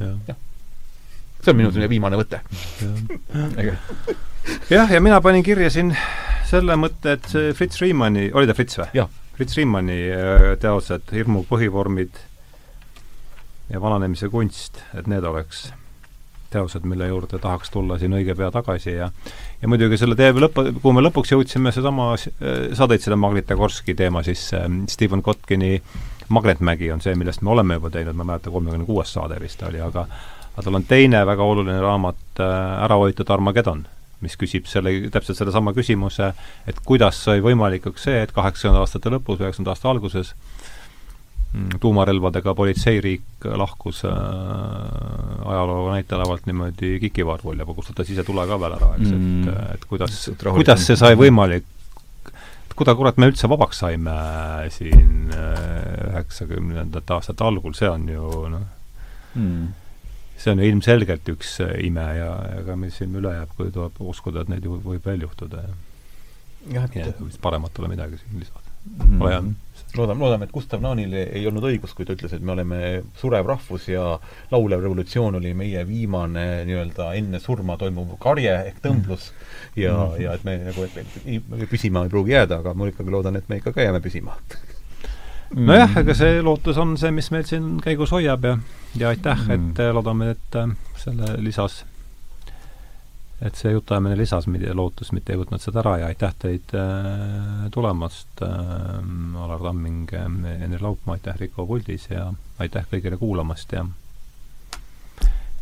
[0.00, 0.34] jah ja
[1.44, 2.40] see on minu selline viimane võte.
[4.74, 5.92] jah, ja mina panin kirja siin
[6.48, 9.06] selle mõtte, et see Fritz Riemanni, oli ta Fritz või?
[9.34, 12.20] Fritz Riemanni äh, teosed, Hirmu põhivormid
[13.72, 15.66] ja vananemise kunst, et need oleks
[16.54, 19.08] teosed, mille juurde tahaks tulla siin õige pea tagasi ja
[19.62, 23.96] ja muidugi selle tee lõpu, kuhu me lõpuks jõudsime, seesama, äh, sa tõid selle Magnitogorski
[23.98, 24.62] teema sisse,
[24.92, 25.78] Stephen Kotkini
[26.28, 29.60] Magnetmägi on see, millest me oleme juba teinud, ma ei mäleta, kolmekümne kuues saade vist
[29.66, 30.06] oli, aga
[30.54, 33.82] aga tal on teine väga oluline raamat äh, Ära hoitud Armageddon,
[34.22, 36.30] mis küsib selle, täpselt sellesama küsimuse,
[36.70, 40.32] et kuidas sai võimalikuks see, et kaheksakümnendate aastate lõpus, üheksakümnenda aasta alguses
[41.50, 44.14] mm, tuumarelvadega politseiriik lahkus äh,
[45.50, 49.86] ajaloo näitelavalt niimoodi kikivarvul ja kustutas ise tule ka veel ära, eks mm., et, et
[49.90, 51.66] kuidas, kuidas see sai võimalik,
[52.78, 54.18] kuida kurat me üldse vabaks saime
[54.74, 58.68] siin äh, üheksakümnendate aastate algul, see on ju noh.
[59.34, 59.72] Mm
[60.36, 62.30] see on ilmselgelt üks äh, ime ja
[62.60, 65.74] ega mis siin üle jääb, kui tuleb uskuda, et neid ju võib veel juhtuda ja
[66.78, 69.22] jah, et vist paremat ole midagi siin lisada mm.
[69.22, 69.42] ole hea.
[69.96, 72.78] loodame, loodame, et Gustav Naanil ei olnud õigus, kui ta ütles, et me oleme
[73.20, 74.18] surev rahvus ja
[74.52, 79.30] laulev revolutsioon oli meie viimane nii-öelda enne surma toimuv karje ehk tõmblus
[79.80, 83.14] ja mm, ja et me nagu, et me püsima ei pruugi jääda, aga ma ikkagi
[83.14, 84.38] loodan, et me ikka ka jääme püsima
[85.54, 88.58] nojah, ega see lootus on see, mis meid siin käigus hoiab ja
[88.98, 91.84] ja aitäh mm., et äh, loodame, et äh, selle lisas,
[93.42, 97.66] et see jutuajamine lisas meie lootust, mitte ei võtnud seda ära ja aitäh teid äh,
[97.74, 100.28] tulemast äh,, Alar Tamming äh,,
[100.62, 103.86] Henri Laupmaa, aitäh Riko Puldis ja aitäh kõigile kuulamast ja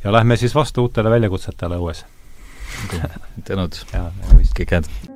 [0.04, 2.04] ja lähme siis vastu uutele väljakutsetele õues
[3.48, 3.82] tänud!
[4.56, 5.11] kõike head!